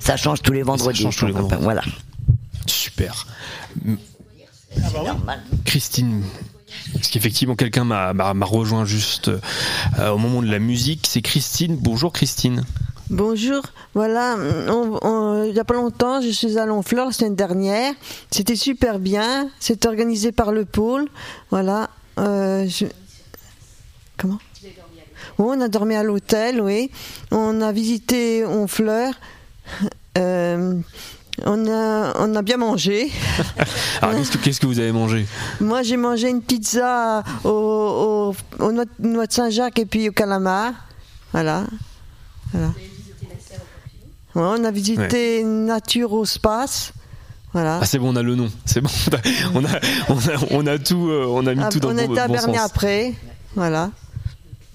Ça 0.00 0.16
change 0.16 0.40
tous 0.40 0.52
les 0.54 0.62
vendredis. 0.62 1.02
change 1.02 1.16
tous 1.16 1.26
les 1.26 1.32
vendredis. 1.32 1.62
Voilà. 1.62 1.82
Super. 2.66 3.26
M- 3.84 3.98
Christine, 5.66 6.22
parce 6.94 7.08
qu'effectivement 7.08 7.54
quelqu'un 7.56 7.84
m'a 7.84 8.12
rejoint 8.46 8.84
juste 8.84 9.28
euh, 9.98 10.10
au 10.10 10.18
moment 10.18 10.42
de 10.42 10.50
la 10.50 10.58
musique, 10.58 11.06
c'est 11.08 11.22
Christine. 11.22 11.76
Bonjour 11.76 12.12
Christine. 12.12 12.64
Bonjour, 13.10 13.62
voilà, 13.94 14.36
il 14.38 15.52
n'y 15.52 15.58
a 15.58 15.64
pas 15.64 15.74
longtemps, 15.74 16.22
je 16.22 16.30
suis 16.30 16.56
à 16.58 16.64
Longfleur 16.64 17.06
la 17.06 17.12
semaine 17.12 17.34
dernière. 17.34 17.92
C'était 18.30 18.56
super 18.56 18.98
bien, 18.98 19.50
c'est 19.60 19.84
organisé 19.84 20.32
par 20.32 20.50
le 20.50 20.64
pôle. 20.64 21.08
Voilà. 21.50 21.90
euh, 22.18 22.66
Comment? 24.16 24.38
On 25.38 25.60
a 25.60 25.68
dormi 25.68 25.94
à 25.94 26.02
l'hôtel, 26.02 26.60
oui. 26.60 26.90
On 27.30 27.60
a 27.60 27.72
visité 27.72 28.44
Honfleur. 28.46 29.12
Euh, 30.18 30.78
on, 31.46 31.66
a, 31.70 32.12
on 32.18 32.34
a 32.34 32.42
bien 32.42 32.56
mangé. 32.56 33.10
Alors 34.00 34.14
qu'est-ce 34.16 34.32
que, 34.32 34.38
qu'est-ce 34.38 34.60
que 34.60 34.66
vous 34.66 34.78
avez 34.78 34.92
mangé? 34.92 35.26
Moi, 35.60 35.82
j'ai 35.82 35.96
mangé 35.96 36.28
une 36.30 36.42
pizza 36.42 37.22
au, 37.44 37.48
au, 38.58 38.64
aux 38.64 38.72
noix, 38.72 38.84
de 38.98 39.32
Saint-Jacques 39.32 39.78
et 39.78 39.86
puis 39.86 40.08
au 40.08 40.12
calamar. 40.12 40.72
Voilà. 41.32 41.64
voilà. 42.52 42.68
Ouais, 44.34 44.42
on 44.60 44.64
a 44.64 44.70
visité 44.70 45.42
Nature 45.44 46.12
au 46.12 46.24
Space. 46.24 46.92
Voilà. 47.52 47.80
Ah 47.82 47.84
c'est 47.84 47.98
bon, 47.98 48.12
on 48.12 48.16
a 48.16 48.22
le 48.22 48.34
nom. 48.34 48.48
C'est 48.64 48.80
bon, 48.80 48.88
on 49.54 49.64
a, 49.64 49.68
on 50.08 50.16
a, 50.16 50.46
on 50.52 50.66
a 50.66 50.78
tout, 50.78 51.08
euh, 51.10 51.26
on 51.28 51.46
a 51.46 51.54
mis 51.54 51.62
Ah, 51.62 51.68
tout 51.68 51.80
dans 51.80 51.90
on 51.90 51.92
le 51.92 52.06
bon, 52.06 52.12
était 52.12 52.20
à 52.22 52.26
bon 52.28 52.32
Bernay 52.32 52.56
sens. 52.56 52.66
après. 52.66 53.14
Voilà. 53.54 53.90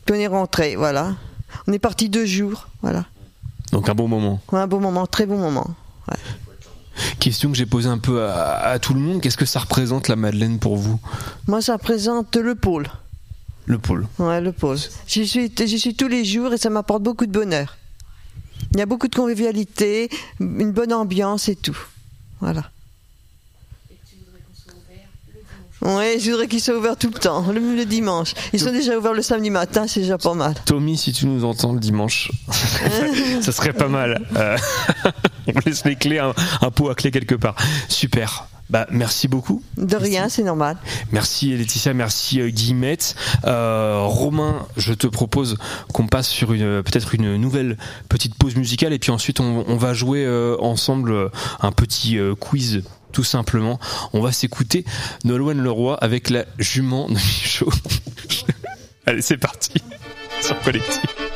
Puis 0.06 0.16
on 0.16 0.20
est 0.20 0.28
rentré. 0.28 0.76
Voilà. 0.76 1.16
On 1.68 1.74
est 1.74 1.80
parti 1.80 2.08
deux 2.08 2.26
jours. 2.28 2.68
Voilà. 2.84 3.06
Donc 3.72 3.90
un 3.90 3.96
bon 3.96 4.08
moment. 4.08 4.40
Ouais, 4.52 4.60
un 4.60 4.68
bon 4.68 4.80
moment, 4.80 5.08
très 5.08 5.26
bon 5.26 5.38
moment. 5.40 5.66
Ouais. 6.10 6.18
Question 7.20 7.52
que 7.52 7.58
j'ai 7.58 7.66
posée 7.66 7.90
un 7.90 7.98
peu 7.98 8.24
à, 8.24 8.58
à 8.58 8.80
tout 8.80 8.94
le 8.94 9.00
monde. 9.00 9.22
Qu'est-ce 9.22 9.38
que 9.38 9.46
ça 9.46 9.60
représente 9.60 10.08
la 10.08 10.16
Madeleine 10.16 10.60
pour 10.60 10.78
vous? 10.78 11.00
Moi, 11.48 11.62
ça 11.62 11.74
représente 11.74 12.36
le 12.36 12.56
pôle. 12.56 12.88
Le 13.66 13.78
pôle. 13.78 14.08
Ouais, 14.18 14.40
le 14.40 14.52
pôle. 14.52 14.78
J'y 15.08 15.28
suis, 15.28 15.52
j'y 15.58 15.80
suis 15.80 15.96
tous 15.96 16.08
les 16.08 16.24
jours 16.24 16.54
et 16.54 16.58
ça 16.58 16.70
m'apporte 16.70 17.04
beaucoup 17.04 17.26
de 17.26 17.32
bonheur. 17.32 17.78
Il 18.72 18.80
y 18.80 18.82
a 18.82 18.86
beaucoup 18.86 19.08
de 19.08 19.16
convivialité, 19.16 20.10
une 20.40 20.72
bonne 20.72 20.94
ambiance 20.94 21.50
et 21.50 21.56
tout. 21.56 21.78
Voilà. 22.40 22.70
Oui, 25.82 26.20
je 26.20 26.32
voudrais 26.32 26.48
qu'ils 26.48 26.62
soient 26.62 26.76
ouverts 26.78 26.98
tout 26.98 27.12
le 27.14 27.20
temps, 27.20 27.46
le, 27.52 27.76
le 27.76 27.86
dimanche. 27.86 28.34
Ils 28.54 28.60
sont 28.60 28.72
déjà 28.72 28.98
ouverts 28.98 29.14
le 29.14 29.22
samedi 29.22 29.50
matin, 29.50 29.86
c'est 29.88 30.02
déjà 30.02 30.18
pas 30.18 30.34
mal. 30.34 30.56
Tommy, 30.66 30.98
si 30.98 31.14
tu 31.14 31.28
nous 31.28 31.46
entends 31.46 31.74
le 31.74 31.80
dimanche, 31.80 32.32
ça 33.42 33.52
serait 33.52 33.74
pas 33.74 33.88
mal. 33.88 34.26
Euh, 34.36 34.58
on 35.48 35.60
laisse 35.66 35.86
les 35.86 35.96
clés, 35.96 36.20
un, 36.20 36.34
un 36.62 36.72
pot 36.72 36.90
à 36.90 36.96
clé 36.96 37.12
quelque 37.12 37.36
part. 37.36 37.56
Super. 37.90 38.48
Bah, 38.70 38.86
merci 38.92 39.30
beaucoup. 39.30 39.64
De 39.78 39.96
rien, 39.96 40.28
c'est 40.28 40.44
normal. 40.44 40.76
Merci 41.14 41.56
Laetitia, 41.56 41.94
merci 41.94 42.42
euh, 42.42 42.50
Guillemette. 42.50 43.16
Euh, 43.46 44.02
Romain, 44.04 44.66
je 44.76 44.94
te 44.94 45.08
propose 45.08 45.58
qu'on 45.94 46.08
passe 46.08 46.28
sur 46.28 46.52
une 46.52 46.84
peut-être 46.84 47.16
une 47.16 47.38
nouvelle 47.38 47.78
petite 48.10 48.36
pause 48.36 48.58
musicale 48.58 48.92
et 48.92 49.00
puis 49.00 49.12
ensuite 49.12 49.40
on, 49.40 49.64
on 49.68 49.78
va 49.78 49.94
jouer 49.94 50.26
euh, 50.26 50.58
ensemble 50.60 51.32
un 51.62 51.72
petit 51.72 52.18
euh, 52.18 52.36
quiz 52.36 52.84
tout 53.18 53.24
simplement. 53.24 53.80
On 54.14 54.22
va 54.22 54.32
s'écouter 54.32 54.86
Nolwenn 55.24 55.60
Leroy 55.60 55.96
avec 55.96 56.30
la 56.30 56.46
jument 56.60 57.08
de 57.08 57.16
Michaud. 57.16 57.74
Allez, 59.08 59.24
c'est 59.24 59.38
parti 59.38 59.74
sur 60.40 60.62
Collectif. 60.62 61.27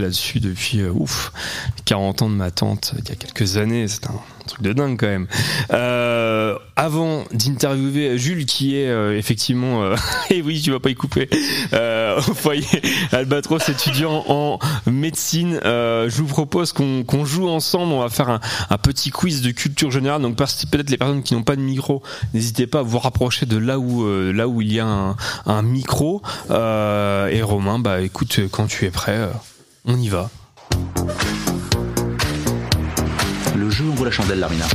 Là-dessus 0.00 0.40
depuis 0.40 0.80
euh, 0.80 0.90
ouf 0.92 1.32
40 1.84 2.22
ans 2.22 2.30
de 2.30 2.34
ma 2.34 2.50
tante 2.50 2.94
il 2.98 3.08
y 3.08 3.12
a 3.12 3.14
quelques 3.14 3.58
années. 3.58 3.86
C'est 3.86 4.06
un 4.06 4.20
truc 4.46 4.60
de 4.62 4.72
dingue 4.72 4.98
quand 4.98 5.06
même. 5.06 5.28
Euh, 5.72 6.56
avant 6.74 7.24
d'interviewer 7.32 8.18
Jules 8.18 8.44
qui 8.44 8.76
est 8.76 8.88
euh, 8.88 9.16
effectivement 9.16 9.92
et 10.30 10.42
oui 10.42 10.60
tu 10.62 10.72
vas 10.72 10.80
pas 10.80 10.90
y 10.90 10.94
couper 10.94 11.28
au 11.72 12.34
foyer 12.34 12.66
Albatros 13.12 13.68
étudiant 13.68 14.24
en 14.28 14.58
médecine. 14.86 15.60
Je 15.62 16.16
vous 16.16 16.26
propose 16.26 16.72
qu'on 16.72 17.04
qu'on 17.04 17.24
joue 17.24 17.48
ensemble. 17.48 17.92
On 17.92 18.00
va 18.00 18.08
faire 18.08 18.28
un, 18.28 18.40
petit 18.78 19.10
quiz 19.10 19.42
de 19.42 19.52
culture 19.52 19.90
générale. 19.90 20.22
Donc 20.22 20.36
peut-être 20.36 20.90
les 20.90 20.98
personnes 20.98 21.22
qui 21.22 21.34
n'ont 21.34 21.42
pas 21.42 21.56
de 21.56 21.60
micro, 21.60 22.02
n'hésitez 22.32 22.66
pas 22.66 22.80
à 22.80 22.82
vous 22.82 22.98
rapprocher 22.98 23.46
de 23.46 23.56
là 23.56 23.78
où 23.78 24.04
là 24.32 24.48
où 24.48 24.60
il 24.60 24.72
y 24.72 24.80
a 24.80 24.86
un, 24.86 25.16
un 25.46 25.62
micro. 25.62 26.22
Et 26.50 27.42
Romain, 27.42 27.78
bah 27.78 28.00
écoute, 28.00 28.40
quand 28.50 28.66
tu 28.66 28.86
es 28.86 28.90
prêt, 28.90 29.28
on 29.84 29.98
y 29.98 30.08
va. 30.08 30.30
Le 33.56 33.70
jeu 33.70 33.84
ouvre 33.84 34.04
la 34.04 34.10
chandelle, 34.10 34.40
Larmina. 34.40 34.66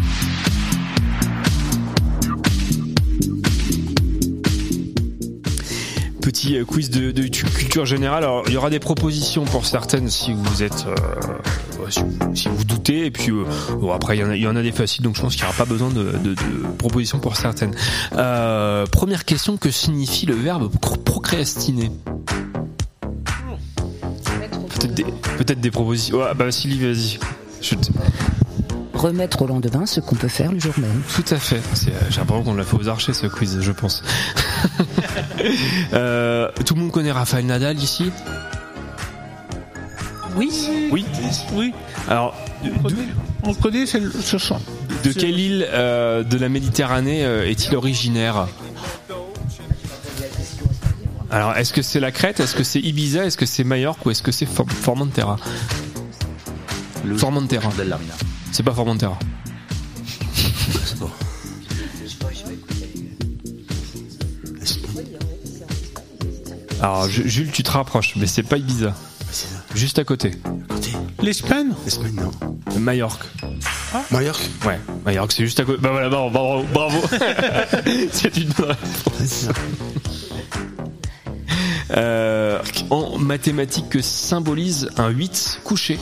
Petit 6.22 6.57
euh, 6.57 6.66
quiz 6.66 6.89
de, 6.89 7.12
de 7.12 7.24
culture 7.28 7.86
générale. 7.86 8.24
Alors, 8.24 8.43
il 8.47 8.53
y 8.53 8.57
aura 8.57 8.70
des 8.70 8.80
propositions 8.80 9.45
pour 9.45 9.66
certaines 9.66 10.10
si 10.10 10.34
vous 10.34 10.64
êtes, 10.64 10.86
euh, 10.88 11.89
si, 11.89 12.01
vous- 12.01 12.36
si 12.36 12.49
vous 12.49 12.64
doutez. 12.66 13.05
Et 13.05 13.12
puis 13.12 13.32
euh, 13.32 13.45
bon, 13.80 13.91
après, 13.93 14.18
il 14.18 14.20
y, 14.20 14.24
en 14.24 14.30
a, 14.30 14.36
il 14.36 14.41
y 14.41 14.47
en 14.47 14.55
a 14.55 14.62
des 14.62 14.74
faciles, 14.74 15.03
donc 15.03 15.16
je 15.16 15.22
pense 15.22 15.36
qu'il 15.36 15.43
n'y 15.45 15.49
aura 15.49 15.57
pas 15.57 15.66
besoin 15.66 15.89
de, 15.89 16.03
de- 16.24 16.34
de 16.34 16.68
propositions 16.78 17.20
pour 17.20 17.38
certaines. 17.38 17.74
Euh, 18.14 18.86
première 18.88 19.24
question 19.26 19.55
que 19.57 19.72
signifie 19.72 20.26
le 20.26 20.36
verbe 20.36 20.70
pro- 20.80 20.97
procrastiner? 20.97 21.89
Peut-être 24.80 24.93
des, 24.93 25.03
peut-être 25.38 25.59
des 25.61 25.71
propositions. 25.71 26.17
Ouais, 26.17 26.34
bah 26.36 26.51
Sylvie, 26.51 26.80
vas-y. 26.80 27.19
Je 27.61 27.75
te- 27.75 27.91
Remettre 28.93 29.41
au 29.43 29.47
lendemain 29.47 29.86
ce 29.86 30.01
qu'on 30.01 30.15
peut 30.15 30.27
faire 30.27 30.51
le 30.51 30.59
jour 30.59 30.73
même. 30.77 31.01
Tout 31.15 31.23
à 31.34 31.38
fait. 31.38 31.61
C'est, 31.73 31.91
euh, 31.91 31.93
J'ai 32.09 32.19
l'impression 32.19 32.43
qu'on 32.43 32.53
l'a 32.53 32.63
fait 32.65 32.75
aux 32.75 32.88
archers 32.89 33.13
ce 33.13 33.27
quiz, 33.27 33.59
je 33.61 33.71
pense. 33.71 34.03
Euh, 35.93 36.49
tout 36.65 36.75
le 36.75 36.82
monde 36.82 36.91
connaît 36.91 37.13
Raphaël 37.13 37.45
Nadal 37.45 37.80
ici? 37.80 38.11
Oui. 40.36 40.51
Oui. 40.91 41.05
Oui. 41.53 41.73
Alors, 42.09 42.36
de, 42.63 42.71
On 43.43 43.53
connaît 43.53 43.86
ce, 43.86 43.97
ce 44.21 44.38
chant. 44.38 44.61
de 45.05 45.11
quelle 45.13 45.39
île 45.39 45.65
euh, 45.71 46.23
de 46.23 46.38
la 46.38 46.49
Méditerranée 46.49 47.23
euh, 47.25 47.47
est-il 47.49 47.75
originaire? 47.75 48.47
Alors, 51.32 51.55
est-ce 51.57 51.73
que 51.73 51.82
c'est 51.82 51.99
la 51.99 52.11
Crète 52.11 52.39
Est-ce 52.39 52.55
que 52.55 52.63
c'est 52.63 52.80
Ibiza 52.80 53.25
Est-ce 53.25 53.38
que 53.38 53.45
c'est 53.45 53.63
Majorque 53.63 54.03
Ou 54.05 54.11
est-ce 54.11 54.23
que 54.23 54.32
c'est 54.32 54.45
For- 54.45 54.65
Formentera 54.69 55.38
Formentera. 57.17 57.69
C'est 58.51 58.63
pas 58.63 58.73
Formentera. 58.73 59.17
Alors, 66.82 67.09
Ju- 67.09 67.27
Jules, 67.27 67.51
tu 67.51 67.63
te 67.63 67.71
rapproches, 67.71 68.13
mais 68.15 68.25
c'est 68.27 68.43
pas 68.43 68.57
Ibiza. 68.57 68.93
Juste 69.75 69.99
à 69.99 70.03
côté. 70.03 70.32
L'Espagne? 71.21 71.71
L'Espagne, 71.86 72.13
non. 72.15 72.32
Majorque. 72.80 73.23
Majorque? 74.11 74.41
Ouais, 74.65 74.80
Majorque, 75.05 75.32
c'est 75.34 75.43
juste 75.43 75.59
à 75.59 75.65
côté. 75.65 75.80
Bah 75.82 75.89
voilà, 75.91 76.09
bravo, 76.09 76.30
bravo. 76.32 76.63
bravo. 76.73 77.01
c'est 78.11 78.38
une 78.38 78.49
bonne 78.49 78.69
réponse. 78.69 79.47
Euh, 81.91 82.59
en 82.91 83.17
mathématiques, 83.17 83.89
que 83.89 84.01
symbolise 84.01 84.89
un 84.97 85.09
8 85.09 85.61
couché 85.63 85.99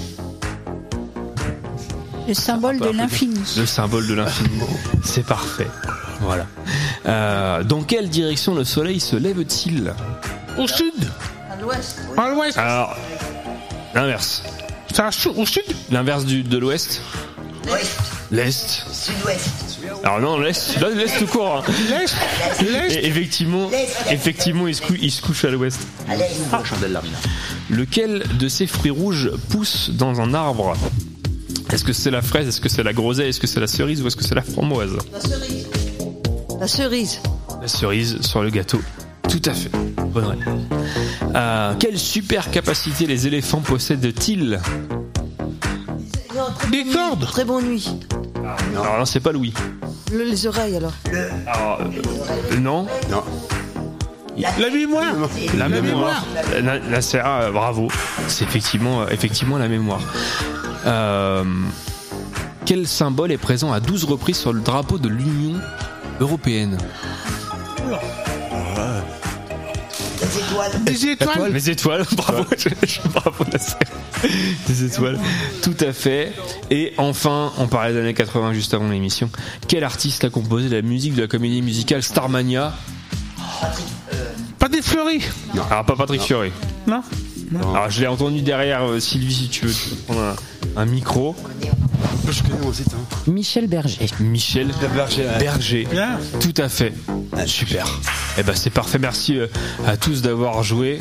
Le 2.27 2.33
symbole 2.33 2.79
de 2.79 2.89
l'infini. 2.89 3.39
Le 3.57 3.65
symbole 3.65 4.05
de 4.07 4.13
l'infini. 4.15 4.59
C'est 5.03 5.25
parfait. 5.25 5.67
Voilà. 6.21 6.45
Euh, 7.05 7.63
dans 7.63 7.83
quelle 7.83 8.09
direction 8.09 8.53
le 8.55 8.65
soleil 8.65 8.99
se 8.99 9.15
lève-t-il? 9.15 9.93
Au 10.57 10.67
sud 10.67 10.93
À 11.51 11.55
l'ouest. 11.61 11.99
À 12.17 12.29
l'ouest 12.31 12.57
Alors, 12.57 12.95
l'inverse. 13.95 14.43
C'est 14.91 14.99
à 15.01 15.11
chou- 15.11 15.33
au 15.37 15.45
sud 15.45 15.63
L'inverse 15.91 16.25
du- 16.25 16.43
de 16.43 16.57
l'ouest? 16.57 17.01
L'est. 18.31 18.83
Sud-ouest. 18.91 19.76
Alors 20.03 20.19
non, 20.21 20.37
là, 20.37 20.49
l'est 20.49 21.17
tout 21.19 21.25
court. 21.27 21.63
hein. 21.67 21.71
L'est 21.89 22.71
L'est 22.71 22.95
Et 22.95 23.07
effectivement, 23.07 23.69
effectivement, 24.09 24.67
il 24.67 24.75
se, 24.75 24.81
cou- 24.81 24.95
il 25.01 25.11
se 25.11 25.21
couche 25.21 25.43
à 25.45 25.49
l'ouest. 25.49 25.79
Larmina. 26.07 27.17
Lequel 27.69 28.23
de 28.39 28.47
ces 28.47 28.67
fruits 28.67 28.91
rouges 28.91 29.31
pousse 29.49 29.89
dans 29.91 30.21
un 30.21 30.33
arbre? 30.33 30.75
Est-ce 31.71 31.83
que 31.83 31.93
c'est 31.93 32.11
la 32.11 32.21
fraise? 32.21 32.47
Est-ce 32.47 32.61
que 32.61 32.69
c'est 32.69 32.83
la 32.83 32.93
groseille? 32.93 33.29
Est-ce 33.29 33.39
que 33.41 33.47
c'est 33.47 33.59
la 33.59 33.67
cerise? 33.67 34.01
Ou 34.01 34.07
est-ce 34.07 34.15
que 34.15 34.23
c'est 34.23 34.35
la 34.35 34.41
framboise? 34.41 34.95
La 35.11 35.19
cerise. 35.19 35.67
La 36.59 36.67
cerise. 36.67 37.19
La 37.61 37.67
cerise 37.67 38.21
sur 38.21 38.41
le 38.41 38.49
gâteau. 38.49 38.81
Tout 39.29 39.41
à 39.45 39.53
fait. 39.53 39.69
Bonne 40.13 40.25
réponse. 40.25 40.61
Euh, 41.35 41.73
quelle 41.77 41.99
super 41.99 42.49
capacité 42.51 43.05
les 43.05 43.27
éléphants 43.27 43.59
possèdent-ils? 43.59 44.59
Des 46.71 46.85
cordes 46.85 47.25
Très 47.25 47.43
bonne 47.43 47.65
nuit. 47.69 47.89
Alors 48.75 48.99
non, 48.99 49.05
c'est 49.05 49.19
pas 49.19 49.31
Louis. 49.33 49.53
Le- 50.11 50.23
les 50.23 50.47
oreilles 50.47 50.75
alors. 50.77 50.93
Alors, 51.47 51.81
euh, 51.81 52.57
non. 52.59 52.87
Non. 53.09 53.23
La 54.59 54.69
mémoire 54.69 55.15
La 55.57 55.67
mémoire. 55.67 56.23
La, 56.61 56.99
ah, 57.23 57.49
bravo. 57.51 57.87
C'est 58.27 58.45
effectivement, 58.45 59.01
euh, 59.01 59.07
effectivement 59.09 59.57
la 59.57 59.67
mémoire. 59.67 60.01
Euh, 60.85 61.43
quel 62.65 62.87
symbole 62.87 63.31
est 63.31 63.37
présent 63.37 63.73
à 63.73 63.79
12 63.79 64.03
reprises 64.05 64.37
sur 64.37 64.53
le 64.53 64.61
drapeau 64.61 64.99
de 64.99 65.09
l'Union 65.09 65.59
européenne? 66.19 66.77
Étoiles. 70.67 70.83
Des 70.83 71.05
étoiles 71.09 71.53
Les 71.53 71.69
étoiles, 71.71 72.05
bravo, 72.15 72.45
bravo 73.13 73.45
Nasser. 73.51 73.75
Des 74.67 74.83
étoiles, 74.85 75.19
tout 75.61 75.75
à 75.79 75.93
fait. 75.93 76.33
Et 76.69 76.93
enfin, 76.97 77.51
on 77.57 77.67
parlait 77.67 77.93
des 77.93 77.99
années 77.99 78.13
80 78.13 78.53
juste 78.53 78.73
avant 78.73 78.89
l'émission. 78.89 79.29
Quel 79.67 79.83
artiste 79.83 80.23
a 80.23 80.29
composé 80.29 80.69
la 80.69 80.81
musique 80.81 81.15
de 81.15 81.21
la 81.21 81.27
comédie 81.27 81.61
musicale 81.61 82.03
Starmania? 82.03 82.73
Pas 84.59 84.69
des 84.69 84.81
fleuris 84.81 85.23
Alors 85.69 85.85
pas 85.85 85.95
Patrick 85.95 86.21
Fiori. 86.21 86.51
Non? 86.87 87.01
Alors 87.55 87.89
je 87.89 88.01
l'ai 88.01 88.07
entendu 88.07 88.41
derrière 88.41 88.83
euh, 88.83 88.99
Sylvie 88.99 89.33
si 89.33 89.47
tu 89.49 89.65
veux, 89.65 89.73
tu 89.73 89.89
peux 89.89 89.95
prendre 90.13 90.21
un, 90.21 90.81
un 90.81 90.85
micro. 90.85 91.35
Je 92.29 92.43
connais 92.43 92.59
moi 92.59 92.69
aussi, 92.69 92.83
hein. 92.93 92.97
Michel 93.27 93.67
Berger. 93.67 94.05
Michel 94.19 94.67
Berger. 94.93 95.27
Berger. 95.39 95.87
Bien. 95.89 96.19
Tout 96.41 96.53
à 96.61 96.67
fait. 96.67 96.93
Super. 97.45 97.87
Eh 98.37 98.43
ben 98.43 98.53
c'est 98.53 98.69
parfait. 98.69 98.99
Merci 98.99 99.39
euh, 99.39 99.47
à 99.85 99.95
tous 99.95 100.21
d'avoir 100.21 100.61
joué. 100.63 100.99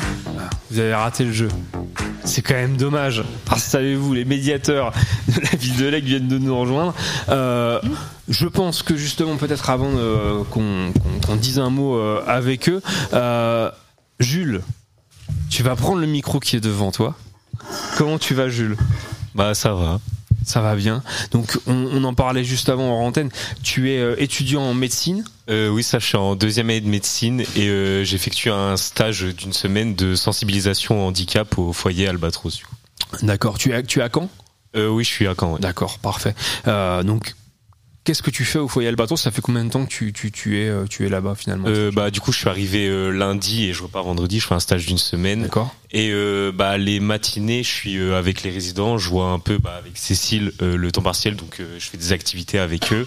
Vous 0.71 0.79
avez 0.79 0.93
raté 0.93 1.25
le 1.25 1.33
jeu. 1.33 1.49
C'est 2.23 2.41
quand 2.41 2.53
même 2.55 2.77
dommage. 2.77 3.23
Parce 3.45 3.63
que 3.65 3.69
savez-vous, 3.71 4.13
les 4.13 4.25
médiateurs 4.25 4.93
de 5.27 5.41
la 5.41 5.49
ville 5.57 5.75
de 5.77 5.85
Lec 5.87 6.03
viennent 6.05 6.27
de 6.29 6.37
nous 6.37 6.57
rejoindre. 6.57 6.93
Euh, 7.29 7.79
je 8.29 8.47
pense 8.47 8.83
que 8.83 8.95
justement, 8.95 9.35
peut-être 9.35 9.69
avant 9.69 9.91
euh, 9.95 10.43
qu'on 10.49 10.91
qu'on- 10.93 11.27
qu'on 11.27 11.35
dise 11.35 11.59
un 11.59 11.69
mot 11.69 11.97
euh, 11.97 12.21
avec 12.27 12.69
eux, 12.69 12.81
euh, 13.13 13.69
Jules, 14.19 14.61
tu 15.49 15.63
vas 15.63 15.75
prendre 15.75 15.99
le 15.99 16.07
micro 16.07 16.39
qui 16.39 16.55
est 16.55 16.59
devant 16.61 16.91
toi. 16.91 17.15
Comment 17.97 18.17
tu 18.19 18.33
vas, 18.33 18.49
Jules? 18.49 18.77
Bah 19.35 19.53
ça 19.53 19.73
va. 19.73 19.99
Ça 20.45 20.61
va 20.61 20.75
bien. 20.75 21.03
Donc 21.31 21.57
on, 21.67 21.73
on 21.73 22.03
en 22.05 22.13
parlait 22.13 22.43
juste 22.43 22.69
avant 22.69 23.01
en 23.01 23.05
antenne. 23.07 23.29
Tu 23.63 23.91
es 23.91 23.97
euh, 23.99 24.15
étudiant 24.21 24.61
en 24.61 24.73
médecine? 24.73 25.25
Euh, 25.49 25.69
oui, 25.69 25.83
ça, 25.83 25.99
je 25.99 26.05
suis 26.05 26.17
en 26.17 26.35
deuxième 26.35 26.69
année 26.69 26.79
de 26.81 26.87
médecine 26.87 27.41
et 27.55 27.67
euh, 27.67 28.03
j'effectue 28.05 28.49
un 28.49 28.77
stage 28.77 29.23
d'une 29.23 29.53
semaine 29.53 29.95
de 29.95 30.15
sensibilisation 30.15 31.03
au 31.03 31.07
handicap 31.07 31.57
au 31.57 31.73
foyer 31.73 32.07
Albatros. 32.07 32.61
D'accord. 33.23 33.57
Tu 33.57 33.71
es, 33.71 33.75
à- 33.75 33.83
tu 33.83 33.99
es 33.99 34.03
à 34.03 34.09
Caen? 34.13 34.29
Oui, 34.75 35.03
je 35.03 35.09
suis 35.09 35.27
à 35.27 35.33
Caen. 35.37 35.53
ouais. 35.53 35.59
D'accord, 35.59 35.97
parfait. 35.99 36.35
Donc, 36.65 37.35
qu'est-ce 38.07 38.23
que 38.23 38.31
tu 38.31 38.45
fais 38.45 38.57
au 38.57 38.69
foyer 38.69 38.87
Albatros? 38.87 39.19
Ça 39.19 39.31
fait 39.31 39.41
combien 39.41 39.65
de 39.65 39.69
temps 39.69 39.83
que 39.83 39.89
tu, 39.89 40.13
tu, 40.13 40.31
tu 40.31 40.61
es, 40.61 40.69
euh, 40.69 40.85
tu 40.89 41.05
es 41.05 41.09
là-bas 41.09 41.35
finalement? 41.35 41.67
Euh, 41.67 41.91
bah 41.91 42.09
du 42.09 42.21
coup, 42.21 42.31
je 42.31 42.37
suis 42.37 42.47
arrivé 42.47 42.87
euh, 42.87 43.09
lundi 43.09 43.65
et 43.65 43.73
je 43.73 43.83
repars 43.83 44.05
vendredi. 44.05 44.39
Je 44.39 44.47
fais 44.47 44.55
un 44.55 44.61
stage 44.61 44.85
d'une 44.85 44.97
semaine. 44.97 45.41
D'accord. 45.41 45.75
Et 45.91 46.11
euh, 46.13 46.53
bah 46.53 46.77
les 46.77 47.01
matinées, 47.01 47.63
je 47.63 47.69
suis 47.69 47.99
avec 48.13 48.43
les 48.43 48.49
résidents. 48.49 48.97
Je 48.97 49.09
vois 49.09 49.31
un 49.31 49.39
peu 49.39 49.57
bah, 49.57 49.75
avec 49.77 49.97
Cécile 49.97 50.53
le 50.61 50.91
temps 50.91 51.01
partiel, 51.01 51.35
donc 51.35 51.57
je 51.59 51.85
fais 51.85 51.97
des 51.97 52.13
activités 52.13 52.59
avec 52.59 52.93
eux. 52.93 53.05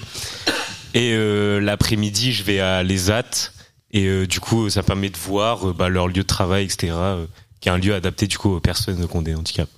Et 0.92 1.16
l'après-midi, 1.60 2.32
je 2.32 2.42
vais 2.42 2.60
à 2.60 2.82
l'ESAT 2.82 3.52
et 3.92 4.26
du 4.26 4.38
coup, 4.40 4.68
ça 4.68 4.82
permet 4.82 5.08
de 5.08 5.16
voir 5.16 5.72
bah, 5.72 5.88
leur 5.88 6.08
lieu 6.08 6.14
de 6.14 6.22
travail, 6.22 6.64
etc. 6.64 6.92
qui 7.60 7.70
est 7.70 7.72
un 7.72 7.78
lieu 7.78 7.94
adapté 7.94 8.26
du 8.26 8.36
coup 8.36 8.50
aux 8.50 8.60
personnes 8.60 9.08
qui 9.08 9.16
ont 9.16 9.22
des 9.22 9.34
handicaps. 9.34 9.70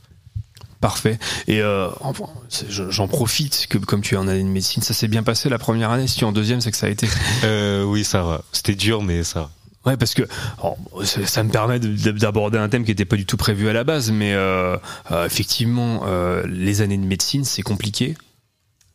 Parfait. 0.83 1.19
Et 1.47 1.63
euh, 1.63 1.89
enfin, 2.01 2.25
j'en 2.69 3.07
profite 3.07 3.67
que 3.71 3.79
comme 3.79 4.03
tu 4.03 4.17
es 4.17 4.19
en 4.19 4.27
année 4.27 4.43
de 4.43 4.49
médecine, 4.49 4.83
ça 4.83 4.93
s'est 4.93 5.07
bien 5.09 5.23
passé 5.23 5.49
la 5.49 5.59
première 5.59 5.91
année. 5.93 6.09
Si 6.09 6.17
tu 6.17 6.25
es 6.25 6.27
en 6.27 6.33
deuxième, 6.33 6.61
c'est 6.61 6.73
que 6.73 6.77
ça 6.77 6.87
a 6.89 6.91
été. 6.91 7.09
Euh, 7.45 7.85
oui, 7.85 8.03
ça 8.05 8.23
va. 8.23 8.43
C'était 8.53 8.75
dur, 8.75 9.01
mais 9.03 9.23
ça 9.23 9.41
va. 9.43 9.51
Ouais, 9.87 9.97
parce 9.97 10.15
que 10.15 10.23
alors, 10.59 10.77
ça, 11.05 11.43
me 11.45 11.51
permet 11.51 11.79
de- 11.81 12.11
d'aborder 12.13 12.59
un 12.59 12.69
thème 12.69 12.85
qui 12.85 12.91
n'était 12.91 13.05
pas 13.05 13.17
du 13.17 13.27
tout 13.27 13.37
prévu 13.37 13.69
à 13.69 13.73
la 13.73 13.85
base, 13.85 14.11
mais 14.11 14.33
euh, 14.35 14.77
euh, 15.13 15.25
effectivement, 15.27 16.03
euh, 16.07 16.45
les 16.49 16.83
années 16.83 16.99
de 16.99 17.05
médecine, 17.07 17.45
c'est 17.45 17.63
compliqué. 17.63 18.17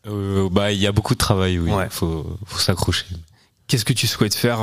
Bah, 0.05 0.71
il 0.71 0.79
y 0.79 0.87
a 0.87 0.91
beaucoup 0.91 1.13
de 1.13 1.19
travail, 1.19 1.57
oui. 1.59 1.71
Ouais. 1.71 1.87
Faut, 1.89 2.37
faut 2.45 2.59
s'accrocher. 2.59 3.05
Qu'est-ce 3.67 3.83
que 3.85 3.93
tu 3.93 4.07
souhaites 4.07 4.35
faire 4.35 4.59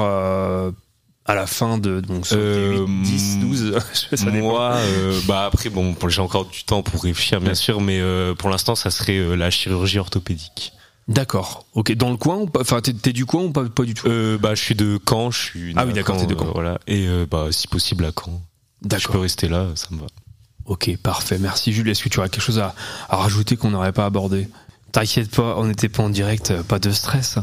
à 1.26 1.34
la 1.34 1.46
fin 1.46 1.78
de 1.78 2.00
donc 2.00 2.28
tes 2.28 2.34
Euh, 2.36 2.86
8, 2.86 3.02
10, 3.02 3.38
12 3.40 3.78
ça. 3.92 4.30
Moi, 4.30 4.72
euh, 4.74 5.18
bah 5.26 5.46
après, 5.46 5.70
bon, 5.70 5.94
j'ai 6.08 6.20
encore 6.20 6.44
du 6.46 6.64
temps 6.64 6.82
pour 6.82 7.02
réfléchir, 7.02 7.40
bien 7.40 7.54
sûr, 7.54 7.80
mais 7.80 7.98
euh, 8.00 8.34
pour 8.34 8.50
l'instant, 8.50 8.74
ça 8.74 8.90
serait 8.90 9.16
euh, 9.18 9.34
la 9.34 9.50
chirurgie 9.50 9.98
orthopédique. 9.98 10.72
D'accord. 11.08 11.66
Ok. 11.74 11.92
Dans 11.94 12.10
le 12.10 12.16
coin 12.16 12.36
ou 12.36 12.46
pas? 12.46 12.60
Enfin, 12.60 12.80
t'es 12.80 12.92
t'es 12.94 13.12
du 13.12 13.26
coin 13.26 13.42
ou 13.44 13.50
pas, 13.52 13.64
pas 13.68 13.84
du 13.84 13.92
tout? 13.94 14.08
Euh, 14.08 14.38
bah, 14.38 14.54
je 14.54 14.62
suis 14.62 14.74
de 14.74 14.98
Caen, 15.08 15.30
je 15.30 15.38
suis. 15.38 15.72
Ah 15.76 15.84
oui, 15.86 15.92
d'accord, 15.92 16.16
t'es 16.16 16.26
de 16.26 16.34
Caen. 16.34 16.48
euh, 16.48 16.52
voilà. 16.54 16.78
Et 16.86 17.06
euh, 17.08 17.26
bah, 17.30 17.48
si 17.50 17.68
possible 17.68 18.04
à 18.06 18.10
Caen. 18.12 18.40
Je 18.82 18.88
D'accord. 18.88 19.12
peux 19.12 19.18
rester 19.20 19.48
là, 19.48 19.68
ça 19.74 19.88
me 19.90 20.00
va. 20.00 20.06
Ok, 20.66 20.96
parfait. 21.02 21.36
Merci 21.38 21.72
Jules. 21.74 21.88
Est-ce 21.90 22.02
que 22.02 22.08
tu 22.08 22.18
aurais 22.20 22.28
quelque 22.30 22.42
chose 22.42 22.58
à, 22.58 22.74
à 23.10 23.16
rajouter 23.16 23.56
qu'on 23.56 23.70
n'aurait 23.70 23.92
pas 23.92 24.06
abordé? 24.06 24.48
T'inquiète 24.92 25.30
pas, 25.30 25.56
on 25.58 25.64
n'était 25.66 25.88
pas 25.90 26.02
en 26.04 26.08
direct, 26.08 26.54
pas 26.62 26.78
de 26.78 26.90
stress. 26.90 27.38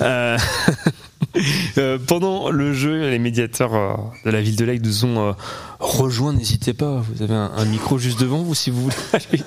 Euh, 0.00 0.36
euh, 1.78 1.98
pendant 1.98 2.50
le 2.50 2.72
jeu, 2.72 3.10
les 3.10 3.18
médiateurs 3.18 3.74
euh, 3.74 3.94
de 4.24 4.30
la 4.30 4.40
ville 4.40 4.56
de 4.56 4.64
Lec 4.64 4.82
nous 4.82 5.04
ont 5.04 5.28
euh, 5.28 5.32
rejoints. 5.80 6.32
N'hésitez 6.32 6.72
pas, 6.74 7.00
vous 7.00 7.22
avez 7.22 7.34
un, 7.34 7.52
un 7.56 7.64
micro 7.64 7.98
juste 7.98 8.20
devant 8.20 8.42
vous 8.42 8.54
si 8.54 8.70
vous 8.70 8.82
voulez. 8.82 8.96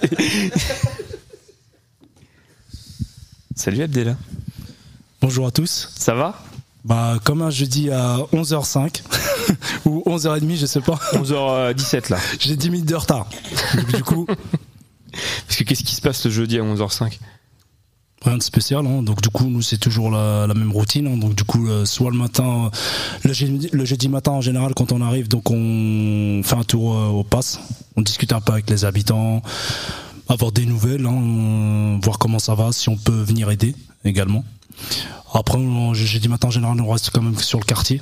Salut 3.56 3.82
Abdella. 3.82 4.16
Bonjour 5.22 5.48
à 5.48 5.52
tous. 5.52 5.92
Ça 5.96 6.14
va? 6.14 6.42
Bah 6.86 7.18
comme 7.24 7.42
un 7.42 7.50
jeudi 7.50 7.92
à 7.92 8.18
11h05 8.32 9.02
ou 9.86 10.04
11h30, 10.06 10.58
je 10.58 10.66
sais 10.66 10.82
pas. 10.82 11.00
11h17 11.14 12.12
là. 12.12 12.18
J'ai 12.40 12.56
10 12.56 12.70
minutes 12.70 12.88
de 12.88 12.96
retard. 12.96 13.28
Donc, 13.76 13.96
du 13.96 14.04
coup, 14.04 14.28
Parce 15.48 15.58
que 15.58 15.64
qu'est-ce 15.64 15.84
qui 15.84 15.96
se 15.96 16.02
passe 16.02 16.24
le 16.26 16.32
jeudi 16.32 16.60
à 16.60 16.62
11h05 16.62 17.20
de 18.36 18.44
spécial. 18.44 18.86
hein. 18.86 19.02
Donc 19.04 19.22
du 19.22 19.30
coup, 19.30 19.46
nous 19.46 19.62
c'est 19.62 19.78
toujours 19.78 20.12
la, 20.12 20.48
même 20.48 20.72
routine. 20.72 21.08
hein. 21.08 21.18
Donc 21.18 21.36
du 21.36 21.44
coup, 21.46 21.68
euh, 21.70 21.86
soit 21.86 22.12
le 22.12 22.18
matin, 22.18 22.70
le 23.24 23.32
jeudi, 23.32 23.70
le 23.72 23.86
jeudi 23.86 24.10
matin 24.10 24.32
en 24.32 24.42
général, 24.42 24.74
quand 24.74 24.92
on 24.92 25.00
arrive, 25.02 25.30
donc 25.30 25.50
on 25.50 26.42
fait 26.44 26.56
un 26.56 26.64
tour 26.64 26.96
euh, 26.96 27.08
au 27.08 27.24
pass. 27.24 27.60
On 27.96 28.02
discute 28.02 28.34
un 28.34 28.42
peu 28.42 28.52
avec 28.52 28.70
les 28.70 28.84
habitants, 28.84 29.42
avoir 30.28 30.52
des 30.52 30.66
nouvelles, 30.66 31.06
hein, 31.06 32.00
voir 32.04 32.20
comment 32.20 32.40
ça 32.40 32.54
va, 32.56 32.72
si 32.74 32.90
on 32.90 32.98
peut 32.98 33.22
venir 33.22 33.50
aider 33.50 33.74
également. 34.04 34.44
Après, 35.34 35.58
on- 35.58 35.94
jeudi 35.94 36.28
matin 36.28 36.50
en 36.50 36.52
général, 36.52 36.80
on 36.82 36.92
reste 36.92 37.10
quand 37.12 37.22
même 37.22 37.38
sur 37.38 37.60
le 37.60 37.66
quartier. 37.66 38.02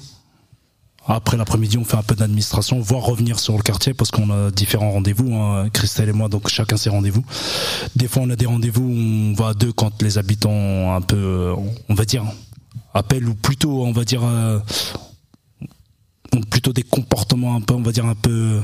Après 1.08 1.38
l'après-midi, 1.38 1.78
on 1.78 1.84
fait 1.84 1.97
un 1.97 2.03
peu 2.03 2.16
d'administration, 2.16 2.80
voire 2.80 3.03
revenir 3.03 3.39
sur 3.39 3.56
le 3.56 3.62
quartier 3.62 3.93
parce 3.93 4.10
qu'on 4.10 4.32
a 4.32 4.49
différents 4.49 4.91
rendez-vous. 4.91 5.36
Hein, 5.36 5.70
Christelle 5.70 6.10
et 6.10 6.14
moi, 6.14 6.30
donc 6.30 6.47
chacun 6.47 6.78
ses 6.78 6.89
rendez-vous. 6.89 7.24
Des 7.95 8.08
fois, 8.08 8.24
on 8.24 8.30
a 8.32 8.36
des 8.36 8.47
rendez-vous 8.47 8.84
où 8.84 8.91
on 8.91 9.34
va 9.34 9.49
à 9.49 9.53
deux 9.53 9.72
quand 9.72 10.01
les 10.01 10.18
habitants 10.18 10.95
un 10.95 11.01
peu, 11.01 11.53
on 11.89 11.93
va 11.93 12.06
dire, 12.06 12.24
appellent 12.95 13.30
ou 13.30 13.36
plutôt, 13.36 13.86
on 13.86 13.91
va 13.91 14.03
dire, 14.03 14.24
euh, 14.24 14.60
ont 16.34 16.41
plutôt 16.41 16.74
des 16.74 16.84
comportements 16.84 17.56
un 17.56 17.62
peu, 17.62 17.76
on 17.76 17.84
va 17.84 17.91
dire 17.91 18.06
un 18.06 18.16
peu, 18.16 18.62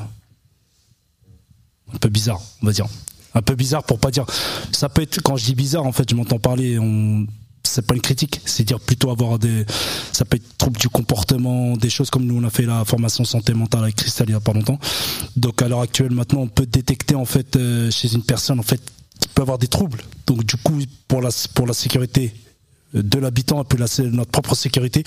un 1.94 1.98
peu 1.98 2.10
bizarres, 2.10 2.42
on 2.64 2.66
va 2.66 2.72
dire. 2.72 2.88
un 3.36 3.42
peu 3.44 3.54
bizarre 3.54 3.84
pour 3.84 4.00
pas 4.00 4.10
dire. 4.10 4.26
Ça 4.72 4.90
peut 4.90 5.04
être 5.04 5.22
quand 5.22 5.38
je 5.38 5.46
dis 5.46 5.56
bizarre, 5.56 5.86
en 5.86 5.92
fait, 5.92 6.10
je 6.10 6.16
m'entends 6.16 6.40
parler. 6.40 6.80
On 6.80 7.28
c'est 7.64 7.86
pas 7.86 7.96
une 7.96 8.02
critique, 8.02 8.42
c'est 8.46 8.64
dire 8.64 8.80
plutôt 8.80 9.12
avoir 9.12 9.40
des, 9.40 9.66
ça 10.12 10.26
peut 10.26 10.38
être 10.38 10.58
trouble 10.58 10.80
du 10.80 10.90
comportement, 10.90 11.78
des 11.78 11.90
choses 11.90 12.10
comme 12.10 12.26
nous 12.26 12.38
on 12.38 12.44
a 12.44 12.50
fait 12.50 12.66
la 12.66 12.84
formation 12.86 13.24
santé 13.24 13.54
mentale 13.54 13.84
avec 13.84 13.96
Christelle 13.96 14.30
il 14.30 14.34
y 14.34 14.36
a 14.36 14.40
pas 14.40 14.54
longtemps. 14.54 14.80
Donc 15.36 15.62
à 15.62 15.68
l'heure 15.68 15.82
actuelle 15.82 16.12
maintenant 16.12 16.42
on 16.42 16.48
peut 16.48 16.66
détecter 16.66 17.16
en 17.16 17.26
fait 17.26 17.56
euh, 17.56 17.92
chez 17.92 18.14
une 18.14 18.24
personne 18.24 18.60
en 18.60 18.64
fait 18.64 18.82
qui 19.20 19.28
peut 19.30 19.42
avoir 19.42 19.58
des 19.58 19.68
troubles. 19.68 20.02
Donc 20.28 20.44
du 20.44 20.58
coup 20.58 20.80
pour 21.08 21.22
la 21.22 21.30
pour 21.54 21.68
la 21.68 21.74
sécurité 21.74 22.34
de 22.94 23.20
l'habitant 23.20 23.62
et 23.62 23.66
puis 23.66 23.78
la, 23.78 23.86
notre 24.10 24.32
propre 24.32 24.56
sécurité. 24.56 25.04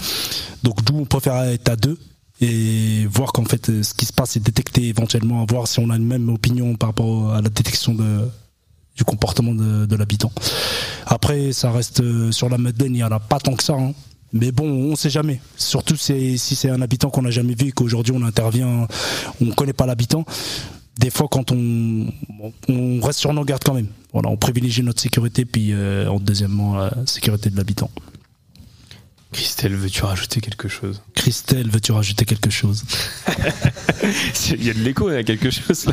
Donc 0.62 0.82
d'où 0.84 0.96
on 0.98 1.04
préfère 1.04 1.42
être 1.42 1.68
à 1.68 1.76
deux 1.76 1.98
et 2.40 3.06
voir 3.06 3.32
qu'en 3.32 3.44
fait 3.44 3.68
euh, 3.68 3.82
ce 3.82 3.94
qui 3.94 4.06
se 4.06 4.12
passe 4.12 4.36
est 4.36 4.40
détecté 4.40 4.88
éventuellement, 4.88 5.44
voir 5.48 5.68
si 5.68 5.78
on 5.78 5.90
a 5.90 5.96
une 5.96 6.06
même 6.06 6.28
opinion 6.28 6.74
par 6.76 6.90
rapport 6.90 7.32
à 7.32 7.40
la 7.40 7.48
détection 7.48 7.94
de 7.94 8.28
du 8.96 9.04
comportement 9.04 9.54
de, 9.54 9.96
l'habitant. 9.96 10.32
Après, 11.06 11.52
ça 11.52 11.70
reste 11.72 12.00
euh, 12.00 12.30
sur 12.32 12.48
la 12.48 12.58
Madeleine, 12.58 12.92
il 12.92 12.98
n'y 12.98 13.04
en 13.04 13.10
a 13.10 13.20
pas 13.20 13.40
tant 13.40 13.54
que 13.54 13.62
ça. 13.62 13.74
hein. 13.74 13.92
Mais 14.32 14.50
bon, 14.50 14.66
on 14.66 14.96
sait 14.96 15.10
jamais. 15.10 15.40
Surtout 15.56 15.96
si 15.96 16.38
c'est 16.38 16.68
un 16.68 16.82
habitant 16.82 17.08
qu'on 17.10 17.22
n'a 17.22 17.30
jamais 17.30 17.54
vu 17.54 17.68
et 17.68 17.72
qu'aujourd'hui 17.72 18.12
on 18.16 18.22
intervient, 18.22 18.88
on 19.40 19.44
ne 19.44 19.52
connaît 19.52 19.72
pas 19.72 19.86
l'habitant. 19.86 20.24
Des 20.98 21.10
fois, 21.10 21.28
quand 21.30 21.52
on, 21.52 22.06
on 22.68 23.00
reste 23.00 23.20
sur 23.20 23.32
nos 23.32 23.44
gardes 23.44 23.62
quand 23.64 23.74
même. 23.74 23.88
Voilà, 24.12 24.28
on 24.28 24.36
privilégie 24.36 24.82
notre 24.82 25.00
sécurité, 25.00 25.44
puis 25.44 25.72
euh, 25.72 26.08
en 26.08 26.18
deuxièmement 26.18 26.76
la 26.76 26.92
sécurité 27.06 27.50
de 27.50 27.56
l'habitant. 27.56 27.90
Christelle, 29.34 29.74
veux-tu 29.74 30.04
rajouter 30.04 30.40
quelque 30.40 30.68
chose? 30.68 31.02
Christelle, 31.14 31.68
veux-tu 31.68 31.90
rajouter 31.90 32.24
quelque 32.24 32.50
chose? 32.50 32.84
Il 34.50 34.64
y 34.64 34.70
a 34.70 34.74
de 34.74 34.78
l'écho, 34.78 35.10
il 35.10 35.14
y 35.14 35.16
a 35.18 35.24
quelque 35.24 35.50
chose 35.50 35.86
là. 35.86 35.92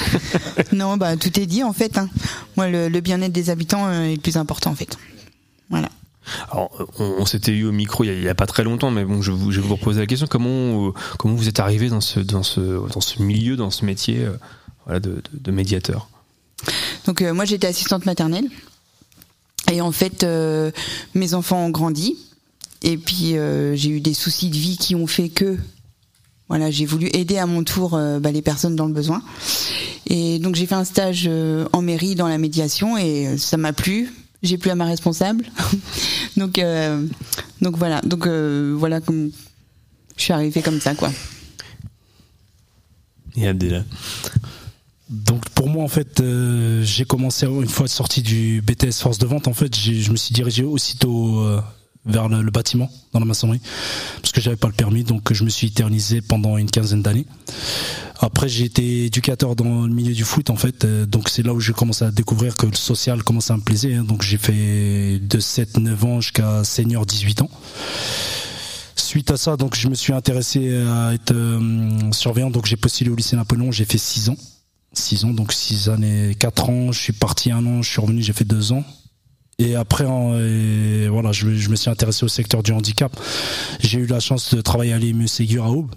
Non, 0.72 0.96
bah 0.98 1.16
tout 1.16 1.40
est 1.40 1.46
dit 1.46 1.62
en 1.62 1.72
fait. 1.72 1.96
hein. 1.96 2.08
Moi, 2.56 2.68
le, 2.68 2.88
le 2.88 3.00
bien-être 3.00 3.32
des 3.32 3.48
habitants 3.50 3.86
euh, 3.86 4.02
est 4.04 4.16
le 4.16 4.20
plus 4.20 4.36
important 4.36 4.70
en 4.72 4.74
fait. 4.74 4.98
Voilà. 5.70 5.88
Alors, 6.50 6.70
on, 6.98 7.04
on 7.20 7.24
s'était 7.26 7.52
eu 7.52 7.64
au 7.64 7.72
micro 7.72 8.04
il 8.04 8.08
y, 8.08 8.10
a, 8.10 8.14
il 8.14 8.22
y 8.22 8.28
a 8.28 8.34
pas 8.34 8.46
très 8.46 8.62
longtemps, 8.64 8.90
mais 8.90 9.04
bon, 9.04 9.22
je, 9.22 9.30
vous- 9.32 9.52
je 9.52 9.60
vais 9.60 9.66
vous 9.66 9.76
reposer 9.76 10.00
la 10.00 10.06
question 10.06 10.26
comment 10.26 10.88
euh, 10.88 10.92
comment 11.18 11.34
vous 11.34 11.48
êtes 11.48 11.60
arrivé 11.60 11.88
dans 11.88 12.00
ce 12.02 12.20
dans 12.20 12.42
ce 12.42 12.60
dans 12.92 13.00
ce 13.00 13.22
milieu, 13.22 13.56
dans 13.56 13.70
ce 13.70 13.84
métier, 13.86 14.24
euh, 14.24 14.32
voilà, 14.84 15.00
de, 15.00 15.10
de- 15.12 15.22
de 15.32 15.50
médiateur? 15.50 16.08
Donc 17.06 17.22
euh, 17.22 17.32
moi 17.32 17.44
j'étais 17.46 17.68
assistante 17.68 18.04
maternelle 18.06 18.48
et 19.72 19.80
en 19.80 19.92
fait 19.92 20.24
euh, 20.24 20.72
mes 21.14 21.32
enfants 21.34 21.64
ont 21.66 21.70
grandi 21.70 22.16
et 22.82 22.96
puis 22.96 23.36
euh, 23.36 23.74
j'ai 23.74 23.90
eu 23.90 24.00
des 24.00 24.14
soucis 24.14 24.50
de 24.50 24.56
vie 24.56 24.76
qui 24.76 24.94
ont 24.94 25.06
fait 25.06 25.28
que 25.28 25.56
voilà 26.48 26.70
j'ai 26.70 26.86
voulu 26.86 27.08
aider 27.12 27.38
à 27.38 27.46
mon 27.46 27.64
tour 27.64 27.94
euh, 27.94 28.20
bah, 28.20 28.30
les 28.32 28.42
personnes 28.42 28.76
dans 28.76 28.86
le 28.86 28.92
besoin. 28.92 29.22
Et 30.08 30.38
donc 30.38 30.54
j'ai 30.54 30.66
fait 30.66 30.74
un 30.74 30.84
stage 30.84 31.24
euh, 31.26 31.66
en 31.72 31.82
mairie 31.82 32.14
dans 32.14 32.28
la 32.28 32.38
médiation 32.38 32.96
et 32.96 33.36
ça 33.38 33.56
m'a 33.56 33.72
plu. 33.72 34.12
J'ai 34.42 34.58
plu 34.58 34.70
à 34.70 34.74
ma 34.74 34.84
responsable. 34.84 35.46
Donc 36.36 36.58
euh, 36.58 37.06
donc 37.60 37.76
voilà. 37.76 38.00
Donc 38.02 38.26
euh, 38.26 38.74
voilà 38.76 39.00
comme 39.00 39.30
je 40.16 40.22
suis 40.22 40.32
arrivée 40.32 40.62
comme 40.62 40.80
ça 40.80 40.94
quoi. 40.94 41.10
Et 43.36 43.46
Abdella. 43.48 43.84
Donc 45.08 45.48
pour 45.50 45.68
moi 45.68 45.84
en 45.84 45.88
fait, 45.88 46.20
euh, 46.20 46.82
j'ai 46.82 47.04
commencé 47.04 47.46
une 47.46 47.68
fois 47.68 47.88
sorti 47.88 48.22
du 48.22 48.60
BTS 48.60 49.00
force 49.00 49.18
de 49.18 49.26
vente. 49.26 49.48
En 49.48 49.54
fait, 49.54 49.76
je 49.76 50.10
me 50.10 50.16
suis 50.16 50.34
dirigé 50.34 50.64
aussitôt 50.64 51.40
euh, 51.40 51.60
vers 52.06 52.28
le, 52.28 52.50
bâtiment 52.50 52.90
dans 53.12 53.20
la 53.20 53.26
maçonnerie 53.26 53.60
parce 54.22 54.32
que 54.32 54.40
j'avais 54.40 54.56
pas 54.56 54.68
le 54.68 54.72
permis 54.72 55.04
donc 55.04 55.32
je 55.32 55.44
me 55.44 55.48
suis 55.48 55.68
éternisé 55.68 56.20
pendant 56.20 56.56
une 56.56 56.70
quinzaine 56.70 57.02
d'années. 57.02 57.26
Après 58.20 58.48
j'ai 58.48 58.64
été 58.64 59.06
éducateur 59.06 59.56
dans 59.56 59.82
le 59.82 59.92
milieu 59.92 60.14
du 60.14 60.24
foot 60.24 60.50
en 60.50 60.56
fait, 60.56 60.84
euh, 60.84 61.04
donc 61.04 61.28
c'est 61.28 61.42
là 61.42 61.52
où 61.52 61.60
j'ai 61.60 61.72
commencé 61.72 62.04
à 62.04 62.10
découvrir 62.10 62.56
que 62.56 62.66
le 62.66 62.74
social 62.74 63.22
commençait 63.22 63.52
à 63.52 63.56
me 63.56 63.62
plaisir. 63.62 64.00
hein. 64.00 64.04
donc 64.04 64.22
j'ai 64.22 64.38
fait 64.38 65.18
de 65.18 65.38
7-9 65.38 66.04
ans 66.04 66.20
jusqu'à 66.20 66.64
senior 66.64 67.04
18 67.04 67.42
ans. 67.42 67.50
Suite 68.94 69.30
à 69.30 69.36
ça, 69.36 69.56
donc 69.56 69.76
je 69.76 69.88
me 69.88 69.94
suis 69.94 70.12
intéressé 70.14 70.74
à 70.74 71.12
être 71.12 71.32
euh, 71.32 72.10
surveillant, 72.12 72.50
donc 72.50 72.66
j'ai 72.66 72.76
postulé 72.76 73.10
au 73.10 73.14
lycée 73.14 73.36
Napoléon, 73.36 73.70
j'ai 73.70 73.84
fait 73.84 73.98
6 73.98 74.30
ans. 74.30 74.36
6 74.94 75.26
ans, 75.26 75.30
donc 75.32 75.52
6 75.52 75.90
années, 75.90 76.34
4 76.38 76.70
ans, 76.70 76.92
je 76.92 76.98
suis 76.98 77.12
parti 77.12 77.50
un 77.50 77.64
an, 77.66 77.82
je 77.82 77.90
suis 77.90 78.00
revenu, 78.00 78.22
j'ai 78.22 78.32
fait 78.32 78.44
2 78.44 78.72
ans. 78.72 78.84
Et 79.58 79.74
après, 79.74 80.04
voilà, 80.04 81.32
je, 81.32 81.68
me 81.68 81.76
suis 81.76 81.90
intéressé 81.90 82.24
au 82.24 82.28
secteur 82.28 82.62
du 82.62 82.72
handicap. 82.72 83.18
J'ai 83.80 84.00
eu 84.00 84.06
la 84.06 84.20
chance 84.20 84.54
de 84.54 84.60
travailler 84.60 84.92
à 84.92 84.98
l'IME 84.98 85.26
Ségur 85.26 85.64
à 85.64 85.70
Aube. 85.70 85.90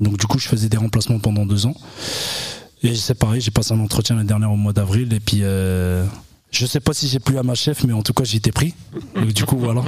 Donc 0.00 0.18
du 0.18 0.26
coup, 0.26 0.38
je 0.38 0.48
faisais 0.48 0.68
des 0.68 0.78
remplacements 0.78 1.18
pendant 1.18 1.44
2 1.44 1.66
ans. 1.66 1.76
Et 2.82 2.94
c'est 2.94 3.14
pareil, 3.14 3.40
j'ai 3.40 3.50
passé 3.50 3.72
un 3.72 3.80
entretien 3.80 4.16
l'année 4.16 4.28
dernière 4.28 4.52
au 4.52 4.56
mois 4.56 4.72
d'avril. 4.72 5.12
Et 5.12 5.20
puis, 5.20 5.40
euh, 5.42 6.04
je 6.50 6.66
sais 6.66 6.80
pas 6.80 6.94
si 6.94 7.08
j'ai 7.08 7.18
plu 7.18 7.38
à 7.38 7.42
ma 7.42 7.54
chef, 7.54 7.84
mais 7.84 7.92
en 7.92 8.02
tout 8.02 8.14
cas, 8.14 8.24
j'ai 8.24 8.38
été 8.38 8.52
pris. 8.52 8.74
Donc, 9.14 9.32
du 9.32 9.44
coup, 9.44 9.58
voilà. 9.58 9.82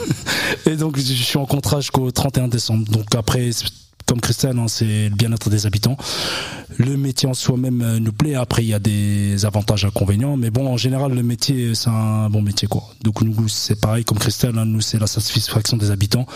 et 0.66 0.76
donc, 0.76 0.98
je 0.98 1.02
suis 1.02 1.38
en 1.38 1.46
contrat 1.46 1.80
jusqu'au 1.80 2.10
31 2.10 2.48
décembre. 2.48 2.88
Donc 2.90 3.14
après, 3.14 3.50
comme 4.06 4.20
Christelle, 4.20 4.58
hein, 4.58 4.68
c'est 4.68 5.08
le 5.08 5.14
bien-être 5.14 5.50
des 5.50 5.66
habitants. 5.66 5.96
Le 6.78 6.96
métier 6.96 7.28
en 7.28 7.34
soi-même 7.34 7.80
euh, 7.80 7.98
nous 8.00 8.12
plaît. 8.12 8.34
Après, 8.34 8.64
il 8.64 8.68
y 8.68 8.74
a 8.74 8.78
des 8.78 9.44
avantages, 9.46 9.84
inconvénients. 9.84 10.36
Mais 10.36 10.50
bon, 10.50 10.66
en 10.68 10.76
général, 10.76 11.12
le 11.14 11.22
métier, 11.22 11.74
c'est 11.74 11.90
un 11.90 12.28
bon 12.28 12.42
métier, 12.42 12.66
quoi. 12.68 12.82
Donc, 13.02 13.22
nous, 13.22 13.48
c'est 13.48 13.80
pareil, 13.80 14.04
comme 14.04 14.18
Christelle, 14.18 14.58
hein, 14.58 14.64
nous, 14.64 14.80
c'est 14.80 14.98
la 14.98 15.06
satisfaction 15.06 15.76
des 15.76 15.90
habitants. 15.90 16.26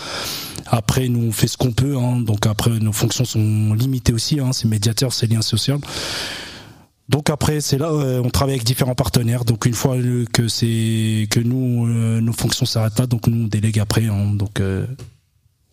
Après, 0.67 1.09
nous, 1.09 1.27
on 1.27 1.31
fait 1.31 1.47
ce 1.47 1.57
qu'on 1.57 1.73
peut. 1.73 1.97
Hein, 1.97 2.21
donc, 2.21 2.45
après, 2.45 2.71
nos 2.79 2.93
fonctions 2.93 3.25
sont 3.25 3.73
limitées 3.73 4.13
aussi. 4.13 4.39
Hein, 4.39 4.53
c'est 4.53 4.67
médiateur, 4.67 5.11
c'est 5.13 5.27
lien 5.27 5.41
social. 5.41 5.79
Donc 7.09 7.29
après, 7.29 7.59
c'est 7.59 7.77
là, 7.77 7.89
euh, 7.91 8.21
on 8.23 8.29
travaille 8.29 8.55
avec 8.55 8.65
différents 8.65 8.95
partenaires. 8.95 9.43
Donc 9.43 9.65
une 9.65 9.73
fois 9.73 9.97
euh, 9.97 10.23
que 10.31 10.47
c'est 10.47 11.27
que 11.29 11.41
nous, 11.41 11.85
euh, 11.89 12.21
nos 12.21 12.31
fonctions 12.31 12.65
s'arrêtent 12.65 12.99
là, 12.99 13.05
donc 13.05 13.27
nous 13.27 13.43
on 13.43 13.47
délègue 13.47 13.79
après. 13.79 14.05
hein. 14.05 14.31
donc 14.33 14.61
euh, 14.61 14.85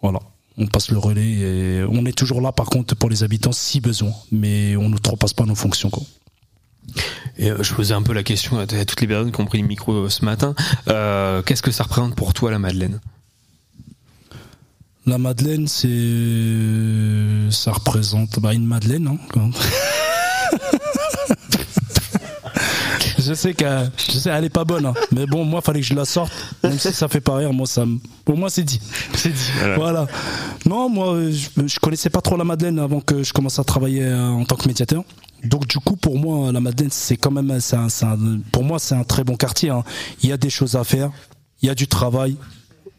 voilà, 0.03 0.19
on 0.59 0.67
passe 0.67 0.91
le 0.91 0.99
relais. 0.99 1.31
Et 1.31 1.85
on 1.89 2.05
est 2.05 2.17
toujours 2.17 2.41
là, 2.41 2.53
par 2.53 2.67
contre, 2.67 2.95
pour 2.97 3.09
les 3.09 3.23
habitants 3.23 3.53
si 3.53 3.81
besoin, 3.81 4.13
mais 4.33 4.77
on 4.77 4.89
ne 4.89 4.97
repasse 4.97 5.33
pas 5.33 5.45
nos 5.45 5.55
fonctions. 5.55 5.91
Quoi. 5.91 6.03
Et 7.37 7.51
euh, 7.51 7.63
je 7.63 7.75
posais 7.75 7.95
un 7.95 8.03
peu 8.03 8.13
la 8.13 8.23
question 8.23 8.59
à, 8.59 8.67
toutes 8.67 9.01
les 9.01 9.07
personnes 9.07 9.33
qui 9.33 9.41
ont 9.41 9.47
pris 9.47 9.61
le 9.61 9.67
micro 9.67 9.93
euh, 9.93 10.09
ce 10.09 10.25
matin. 10.25 10.55
Euh, 10.89 11.43
Qu'est-ce 11.43 11.63
que 11.63 11.71
ça 11.71 11.85
représente 11.85 12.15
pour 12.15 12.35
toi 12.35 12.51
la 12.51 12.59
Madeleine? 12.59 13.01
La 15.07 15.17
Madeleine, 15.17 15.69
c'est 15.69 15.89
ça 17.51 17.73
représente 17.73 18.41
bah, 18.41 18.53
une 18.53 18.67
Madeleine. 18.67 19.19
Hein. 19.37 19.51
je 23.29 23.35
sais 23.35 23.55
qu'elle, 23.55 23.91
elle 24.27 24.45
est 24.45 24.49
pas 24.49 24.65
bonne, 24.65 24.87
hein. 24.87 24.95
mais 25.13 25.27
bon, 25.27 25.45
moi, 25.45 25.61
fallait 25.61 25.81
que 25.81 25.87
je 25.87 25.95
la 25.95 26.05
sorte. 26.05 26.33
Même 26.65 26.79
si 26.79 26.93
ça 26.93 27.09
fait 27.09 27.21
pas 27.21 27.37
rire, 27.37 27.53
moi, 27.53 27.67
ça, 27.67 27.85
me- 27.87 27.99
pour 28.25 28.37
moi, 28.37 28.51
c'est 28.51 28.63
dit. 28.65 28.81
C'est 29.15 29.31
dit. 29.33 29.51
Voilà. 29.77 30.07
Non, 30.67 30.89
moi, 30.89 31.15
euh, 31.15 31.33
je, 31.33 31.67
je 31.67 31.79
connaissais 31.81 32.11
pas 32.11 32.21
trop 32.21 32.37
la 32.37 32.45
Madeleine 32.45 32.79
avant 32.79 33.01
que 33.01 33.23
je 33.23 33.33
commence 33.33 33.59
à 33.59 33.65
travailler 33.65 34.03
euh, 34.05 34.29
en 34.29 34.45
tant 34.45 34.57
que 34.57 34.67
médiateur. 34.67 35.05
Donc 35.45 35.69
du 35.69 35.79
coup, 35.79 35.95
pour 35.97 36.19
moi, 36.19 36.51
la 36.51 36.61
Madeleine, 36.61 36.91
c'est 36.91 37.17
quand 37.17 37.31
même, 37.31 37.51
un- 37.51 37.61
c'est 37.61 37.77
un- 37.77 38.41
pour 38.51 38.65
moi, 38.65 38.79
c'est 38.79 38.97
un 38.97 39.05
très 39.05 39.23
bon 39.25 39.37
quartier. 39.37 39.71
hein. 39.71 39.85
Il 40.23 40.29
y 40.29 40.33
a 40.33 40.37
des 40.37 40.51
choses 40.51 40.75
à 40.75 40.83
faire, 40.85 41.11
il 41.63 41.67
y 41.69 41.71
a 41.71 41.75
du 41.77 41.87
travail. 41.87 42.37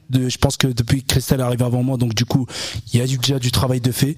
De, 0.09 0.27
je 0.27 0.37
pense 0.39 0.57
que 0.57 0.67
depuis 0.67 1.03
que 1.03 1.07
Christelle 1.07 1.39
est 1.39 1.43
arrivée 1.43 1.65
avant 1.65 1.83
moi, 1.83 1.95
donc 1.97 2.15
du 2.15 2.25
coup, 2.25 2.47
il 2.93 2.99
y 2.99 3.03
a 3.03 3.05
du- 3.05 3.17
déjà 3.17 3.37
du 3.37 3.51
travail 3.51 3.79
de 3.79 3.91
fait. 3.91 4.17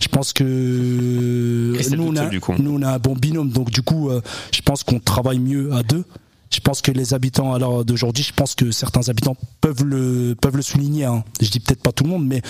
Je 0.00 0.08
pense 0.08 0.32
que 0.34 1.72
Christelle 1.74 1.98
nous 1.98 2.08
on, 2.08 2.16
a, 2.16 2.30
seule, 2.30 2.40
nous, 2.58 2.78
on 2.78 2.82
a 2.82 2.92
un 2.92 2.98
bon 2.98 3.14
binôme, 3.14 3.50
donc 3.50 3.70
du 3.70 3.82
coup, 3.82 4.10
euh, 4.10 4.20
je 4.52 4.60
pense 4.60 4.82
qu'on 4.82 4.98
travaille 5.00 5.38
mieux 5.38 5.72
à 5.72 5.82
deux. 5.82 6.04
Je 6.52 6.58
pense 6.58 6.82
que 6.82 6.90
les 6.90 7.14
habitants 7.14 7.56
l'heure 7.58 7.84
d'aujourd'hui, 7.84 8.24
je 8.24 8.32
pense 8.34 8.56
que 8.56 8.72
certains 8.72 9.08
habitants 9.08 9.36
peuvent 9.60 9.84
le 9.84 10.34
peuvent 10.40 10.56
le 10.56 10.62
souligner. 10.62 11.04
Hein. 11.04 11.22
Je 11.40 11.48
dis 11.48 11.60
peut-être 11.60 11.80
pas 11.82 11.92
tout 11.92 12.02
le 12.04 12.10
monde, 12.10 12.26
mais 12.26 12.42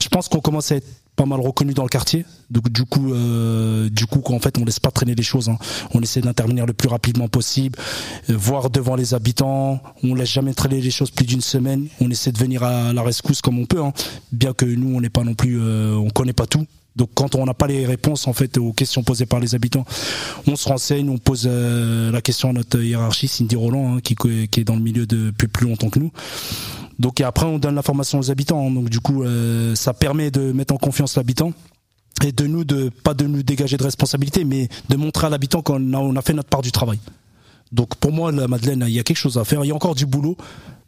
je 0.00 0.08
pense 0.08 0.28
qu'on 0.28 0.38
commence 0.40 0.70
à 0.70 0.76
être 0.76 0.86
pas 1.20 1.26
mal 1.26 1.40
reconnu 1.40 1.74
dans 1.74 1.82
le 1.82 1.90
quartier. 1.90 2.24
Donc 2.50 2.70
du 2.70 2.86
coup, 2.86 3.12
euh, 3.12 3.90
du 3.90 4.06
coup, 4.06 4.20
qu'en 4.20 4.38
fait, 4.38 4.56
on 4.56 4.64
laisse 4.64 4.80
pas 4.80 4.90
traîner 4.90 5.14
les 5.14 5.22
choses. 5.22 5.50
hein. 5.50 5.58
On 5.92 6.00
essaie 6.00 6.22
d'intervenir 6.22 6.64
le 6.64 6.72
plus 6.72 6.88
rapidement 6.88 7.28
possible, 7.28 7.78
euh, 8.30 8.36
voir 8.38 8.70
devant 8.70 8.96
les 8.96 9.12
habitants. 9.12 9.82
On 10.02 10.14
laisse 10.14 10.30
jamais 10.30 10.54
traîner 10.54 10.80
les 10.80 10.90
choses 10.90 11.10
plus 11.10 11.26
d'une 11.26 11.42
semaine. 11.42 11.88
On 12.00 12.10
essaie 12.10 12.32
de 12.32 12.38
venir 12.38 12.62
à 12.62 12.94
la 12.94 13.02
rescousse 13.02 13.42
comme 13.42 13.58
on 13.58 13.66
peut, 13.66 13.82
hein. 13.82 13.92
bien 14.32 14.54
que 14.54 14.64
nous, 14.64 14.96
on 14.96 15.02
n'est 15.02 15.10
pas 15.10 15.22
non 15.22 15.34
plus, 15.34 15.60
euh, 15.60 15.94
on 15.94 16.08
connaît 16.08 16.32
pas 16.32 16.46
tout. 16.46 16.64
Donc 16.96 17.10
quand 17.14 17.34
on 17.34 17.44
n'a 17.44 17.54
pas 17.54 17.66
les 17.66 17.86
réponses 17.86 18.26
en 18.26 18.32
fait 18.32 18.56
aux 18.56 18.72
questions 18.72 19.02
posées 19.02 19.26
par 19.26 19.40
les 19.40 19.54
habitants, 19.54 19.84
on 20.46 20.56
se 20.56 20.68
renseigne, 20.68 21.08
on 21.10 21.18
pose 21.18 21.44
euh, 21.46 22.10
la 22.10 22.20
question 22.20 22.48
à 22.48 22.52
notre 22.52 22.82
hiérarchie, 22.82 23.28
Cindy 23.28 23.56
Roland, 23.56 23.96
hein, 23.96 24.00
qui 24.00 24.16
est 24.60 24.64
dans 24.64 24.74
le 24.74 24.82
milieu 24.82 25.06
depuis 25.06 25.48
plus 25.48 25.68
longtemps 25.68 25.90
que 25.90 25.98
nous. 25.98 26.10
Donc 27.00 27.22
après 27.22 27.46
on 27.46 27.58
donne 27.58 27.74
l'information 27.74 28.18
aux 28.18 28.30
habitants. 28.30 28.70
Donc 28.70 28.90
du 28.90 29.00
coup 29.00 29.24
euh, 29.24 29.74
ça 29.74 29.94
permet 29.94 30.30
de 30.30 30.52
mettre 30.52 30.74
en 30.74 30.76
confiance 30.76 31.16
l'habitant 31.16 31.52
et 32.22 32.30
de 32.30 32.46
nous 32.46 32.64
de 32.64 32.90
pas 32.90 33.14
de 33.14 33.26
nous 33.26 33.42
dégager 33.42 33.78
de 33.78 33.82
responsabilité, 33.82 34.44
mais 34.44 34.68
de 34.90 34.96
montrer 34.96 35.26
à 35.26 35.30
l'habitant 35.30 35.62
qu'on 35.62 35.94
a, 35.94 35.96
on 35.96 36.14
a 36.14 36.22
fait 36.22 36.34
notre 36.34 36.50
part 36.50 36.60
du 36.60 36.70
travail. 36.70 36.98
Donc 37.72 37.94
pour 37.94 38.12
moi 38.12 38.30
la 38.32 38.48
Madeleine, 38.48 38.84
il 38.86 38.92
y 38.92 39.00
a 39.00 39.02
quelque 39.02 39.16
chose 39.16 39.38
à 39.38 39.44
faire. 39.44 39.64
Il 39.64 39.68
y 39.68 39.70
a 39.70 39.74
encore 39.74 39.94
du 39.94 40.04
boulot. 40.04 40.36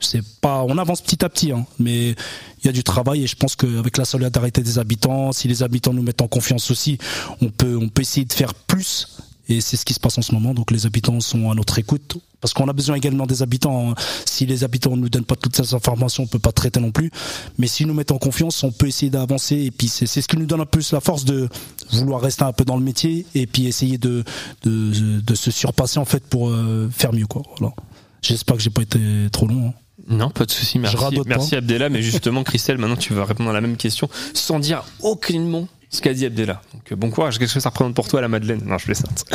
C'est 0.01 0.23
pas, 0.41 0.65
on 0.65 0.77
avance 0.79 1.01
petit 1.01 1.25
à 1.25 1.29
petit, 1.29 1.53
hein, 1.53 1.65
mais 1.79 2.11
il 2.11 2.67
y 2.67 2.69
a 2.69 2.73
du 2.73 2.83
travail 2.83 3.23
et 3.23 3.27
je 3.27 3.37
pense 3.37 3.55
qu'avec 3.55 3.97
la 3.97 4.05
solidarité 4.05 4.61
des 4.61 4.81
habitants, 4.81 5.31
si 5.31 5.47
les 5.47 5.63
habitants 5.63 5.95
nous 5.95 6.03
mettent 6.03 6.23
en 6.23 6.29
confiance 6.29 6.73
aussi, 6.73 6.99
on 7.41 7.51
peut, 7.51 7.79
on 7.81 7.89
peut 7.89 8.03
essayer 8.03 8.27
de 8.27 8.33
faire 8.33 8.53
plus 8.53 9.07
Et 9.49 9.61
c'est 9.61 9.77
ce 9.77 9.85
qui 9.85 9.93
se 9.95 10.01
passe 10.01 10.17
en 10.19 10.23
ce 10.23 10.33
moment. 10.33 10.55
Donc 10.55 10.71
les 10.71 10.87
habitants 10.87 11.19
sont 11.21 11.51
à 11.51 11.55
notre 11.55 11.79
écoute. 11.79 12.17
Parce 12.41 12.55
qu'on 12.55 12.67
a 12.69 12.73
besoin 12.73 12.97
également 12.97 13.27
des 13.27 13.43
habitants. 13.43 13.91
hein. 13.91 13.95
Si 14.27 14.47
les 14.47 14.65
habitants 14.65 14.97
ne 14.97 15.03
nous 15.03 15.09
donnent 15.09 15.25
pas 15.25 15.37
toutes 15.37 15.55
ces 15.57 15.75
informations, 15.75 16.25
on 16.25 16.27
peut 16.27 16.39
pas 16.41 16.51
traiter 16.53 16.81
non 16.81 16.91
plus. 16.91 17.11
Mais 17.59 17.69
s'ils 17.69 17.87
nous 17.87 17.95
mettent 17.95 18.11
en 18.13 18.19
confiance, 18.19 18.63
on 18.65 18.73
peut 18.73 18.89
essayer 18.89 19.11
d'avancer. 19.11 19.57
Et 19.57 19.71
puis 19.71 19.87
c'est 19.89 20.07
c'est 20.07 20.23
ce 20.23 20.27
qui 20.29 20.37
nous 20.37 20.47
donne 20.47 20.61
un 20.61 20.67
peu 20.67 20.81
la 20.91 21.01
force 21.01 21.25
de 21.25 21.49
vouloir 21.93 22.21
rester 22.21 22.43
un 22.45 22.53
peu 22.53 22.65
dans 22.65 22.77
le 22.77 22.83
métier 22.83 23.27
et 23.35 23.47
puis 23.47 23.67
essayer 23.67 23.99
de, 23.99 24.25
de, 24.65 25.21
de 25.21 25.35
se 25.35 25.51
surpasser 25.53 25.99
en 26.01 26.05
fait 26.05 26.25
pour 26.25 26.49
euh, 26.51 26.89
faire 26.93 27.13
mieux. 27.13 27.27
Quoi. 27.27 27.43
Voilà. 27.59 27.75
J'espère 28.23 28.57
que 28.57 28.63
j'ai 28.63 28.71
pas 28.71 28.83
été 28.83 28.99
trop 29.31 29.47
long. 29.47 29.69
hein. 29.69 29.73
Non, 30.09 30.31
pas 30.31 30.47
de 30.47 30.51
souci. 30.51 30.81
Merci, 30.81 30.97
merci. 31.27 31.55
Abdella. 31.55 31.89
Mais 31.89 32.03
justement, 32.03 32.43
Christelle, 32.43 32.79
maintenant 32.79 32.97
tu 32.97 33.13
vas 33.15 33.25
répondre 33.25 33.51
à 33.51 33.53
la 33.53 33.61
même 33.61 33.77
question 33.77 34.09
sans 34.35 34.59
dire 34.59 34.83
aucunement 35.01 35.69
ce 35.93 36.01
qu'a 36.01 36.15
dit 36.15 36.27
Abdella. 36.27 36.61
Donc 36.73 36.91
euh, 36.91 36.97
bon 36.97 37.11
courage. 37.11 37.39
Qu'est-ce 37.39 37.55
que 37.55 37.61
ça 37.61 37.69
représente 37.69 37.95
pour 37.95 38.09
toi 38.09 38.21
la 38.21 38.29
Madeleine 38.29 38.63
Non, 38.65 38.79
je 38.79 38.87
plaisante. 38.87 39.25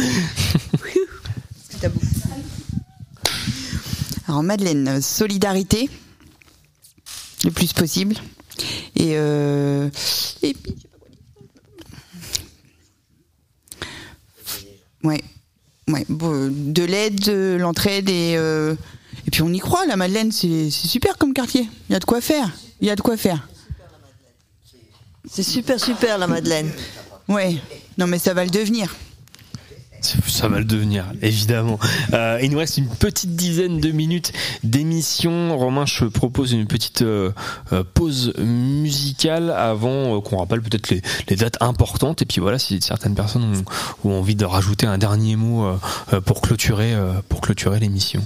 Alors 4.28 4.44
Madeleine, 4.44 4.88
euh, 4.88 5.02
solidarité 5.02 5.90
le 7.46 7.52
plus 7.52 7.72
possible. 7.72 8.16
Et, 8.96 9.12
euh, 9.16 9.90
et 10.42 10.54
puis. 10.56 10.76
Ouais, 15.04 15.24
ouais. 15.88 16.06
euh, 16.10 16.50
de 16.52 16.84
l'aide, 16.84 17.20
de 17.20 17.56
l'entraide 17.60 18.10
et 18.10 18.34
et 18.34 19.32
puis 19.32 19.42
on 19.42 19.54
y 19.54 19.60
croit. 19.60 19.86
La 19.86 19.98
Madeleine, 19.98 20.32
c'est 20.32 20.70
super 20.72 21.18
comme 21.18 21.34
quartier. 21.34 21.70
Il 21.90 21.94
y 21.94 21.96
a 21.96 22.00
de 22.00 22.06
quoi 22.06 22.22
faire. 22.22 22.50
Il 22.82 22.88
y 22.88 22.90
a 22.90 22.96
de 22.96 23.02
quoi 23.02 23.18
faire. 23.18 23.48
C'est 25.30 25.44
super, 25.44 25.80
super, 25.80 26.18
la 26.18 26.28
Madeleine. 26.28 26.70
Ouais. 27.28 27.58
Non, 27.98 28.08
mais 28.08 28.20
ça 28.20 28.34
va 28.34 28.44
le 28.44 28.50
devenir. 28.50 28.96
Ça 30.28 30.48
va 30.48 30.60
le 30.60 30.66
devenir, 30.66 31.06
évidemment. 31.24 31.80
Euh, 32.14 32.40
il 32.42 32.52
nous 32.52 32.60
reste 32.60 32.78
une 32.78 32.88
petite 32.88 33.36
dizaine 33.36 33.80
de 33.80 33.90
minutes 33.90 34.32
d'émission. 34.64 35.58
Romain, 35.58 35.86
je 35.88 36.06
propose 36.06 36.52
une 36.52 36.68
petite 36.68 37.02
euh, 37.02 37.32
euh, 37.74 37.84
pause 37.96 38.34
musicale 38.38 39.50
avant 39.50 40.16
euh, 40.16 40.22
qu'on 40.22 40.38
rappelle 40.38 40.62
peut-être 40.62 40.92
les, 40.92 41.02
les 41.28 41.36
dates 41.36 41.58
importantes. 41.62 42.22
Et 42.22 42.26
puis 42.26 42.40
voilà, 42.40 42.60
si 42.60 42.80
certaines 42.82 43.16
personnes 43.16 43.44
ont, 44.06 44.10
ont 44.10 44.20
envie 44.20 44.36
de 44.36 44.46
rajouter 44.46 44.86
un 44.86 45.00
dernier 45.00 45.36
mot 45.36 45.68
pour 46.26 46.42
clôturer, 46.42 46.94
euh, 46.94 47.14
pour 47.28 47.42
clôturer 47.42 47.80
l'émission. 47.80 48.24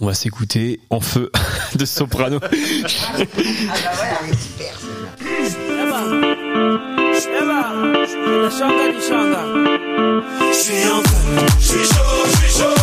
On 0.00 0.06
va 0.06 0.14
s'écouter 0.14 0.80
en 0.90 1.00
feu 1.00 1.30
de 1.74 1.84
soprano. 1.84 2.38
Je 2.40 2.88
suis 10.54 10.88
en 10.88 11.02
feu, 11.02 11.46
je 11.58 11.64
suis 11.64 11.84
chaud, 11.84 12.24
je 12.26 12.36
suis 12.36 12.60
chaud, 12.60 12.74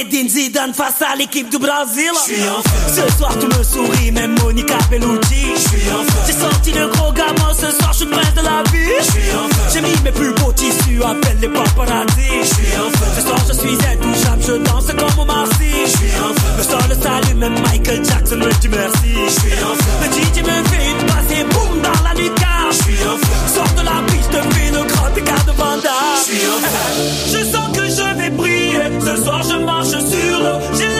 Zinedine 0.00 0.28
Zidane 0.28 0.72
face 0.72 1.02
à 1.02 1.14
l'équipe 1.14 1.50
du 1.50 1.58
Brésil. 1.58 2.10
Ce 2.24 3.16
soir 3.18 3.32
tu 3.38 3.46
me 3.46 3.62
souris, 3.62 4.10
même 4.10 4.34
Monica 4.40 4.78
Bellucci. 4.90 5.44
J'ai 6.26 6.32
sorti 6.32 6.72
le 6.72 6.88
gros 6.88 7.12
gamin, 7.12 7.52
ce 7.52 7.70
soir 7.70 7.92
je 7.92 7.98
suis 7.98 8.06
le 8.06 8.12
prince 8.12 8.34
de 8.34 8.40
la 8.40 8.62
vie. 8.72 8.94
J'ai 9.72 9.80
mis 9.82 9.94
mes 10.02 10.12
plus 10.12 10.32
beaux 10.34 10.52
tissus, 10.52 11.02
appelle 11.04 11.38
les 11.40 11.48
paparazzi. 11.48 12.30
Ce 13.14 13.20
soir 13.20 13.38
je 13.46 13.52
suis 13.52 13.74
intouchable, 13.74 14.42
je 14.46 14.52
danse 14.64 14.86
comme 14.86 15.18
au 15.18 15.24
Marcy. 15.26 15.70
En. 16.22 16.56
Le 16.56 16.62
sol 16.62 16.80
le 16.88 16.94
salue, 16.94 17.36
même 17.36 17.60
Michael 17.60 18.04
Jackson 18.04 18.36
me 18.36 18.50
dit 18.60 18.68
merci. 18.68 19.14
Le 20.00 20.06
DJ 20.06 20.42
me 20.42 20.68
fait 20.68 20.90
une 20.90 21.06
passe 21.06 21.38
et 21.38 21.44
boum 21.44 21.82
dans 21.82 22.02
la 22.02 22.14
lucarne. 22.14 22.72
Je 22.72 22.76
suis 22.76 23.04
en 23.04 23.18
feu. 23.18 23.54
Sors 23.54 23.74
de 23.74 23.82
la 23.84 24.00
piste, 24.06 24.54
fais 24.54 24.68
une 24.68 24.86
grande 24.86 25.18
écart 25.18 25.44
de 25.44 25.52
Vanda. 25.52 25.90
En 25.90 26.16
feu. 26.24 26.70
Je 27.26 27.44
sens 27.44 27.76
que 27.76 27.84
je 27.84 27.99
Ce 29.00 29.16
soir 29.22 29.42
je 29.42 29.64
marche 29.64 29.88
sur 29.88 30.38
l'eau. 30.40 30.99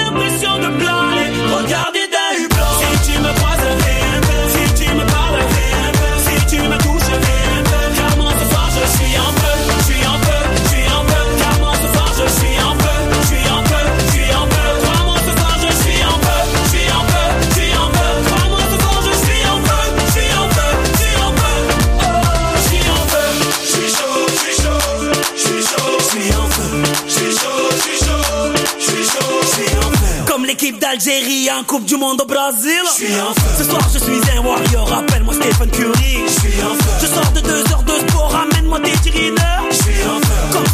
L'équipe 31.00 31.10
d'Algérie 31.10 31.50
en 31.50 31.64
Coupe 31.64 31.84
du 31.84 31.96
Monde 31.96 32.20
au 32.20 32.26
Brésil. 32.26 32.80
Je 32.84 33.04
suis 33.04 33.20
en 33.20 33.32
feu. 33.34 33.48
Ce 33.58 33.64
soir 33.64 33.82
je 33.92 33.98
suis 33.98 34.20
un 34.36 34.42
warrior, 34.42 34.92
appelle-moi 34.92 35.34
Stephen 35.34 35.70
Curry. 35.70 36.18
Je 36.26 36.40
suis 36.40 36.62
en 36.62 36.74
feu. 36.74 36.90
Je 37.00 37.06
sors 37.06 37.32
de 37.32 37.40
deux 37.40 37.72
heures 37.72 37.82
de 37.82 38.08
sport, 38.08 38.30
ramène-moi 38.32 38.80
des 38.80 38.92
tirineurs. 38.92 39.69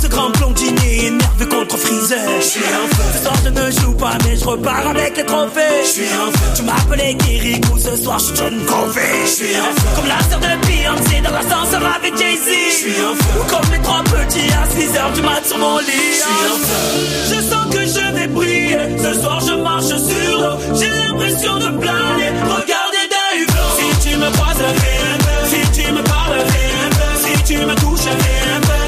Ce 0.03 0.07
grand 0.09 0.30
blondinier 0.30 1.07
énervé 1.07 1.47
contre 1.49 1.76
Freezer. 1.76 2.18
Je 2.41 2.47
suis 2.47 2.61
en 2.61 2.87
feu. 2.95 3.03
Ce 3.14 3.22
soir 3.22 3.34
je 3.45 3.51
ne 3.51 3.70
joue 3.70 3.95
pas, 3.95 4.16
mais 4.24 4.37
je 4.37 4.45
repars 4.45 4.87
avec 4.89 5.16
les 5.16 5.24
trophées. 5.24 5.82
Je 5.82 5.89
suis 5.89 6.12
en 6.14 6.30
feu. 6.32 6.47
Tu 6.57 6.62
m'appelais 6.62 7.14
Kirikou, 7.14 7.78
ce 7.78 7.97
soir 8.03 8.18
je 8.18 8.24
suis 8.26 8.37
John 8.37 8.55
Covey. 8.66 9.01
Je 9.24 9.30
suis 9.30 9.57
en 9.57 9.72
feu. 9.76 9.89
Comme 9.97 10.09
la 10.09 10.20
sœur 10.28 10.41
de 10.41 10.66
Beyoncé 10.66 11.20
dans 11.22 11.30
l'ascenseur 11.30 11.82
avec 11.97 12.16
Jay-Z. 12.16 12.49
Je 12.70 12.76
suis 12.76 13.01
en 13.03 13.14
feu. 13.14 13.41
Comme 13.51 13.72
les 13.72 13.82
trois 13.82 14.03
petits 14.05 14.51
à 14.53 14.64
6 14.70 14.97
heures 14.99 15.12
du 15.12 15.22
mat 15.22 15.43
sur 15.47 15.59
mon 15.59 15.78
lit. 15.78 16.11
Je 16.11 16.22
suis 16.26 16.43
en 16.53 16.59
feu. 16.66 16.80
Je 17.30 17.41
sens 17.51 17.66
que 17.74 17.80
je 17.87 18.14
vais 18.14 18.28
briller. 18.28 18.78
Ce 18.99 19.20
soir 19.20 19.41
je 19.41 19.55
marche 19.55 19.89
sur 19.89 20.41
l'eau. 20.41 20.57
J'ai 20.78 20.91
l'impression 20.91 21.57
de 21.59 21.68
planer. 21.78 22.30
Regardez 22.43 23.07
d'un 23.12 23.30
hublot. 23.41 23.70
Si 23.78 24.09
tu 24.09 24.16
me 24.16 24.30
croises, 24.30 24.57
fais 24.57 24.99
un 25.14 25.18
peu. 25.18 25.39
Si 25.51 25.61
tu 25.80 25.93
me 25.93 26.03
parles, 26.03 26.41
fais 26.49 26.70
un 26.87 26.91
peu. 26.91 27.11
Si 27.24 27.43
tu 27.45 27.57
me 27.59 27.74
touches, 27.76 28.01
fais 28.01 28.57
un 28.57 28.61
peu. 28.61 28.86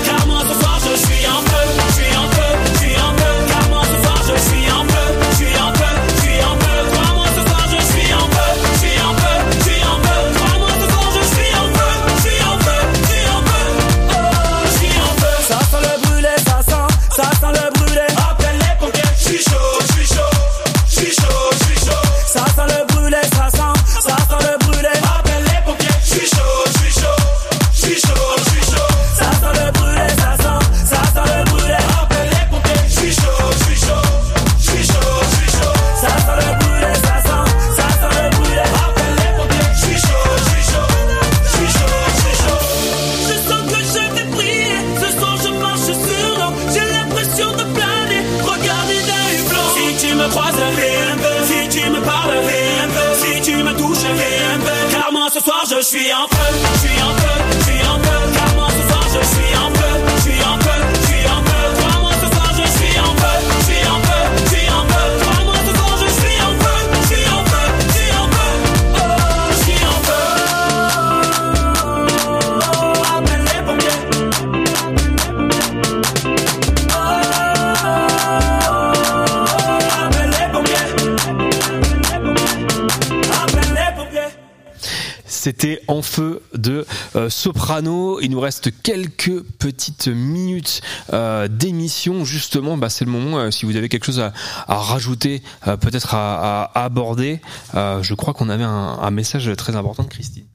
Soprano. 87.68 88.18
Il 88.20 88.30
nous 88.30 88.40
reste 88.40 88.70
quelques 88.82 89.42
petites 89.58 90.08
minutes 90.08 90.80
euh, 91.12 91.48
d'émission. 91.48 92.24
Justement, 92.24 92.78
bah, 92.78 92.88
c'est 92.88 93.04
le 93.04 93.10
moment, 93.10 93.38
euh, 93.38 93.50
si 93.50 93.66
vous 93.66 93.76
avez 93.76 93.90
quelque 93.90 94.06
chose 94.06 94.20
à, 94.20 94.32
à 94.66 94.76
rajouter, 94.76 95.42
euh, 95.66 95.76
peut-être 95.76 96.14
à, 96.14 96.64
à 96.64 96.84
aborder. 96.84 97.42
Euh, 97.74 98.02
je 98.02 98.14
crois 98.14 98.32
qu'on 98.32 98.48
avait 98.48 98.64
un, 98.64 98.98
un 99.00 99.10
message 99.10 99.50
très 99.58 99.76
important 99.76 100.02
de 100.04 100.08
Christine. 100.08 100.46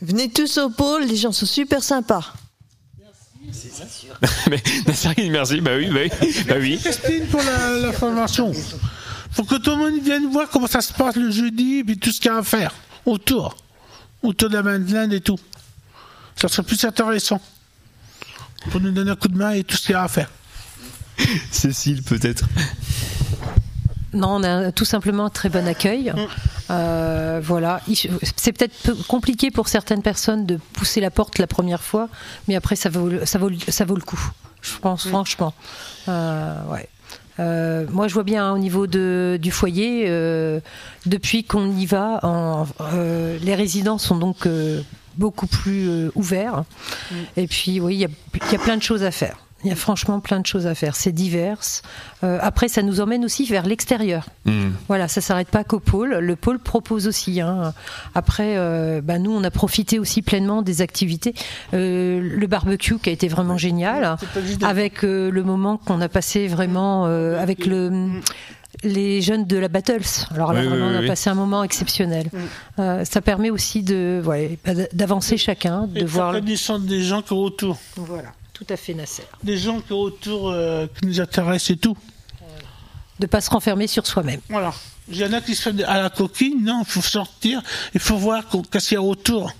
Venez 0.00 0.30
tous 0.30 0.56
au 0.56 0.70
pôle, 0.70 1.04
les 1.04 1.16
gens 1.16 1.32
sont 1.32 1.44
super 1.44 1.82
sympas. 1.82 2.32
Mais 4.50 4.62
Nassarine, 4.86 5.30
merci. 5.30 5.60
Bah 5.60 5.72
oui, 5.76 5.88
bah 5.92 6.00
oui. 6.22 6.34
Bah 6.48 6.54
oui. 6.58 6.78
Christine 6.82 7.26
pour 7.26 7.42
la, 7.42 7.76
la 7.80 7.92
formation. 7.92 8.50
Faut 9.30 9.44
que 9.44 9.56
tout 9.56 9.70
le 9.70 9.76
monde 9.76 10.02
vienne 10.02 10.30
voir 10.32 10.48
comment 10.48 10.66
ça 10.66 10.80
se 10.80 10.94
passe 10.94 11.16
le 11.16 11.30
jeudi 11.30 11.80
et 11.80 11.84
puis 11.84 11.98
tout 11.98 12.10
ce 12.10 12.20
qu'il 12.20 12.30
y 12.30 12.34
a 12.34 12.38
à 12.38 12.42
faire 12.42 12.72
autour. 13.04 13.56
Autour 14.22 14.48
de 14.48 14.54
la 14.54 14.62
Madeleine 14.62 15.12
et 15.12 15.20
tout. 15.20 15.38
Ça 16.36 16.48
serait 16.48 16.62
plus 16.62 16.84
intéressant. 16.84 17.40
Pour 18.70 18.80
nous 18.80 18.90
donner 18.90 19.10
un 19.10 19.16
coup 19.16 19.28
de 19.28 19.36
main 19.36 19.52
et 19.52 19.64
tout 19.64 19.76
ce 19.76 19.82
qu'il 19.86 19.92
y 19.92 19.94
a 19.94 20.02
à 20.02 20.08
faire. 20.08 20.30
Cécile, 21.50 22.02
peut-être. 22.02 22.44
Non, 24.12 24.36
on 24.36 24.42
a 24.42 24.72
tout 24.72 24.84
simplement 24.84 25.26
un 25.26 25.30
très 25.30 25.48
bon 25.48 25.66
accueil. 25.66 26.12
Euh, 26.70 27.40
voilà, 27.42 27.80
Il- 27.86 27.96
c'est 28.36 28.52
peut-être 28.52 28.74
peu- 28.82 28.94
compliqué 29.08 29.50
pour 29.50 29.68
certaines 29.68 30.02
personnes 30.02 30.46
de 30.46 30.58
pousser 30.72 31.00
la 31.00 31.10
porte 31.10 31.38
la 31.38 31.46
première 31.46 31.82
fois, 31.82 32.08
mais 32.48 32.56
après 32.56 32.76
ça 32.76 32.88
vaut, 32.88 33.08
le- 33.08 33.26
ça 33.26 33.38
vaut, 33.38 33.50
ça 33.68 33.84
vaut 33.84 33.94
le 33.96 34.02
coup. 34.02 34.20
Je 34.62 34.72
pense 34.78 35.06
franchement. 35.06 35.54
Euh, 36.08 36.54
ouais. 36.72 36.88
Euh, 37.38 37.84
moi, 37.90 38.08
je 38.08 38.14
vois 38.14 38.24
bien 38.24 38.46
hein, 38.48 38.52
au 38.52 38.58
niveau 38.58 38.86
de, 38.86 39.38
du 39.40 39.50
foyer, 39.50 40.06
euh, 40.08 40.60
depuis 41.04 41.44
qu'on 41.44 41.70
y 41.76 41.84
va, 41.86 42.20
en- 42.22 42.66
euh, 42.80 43.38
les 43.42 43.54
résidents 43.54 43.98
sont 43.98 44.16
donc 44.16 44.46
euh, 44.46 44.80
beaucoup 45.18 45.46
plus 45.46 45.88
euh, 45.88 46.10
ouverts. 46.14 46.64
Et 47.36 47.46
puis, 47.46 47.80
oui, 47.80 47.94
il 47.94 48.00
y 48.00 48.04
a, 48.04 48.08
il 48.34 48.52
y 48.52 48.56
a 48.56 48.58
plein 48.58 48.76
de 48.76 48.82
choses 48.82 49.02
à 49.02 49.10
faire. 49.10 49.36
Il 49.64 49.70
y 49.70 49.72
a 49.72 49.76
franchement 49.76 50.20
plein 50.20 50.38
de 50.38 50.46
choses 50.46 50.66
à 50.66 50.74
faire. 50.74 50.94
C'est 50.94 51.12
divers. 51.12 51.58
Euh, 52.22 52.38
après, 52.42 52.68
ça 52.68 52.82
nous 52.82 53.00
emmène 53.00 53.24
aussi 53.24 53.46
vers 53.46 53.66
l'extérieur. 53.66 54.28
Hmm. 54.44 54.68
Voilà, 54.86 55.08
ça 55.08 55.20
s'arrête 55.20 55.48
pas 55.48 55.64
qu'au 55.64 55.80
pôle. 55.80 56.14
Le 56.18 56.36
pôle 56.36 56.58
propose 56.58 57.08
aussi. 57.08 57.40
hein. 57.40 57.72
Après, 58.14 58.58
euh, 58.58 59.00
bah, 59.00 59.18
nous, 59.18 59.32
on 59.32 59.42
a 59.42 59.50
profité 59.50 59.98
aussi 59.98 60.20
pleinement 60.20 60.60
des 60.60 60.82
activités. 60.82 61.34
Euh, 61.72 62.20
le 62.20 62.46
barbecue 62.46 62.98
qui 62.98 63.08
a 63.08 63.12
été 63.12 63.28
vraiment 63.28 63.56
génial, 63.56 64.16
avec 64.62 65.02
euh, 65.02 65.30
le 65.30 65.42
moment 65.42 65.78
qu'on 65.78 66.00
a 66.02 66.08
passé 66.08 66.46
vraiment 66.48 67.06
euh, 67.06 67.42
avec 67.42 67.66
le 67.66 68.10
les 68.82 69.22
jeunes 69.22 69.46
de 69.46 69.56
la 69.56 69.68
Battles. 69.68 70.02
Alors 70.30 70.52
là, 70.52 70.60
Oui, 70.60 70.66
vraiment, 70.68 70.86
oui, 70.86 70.92
on 70.94 70.98
a 70.98 71.00
oui. 71.00 71.06
passé 71.06 71.30
un 71.30 71.34
moment 71.34 71.64
exceptionnel. 71.64 72.30
Euh, 72.78 73.04
ça 73.04 73.20
permet 73.20 73.50
aussi 73.50 73.82
de, 73.82 74.22
ouais, 74.24 74.58
bah, 74.64 74.72
d'avancer 74.92 75.36
chacun, 75.38 75.88
Et 75.94 76.00
de 76.02 76.06
voir. 76.06 76.32
connaissance 76.32 76.82
des 76.82 77.02
gens 77.02 77.22
qui 77.22 77.28
sont 77.28 77.36
autour. 77.36 77.78
Voilà, 77.96 78.32
tout 78.52 78.66
à 78.68 78.76
fait, 78.76 78.94
Nasser. 78.94 79.24
Des 79.42 79.56
gens 79.56 79.80
qui 79.80 79.88
sont 79.88 79.94
autour 79.94 80.50
euh, 80.50 80.86
qui 81.00 81.06
nous 81.06 81.20
intéressent 81.20 81.70
et 81.70 81.76
tout. 81.76 81.96
De 83.18 83.26
pas 83.26 83.40
se 83.40 83.48
renfermer 83.50 83.86
sur 83.86 84.06
soi-même. 84.06 84.40
Voilà. 84.50 84.74
Il 85.08 85.16
y 85.16 85.24
en 85.24 85.32
a 85.32 85.40
qui 85.40 85.54
sont 85.54 85.74
à 85.86 86.02
la 86.02 86.10
coquine, 86.10 86.62
non, 86.64 86.82
il 86.86 86.90
faut 86.90 87.00
sortir, 87.00 87.62
il 87.94 88.00
faut 88.00 88.16
voir 88.18 88.42
qu'est-ce 88.70 88.88
qu'il 88.88 88.94
y 88.96 88.98
a 88.98 89.02
autour. 89.02 89.52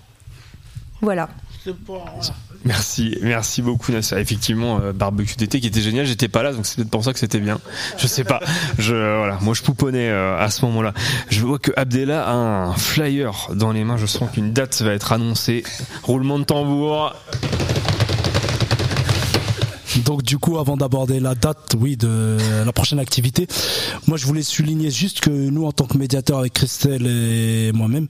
Voilà. 1.01 1.29
C'est 1.64 1.75
pas- 1.75 1.93
voilà. 1.95 2.35
Merci, 2.67 3.17
merci 3.23 3.62
beaucoup 3.62 3.93
Nasser. 3.93 4.17
Effectivement, 4.19 4.81
euh, 4.81 4.93
barbecue 4.93 5.37
d'été 5.37 5.61
qui 5.61 5.69
était 5.69 5.81
génial. 5.81 6.05
J'étais 6.05 6.27
pas 6.27 6.43
là, 6.43 6.53
donc 6.53 6.67
c'est 6.67 6.75
peut-être 6.77 6.91
pour 6.91 7.05
ça 7.05 7.12
que 7.12 7.19
c'était 7.21 7.39
bien. 7.39 7.61
Je 7.97 8.09
sais 8.09 8.25
pas. 8.25 8.41
Je 8.77 8.95
voilà, 8.95 9.39
moi 9.41 9.55
je 9.55 9.62
pouponnais 9.62 10.09
euh, 10.09 10.37
à 10.37 10.51
ce 10.51 10.64
moment-là. 10.64 10.93
Je 11.31 11.41
vois 11.43 11.61
que 11.61 11.71
Abdella 11.77 12.27
a 12.27 12.33
un 12.33 12.75
flyer 12.75 13.51
dans 13.55 13.71
les 13.71 13.85
mains. 13.85 13.97
Je 13.97 14.07
sens 14.07 14.29
qu'une 14.33 14.53
date 14.53 14.83
va 14.83 14.95
être 14.95 15.12
annoncée. 15.12 15.62
Roulement 16.03 16.41
de 16.41 16.45
tambour. 16.45 17.14
Donc 20.05 20.25
du 20.25 20.37
coup, 20.39 20.59
avant 20.59 20.77
d'aborder 20.77 21.21
la 21.21 21.37
date, 21.37 21.77
oui, 21.79 21.97
de 21.97 22.37
la 22.64 22.73
prochaine 22.73 22.99
activité, 22.99 23.47
moi 24.09 24.19
je 24.19 24.27
voulais 24.27 24.43
souligner 24.43 24.91
juste 24.91 25.21
que 25.21 25.31
nous, 25.31 25.64
en 25.64 25.73
tant 25.73 25.87
que 25.87 25.97
médiateurs 25.97 26.41
avec 26.41 26.53
Christelle 26.53 27.07
et 27.07 27.71
moi-même, 27.73 28.09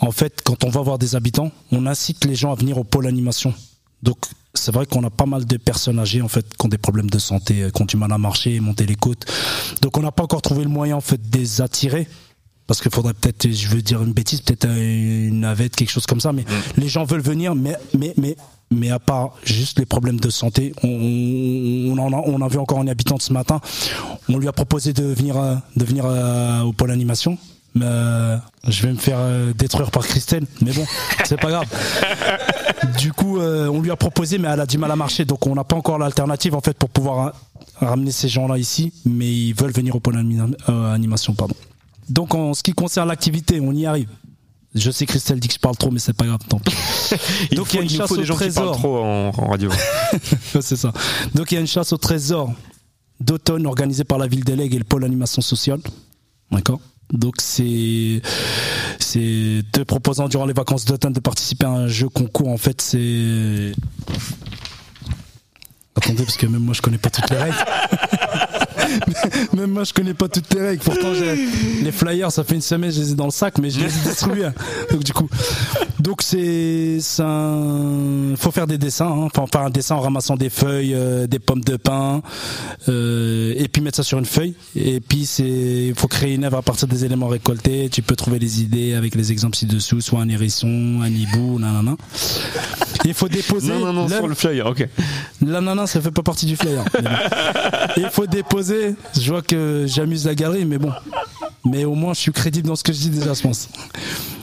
en 0.00 0.10
fait, 0.10 0.40
quand 0.44 0.64
on 0.64 0.68
va 0.68 0.82
voir 0.82 0.98
des 0.98 1.16
habitants, 1.16 1.50
on 1.70 1.86
incite 1.86 2.24
les 2.24 2.34
gens 2.34 2.52
à 2.52 2.54
venir 2.56 2.76
au 2.78 2.84
pôle 2.84 3.06
animation. 3.06 3.54
Donc 4.02 4.18
c'est 4.54 4.72
vrai 4.72 4.86
qu'on 4.86 5.02
a 5.04 5.10
pas 5.10 5.26
mal 5.26 5.44
de 5.44 5.56
personnes 5.56 5.98
âgées 5.98 6.22
en 6.22 6.28
fait 6.28 6.46
qui 6.56 6.66
ont 6.66 6.68
des 6.68 6.78
problèmes 6.78 7.10
de 7.10 7.18
santé, 7.18 7.62
euh, 7.62 7.70
qui 7.70 7.82
ont 7.82 7.86
du 7.86 7.96
mal 7.96 8.12
à 8.12 8.18
marcher, 8.18 8.60
monter 8.60 8.86
les 8.86 8.96
côtes. 8.96 9.24
Donc 9.80 9.96
on 9.96 10.02
n'a 10.02 10.12
pas 10.12 10.24
encore 10.24 10.42
trouvé 10.42 10.62
le 10.62 10.68
moyen 10.68 10.96
en 10.96 11.00
fait 11.00 11.30
de 11.30 11.38
les 11.38 11.60
attirer. 11.60 12.08
Parce 12.66 12.80
qu'il 12.80 12.92
faudrait 12.92 13.12
peut-être, 13.12 13.50
je 13.50 13.68
veux 13.68 13.82
dire 13.82 14.02
une 14.02 14.12
bêtise, 14.12 14.40
peut-être 14.40 14.66
une 14.66 15.40
navette, 15.40 15.74
quelque 15.74 15.90
chose 15.90 16.06
comme 16.06 16.20
ça. 16.20 16.32
Mais 16.32 16.44
les 16.76 16.88
gens 16.88 17.04
veulent 17.04 17.20
venir, 17.20 17.54
mais 17.54 17.76
mais 17.98 18.14
mais 18.16 18.36
mais 18.70 18.90
à 18.90 18.98
part 18.98 19.34
juste 19.44 19.78
les 19.78 19.84
problèmes 19.84 20.20
de 20.20 20.30
santé, 20.30 20.72
on, 20.82 20.88
on, 20.88 21.98
en 21.98 22.12
a, 22.12 22.22
on 22.24 22.40
a 22.40 22.48
vu 22.48 22.58
encore 22.58 22.80
une 22.80 22.88
habitante 22.88 23.20
ce 23.20 23.32
matin. 23.32 23.60
On 24.28 24.38
lui 24.38 24.48
a 24.48 24.52
proposé 24.52 24.92
de 24.92 25.04
venir 25.04 25.36
euh, 25.36 25.56
de 25.76 25.84
venir 25.84 26.04
euh, 26.06 26.62
au 26.62 26.72
pôle 26.72 26.92
animation. 26.92 27.36
Mais 27.74 27.86
euh, 27.86 28.36
je 28.68 28.82
vais 28.86 28.92
me 28.92 28.98
faire 28.98 29.16
euh, 29.18 29.52
détruire 29.54 29.90
par 29.90 30.06
Christelle, 30.06 30.46
mais 30.60 30.72
bon, 30.72 30.84
c'est 31.24 31.40
pas 31.40 31.48
grave. 31.50 31.66
Du 32.98 33.12
coup, 33.12 33.38
euh, 33.40 33.68
on 33.68 33.80
lui 33.80 33.90
a 33.90 33.96
proposé, 33.96 34.38
mais 34.38 34.48
elle 34.48 34.60
a 34.60 34.66
du 34.66 34.76
mal 34.78 34.90
à 34.90 34.96
marcher, 34.96 35.24
donc 35.24 35.46
on 35.46 35.54
n'a 35.54 35.64
pas 35.64 35.76
encore 35.76 35.98
l'alternative 35.98 36.54
en 36.54 36.60
fait 36.60 36.76
pour 36.76 36.90
pouvoir 36.90 37.28
euh, 37.28 37.30
ramener 37.86 38.10
ces 38.10 38.28
gens-là 38.28 38.58
ici, 38.58 38.92
mais 39.06 39.30
ils 39.32 39.54
veulent 39.54 39.72
venir 39.72 39.96
au 39.96 40.00
pôle 40.00 40.16
anima- 40.18 40.48
euh, 40.68 40.92
animation, 40.92 41.32
pardon. 41.34 41.54
Donc 42.08 42.34
en 42.34 42.52
ce 42.52 42.62
qui 42.62 42.72
concerne 42.74 43.08
l'activité, 43.08 43.58
on 43.60 43.72
y 43.72 43.86
arrive. 43.86 44.08
Je 44.74 44.90
sais 44.90 45.04
Christelle 45.06 45.38
dit 45.40 45.48
que 45.48 45.54
je 45.54 45.58
parle 45.58 45.76
trop, 45.76 45.90
mais 45.90 45.98
c'est 45.98 46.12
pas 46.14 46.24
grave. 46.26 46.40
Tant 46.48 46.58
pis. 46.58 46.74
Il 47.50 47.56
Donc 47.58 47.66
faut, 47.68 47.72
il 47.74 47.76
y 47.76 47.80
a 47.80 47.82
une 47.82 47.90
chasse 47.90 48.10
au 48.10 48.16
des 48.16 48.24
gens 48.24 48.34
qui 48.36 48.50
parlent 48.50 48.52
trésor. 48.54 48.76
trop 48.76 48.98
en, 49.04 49.28
en 49.28 49.46
radio. 49.50 49.70
C'est 50.62 50.76
ça. 50.76 50.92
Donc 51.34 51.52
il 51.52 51.56
y 51.56 51.58
a 51.58 51.60
une 51.60 51.66
chasse 51.66 51.92
au 51.92 51.98
trésor 51.98 52.52
d'automne 53.20 53.66
organisée 53.66 54.04
par 54.04 54.16
la 54.18 54.26
ville 54.26 54.44
d'Elègue 54.44 54.74
et 54.74 54.78
le 54.78 54.84
pôle 54.84 55.04
animation 55.04 55.42
sociale. 55.42 55.80
D'accord? 56.50 56.80
Donc 57.12 57.34
c'est 57.40 58.22
c'est 58.98 59.62
te 59.72 59.80
proposant 59.80 60.28
durant 60.28 60.46
les 60.46 60.52
vacances 60.52 60.84
d'automne 60.84 61.12
de 61.12 61.20
participer 61.20 61.66
à 61.66 61.70
un 61.70 61.88
jeu 61.88 62.08
concours 62.08 62.48
en 62.48 62.58
fait 62.58 62.80
c'est 62.80 63.72
Attendez 65.94 66.24
parce 66.24 66.36
que 66.36 66.46
même 66.46 66.62
moi 66.62 66.74
je 66.74 66.80
connais 66.80 66.98
pas 66.98 67.10
toutes 67.10 67.30
les 67.30 67.36
règles. 67.36 67.54
même 69.54 69.70
moi 69.70 69.84
je 69.84 69.92
connais 69.92 70.14
pas 70.14 70.28
toutes 70.28 70.52
les 70.54 70.60
règles. 70.60 70.82
Pourtant 70.82 71.12
les 71.82 71.92
flyers 71.92 72.32
ça 72.32 72.44
fait 72.44 72.54
une 72.54 72.60
semaine 72.62 72.90
je 72.90 73.00
les 73.00 73.12
ai 73.12 73.14
dans 73.14 73.26
le 73.26 73.30
sac 73.30 73.58
mais 73.58 73.70
je 73.70 73.80
les 73.80 73.86
ai 73.86 74.08
distribués. 74.08 74.48
Donc 74.90 75.04
du 75.04 75.12
coup 75.12 75.28
donc 76.02 76.22
c'est 76.22 76.98
un 77.20 78.34
faut 78.36 78.50
faire 78.50 78.66
des 78.66 78.78
dessins 78.78 79.06
hein. 79.06 79.28
enfin 79.32 79.44
faire 79.46 79.62
un 79.62 79.70
dessin 79.70 79.94
en 79.94 80.00
ramassant 80.00 80.34
des 80.34 80.50
feuilles 80.50 80.94
euh, 80.94 81.28
des 81.28 81.38
pommes 81.38 81.60
de 81.60 81.76
pin 81.76 82.22
euh, 82.88 83.54
et 83.56 83.68
puis 83.68 83.82
mettre 83.82 83.98
ça 83.98 84.02
sur 84.02 84.18
une 84.18 84.24
feuille 84.24 84.54
et 84.74 85.00
puis 85.00 85.26
c'est 85.26 85.92
faut 85.96 86.08
créer 86.08 86.34
une 86.34 86.44
œuvre 86.44 86.58
à 86.58 86.62
partir 86.62 86.88
des 86.88 87.04
éléments 87.04 87.28
récoltés 87.28 87.88
tu 87.88 88.02
peux 88.02 88.16
trouver 88.16 88.40
les 88.40 88.62
idées 88.62 88.94
avec 88.94 89.14
les 89.14 89.30
exemples 89.30 89.56
ci-dessous 89.56 90.00
soit 90.00 90.20
un 90.20 90.28
hérisson 90.28 91.00
un 91.02 91.08
hibou 91.08 91.60
nanana 91.60 91.96
il 93.04 93.14
faut 93.14 93.28
déposer 93.28 93.72
Non, 93.72 93.80
non, 93.80 93.92
non, 93.92 94.08
sur 94.08 94.28
le 94.28 94.34
flyer, 94.34 94.66
ok. 94.66 94.86
L'ananas, 95.44 95.88
ça 95.88 96.00
fait 96.00 96.10
pas 96.10 96.22
partie 96.22 96.46
du 96.46 96.56
flyer. 96.56 96.84
Il 97.96 98.08
faut 98.10 98.26
déposer. 98.26 98.81
Je 99.18 99.30
vois 99.30 99.42
que 99.42 99.84
j'amuse 99.86 100.26
la 100.26 100.34
galerie, 100.34 100.64
mais 100.64 100.78
bon. 100.78 100.92
Mais 101.64 101.84
au 101.84 101.94
moins, 101.94 102.14
je 102.14 102.20
suis 102.20 102.32
crédible 102.32 102.68
dans 102.68 102.76
ce 102.76 102.82
que 102.82 102.92
je 102.92 102.98
dis 102.98 103.10
déjà, 103.10 103.34
je 103.34 103.42
pense. 103.42 103.68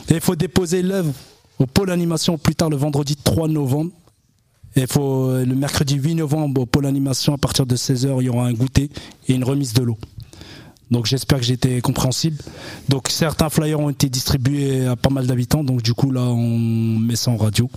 Et 0.08 0.14
il 0.14 0.20
faut 0.20 0.36
déposer 0.36 0.82
l'œuvre 0.82 1.12
au 1.58 1.66
pôle 1.66 1.90
animation 1.90 2.38
plus 2.38 2.54
tard 2.54 2.70
le 2.70 2.76
vendredi 2.76 3.16
3 3.16 3.48
novembre. 3.48 3.92
Et 4.76 4.82
il 4.82 4.86
faut 4.86 5.28
euh, 5.28 5.44
le 5.44 5.54
mercredi 5.54 5.96
8 5.96 6.14
novembre 6.14 6.62
au 6.62 6.66
pôle 6.66 6.86
animation 6.86 7.34
à 7.34 7.38
partir 7.38 7.66
de 7.66 7.76
16h, 7.76 8.16
il 8.20 8.26
y 8.26 8.28
aura 8.28 8.46
un 8.46 8.52
goûter 8.52 8.88
et 9.28 9.34
une 9.34 9.44
remise 9.44 9.72
de 9.72 9.82
l'eau. 9.82 9.98
Donc 10.90 11.06
j'espère 11.06 11.38
que 11.38 11.44
j'ai 11.44 11.54
été 11.54 11.80
compréhensible. 11.80 12.38
Donc 12.88 13.08
certains 13.10 13.50
flyers 13.50 13.78
ont 13.78 13.90
été 13.90 14.08
distribués 14.08 14.86
à 14.86 14.96
pas 14.96 15.10
mal 15.10 15.26
d'habitants. 15.26 15.64
Donc 15.64 15.82
du 15.82 15.92
coup 15.92 16.10
là 16.10 16.22
on 16.22 16.58
met 16.98 17.16
ça 17.16 17.30
en 17.30 17.36
radio 17.36 17.68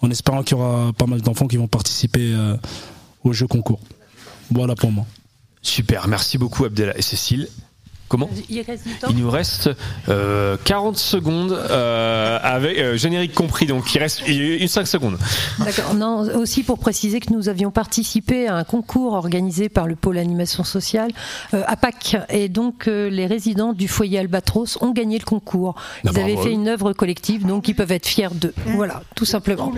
en 0.00 0.10
espérant 0.10 0.42
qu'il 0.42 0.56
y 0.56 0.60
aura 0.60 0.92
pas 0.92 1.06
mal 1.06 1.20
d'enfants 1.20 1.46
qui 1.46 1.56
vont 1.56 1.68
participer 1.68 2.32
euh, 2.32 2.56
au 3.22 3.32
jeu 3.32 3.46
concours. 3.46 3.80
Voilà 4.50 4.74
pour 4.74 4.92
moi. 4.92 5.06
Super, 5.64 6.06
merci 6.08 6.38
beaucoup 6.38 6.64
Abdella 6.66 6.96
et 6.96 7.02
Cécile. 7.02 7.48
Comment 8.06 8.28
Il 8.50 9.16
nous 9.16 9.30
reste 9.30 9.70
euh, 10.10 10.58
40 10.62 10.98
secondes 10.98 11.52
euh, 11.52 12.38
avec 12.42 12.78
euh, 12.78 12.98
générique 12.98 13.32
compris, 13.32 13.64
donc 13.64 13.92
il 13.94 13.98
reste 13.98 14.28
une 14.28 14.68
5 14.68 14.86
secondes. 14.86 15.18
D'accord. 15.58 15.94
Non, 15.94 16.18
aussi 16.36 16.62
pour 16.64 16.78
préciser 16.78 17.18
que 17.18 17.32
nous 17.32 17.48
avions 17.48 17.70
participé 17.70 18.46
à 18.46 18.56
un 18.56 18.64
concours 18.64 19.14
organisé 19.14 19.70
par 19.70 19.86
le 19.86 19.96
pôle 19.96 20.18
animation 20.18 20.64
sociale 20.64 21.12
euh, 21.54 21.62
à 21.66 21.76
Pâques, 21.76 22.18
et 22.28 22.50
donc 22.50 22.88
euh, 22.88 23.08
les 23.08 23.26
résidents 23.26 23.72
du 23.72 23.88
foyer 23.88 24.18
Albatros 24.18 24.76
ont 24.82 24.92
gagné 24.92 25.18
le 25.18 25.24
concours. 25.24 25.74
Ils 26.04 26.10
Ah, 26.10 26.12
bravo 26.12 26.28
avaient 26.28 26.38
à 26.38 26.42
fait 26.42 26.52
une 26.52 26.68
œuvre 26.68 26.92
collective, 26.92 27.46
donc 27.46 27.68
ils 27.68 27.74
peuvent 27.74 27.90
être 27.90 28.06
fiers 28.06 28.28
d'eux. 28.34 28.52
Voilà, 28.66 29.02
tout 29.16 29.24
simplement. 29.24 29.72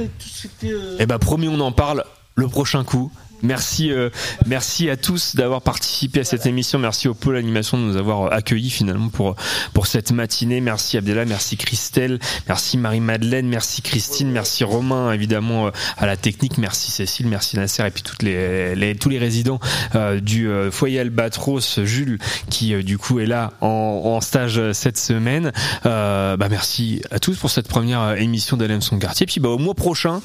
Eh 0.98 1.06
ben 1.06 1.18
promis, 1.20 1.46
on 1.48 1.60
en 1.60 1.70
parle 1.72 2.04
le 2.34 2.48
prochain 2.48 2.82
coup. 2.82 3.10
Merci, 3.42 3.92
euh, 3.92 4.08
merci 4.46 4.88
à 4.90 4.96
tous 4.96 5.36
d'avoir 5.36 5.62
participé 5.62 6.20
à 6.20 6.24
cette 6.24 6.46
émission. 6.46 6.78
Merci 6.78 7.08
au 7.08 7.14
pôle 7.14 7.36
animation 7.36 7.76
de 7.78 7.82
nous 7.84 7.96
avoir 7.96 8.32
accueillis 8.32 8.70
finalement 8.70 9.08
pour 9.08 9.36
pour 9.74 9.86
cette 9.86 10.10
matinée. 10.12 10.60
Merci 10.60 10.96
Abdella, 10.96 11.24
merci 11.24 11.56
Christelle, 11.56 12.18
merci 12.48 12.78
Marie-Madeleine, 12.78 13.46
merci 13.46 13.82
Christine, 13.82 14.30
merci 14.30 14.64
Romain 14.64 15.12
évidemment 15.12 15.66
euh, 15.66 15.70
à 15.98 16.06
la 16.06 16.16
technique, 16.16 16.58
merci 16.58 16.90
Cécile, 16.90 17.26
merci 17.28 17.56
Nasser 17.56 17.84
et 17.86 17.90
puis 17.90 18.02
toutes 18.02 18.22
les, 18.22 18.74
les- 18.74 18.94
tous 18.96 19.08
les 19.08 19.18
résidents 19.18 19.60
euh, 19.94 20.18
du 20.20 20.48
euh, 20.48 20.70
foyer 20.70 21.00
Albatros, 21.00 21.80
Jules 21.84 22.18
qui 22.50 22.74
euh, 22.74 22.82
du 22.82 22.98
coup 22.98 23.20
est 23.20 23.26
là 23.26 23.52
en, 23.60 23.66
en 23.68 24.20
stage 24.20 24.58
euh, 24.58 24.72
cette 24.72 24.98
semaine. 24.98 25.52
Euh, 25.84 26.36
bah 26.36 26.48
merci 26.48 27.02
à 27.10 27.18
tous 27.18 27.36
pour 27.36 27.50
cette 27.50 27.68
première 27.68 28.00
euh, 28.00 28.14
émission 28.14 28.56
d'LM 28.56 28.80
Son 28.80 28.98
Quartier. 28.98 29.26
Puis 29.26 29.40
bah 29.40 29.50
au 29.50 29.58
mois 29.58 29.74
prochain 29.74 30.20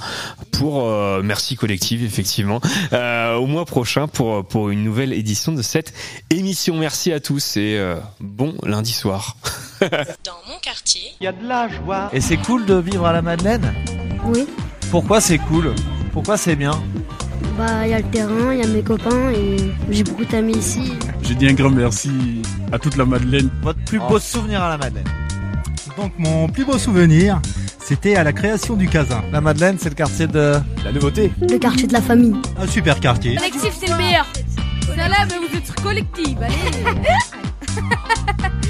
pour 0.52 0.88
euh, 0.88 1.22
merci 1.24 1.56
collective 1.56 2.04
effectivement 2.04 2.62
euh, 3.02 3.36
au 3.36 3.48
mois 3.48 3.66
prochain 3.66 4.08
pour 4.08 4.46
pour 4.46 4.70
une 4.70 4.84
nouvelle 4.84 5.12
édition 5.14 5.52
de 5.52 5.62
cette 5.62 5.94
émission. 6.30 6.78
Merci 6.78 7.12
à 7.12 7.20
tous 7.20 7.58
et 7.58 7.76
euh, 7.78 7.96
bon 8.20 8.54
lundi 8.64 8.92
soir. 8.92 9.36
Dans 9.82 10.42
mon 10.48 10.60
quartier, 10.62 11.02
il 11.20 11.24
y 11.24 11.28
a 11.28 11.32
de 11.32 11.48
la 11.48 11.68
joie. 11.68 12.10
Et 12.14 12.22
c'est 12.22 12.38
cool 12.38 12.66
de 12.66 12.76
vivre 12.76 13.06
à 13.06 13.14
la 13.14 13.22
Madeleine? 13.22 13.74
Oui, 14.26 14.46
Pourquoi 14.92 15.20
c'est 15.20 15.40
cool? 15.40 15.74
Pourquoi 16.14 16.38
c'est 16.38 16.56
bien? 16.56 16.80
Bah 17.58 17.86
il 17.86 17.92
y 17.92 17.94
a 17.94 18.00
le 18.00 18.10
terrain, 18.12 18.54
il 18.54 18.60
y 18.60 18.64
a 18.64 18.68
mes 18.68 18.84
copains 18.84 19.32
et 19.32 19.58
j'ai 19.90 20.04
beaucoup 20.04 20.26
d'amis 20.26 20.58
ici. 20.58 20.94
Je 21.24 21.34
dis 21.34 21.48
un 21.48 21.54
grand 21.54 21.72
merci 21.72 22.12
à 22.72 22.78
toute 22.78 22.98
la 22.98 23.06
Madeleine. 23.06 23.50
Votre 23.64 23.84
plus 23.86 24.00
beau 24.00 24.20
souvenir 24.20 24.62
à 24.62 24.70
la 24.70 24.78
Madeleine 24.78 25.08
Donc 25.98 26.14
mon 26.18 26.48
plus 26.48 26.66
beau 26.66 26.78
souvenir, 26.78 27.42
c'était 27.80 28.16
à 28.16 28.24
la 28.24 28.34
création 28.34 28.76
du 28.76 28.88
Casin. 28.88 29.24
La 29.32 29.42
Madeleine, 29.42 29.78
c'est 29.80 29.90
le 29.90 29.96
quartier 29.96 30.28
de 30.28 30.56
la 30.84 30.92
nouveauté. 30.92 31.32
Le 31.42 31.58
quartier 31.58 31.88
de 31.88 31.94
la 31.94 32.02
famille. 32.02 32.36
Un 32.58 32.68
super 32.68 33.00
quartier. 33.00 33.36
Collectif, 33.36 33.74
c'est 33.80 33.90
le 33.90 33.98
meilleur. 33.98 34.26
Salam, 34.96 35.28
vous 35.30 35.58
êtes 35.58 35.82
collectif, 35.82 36.38
allez. 36.42 36.56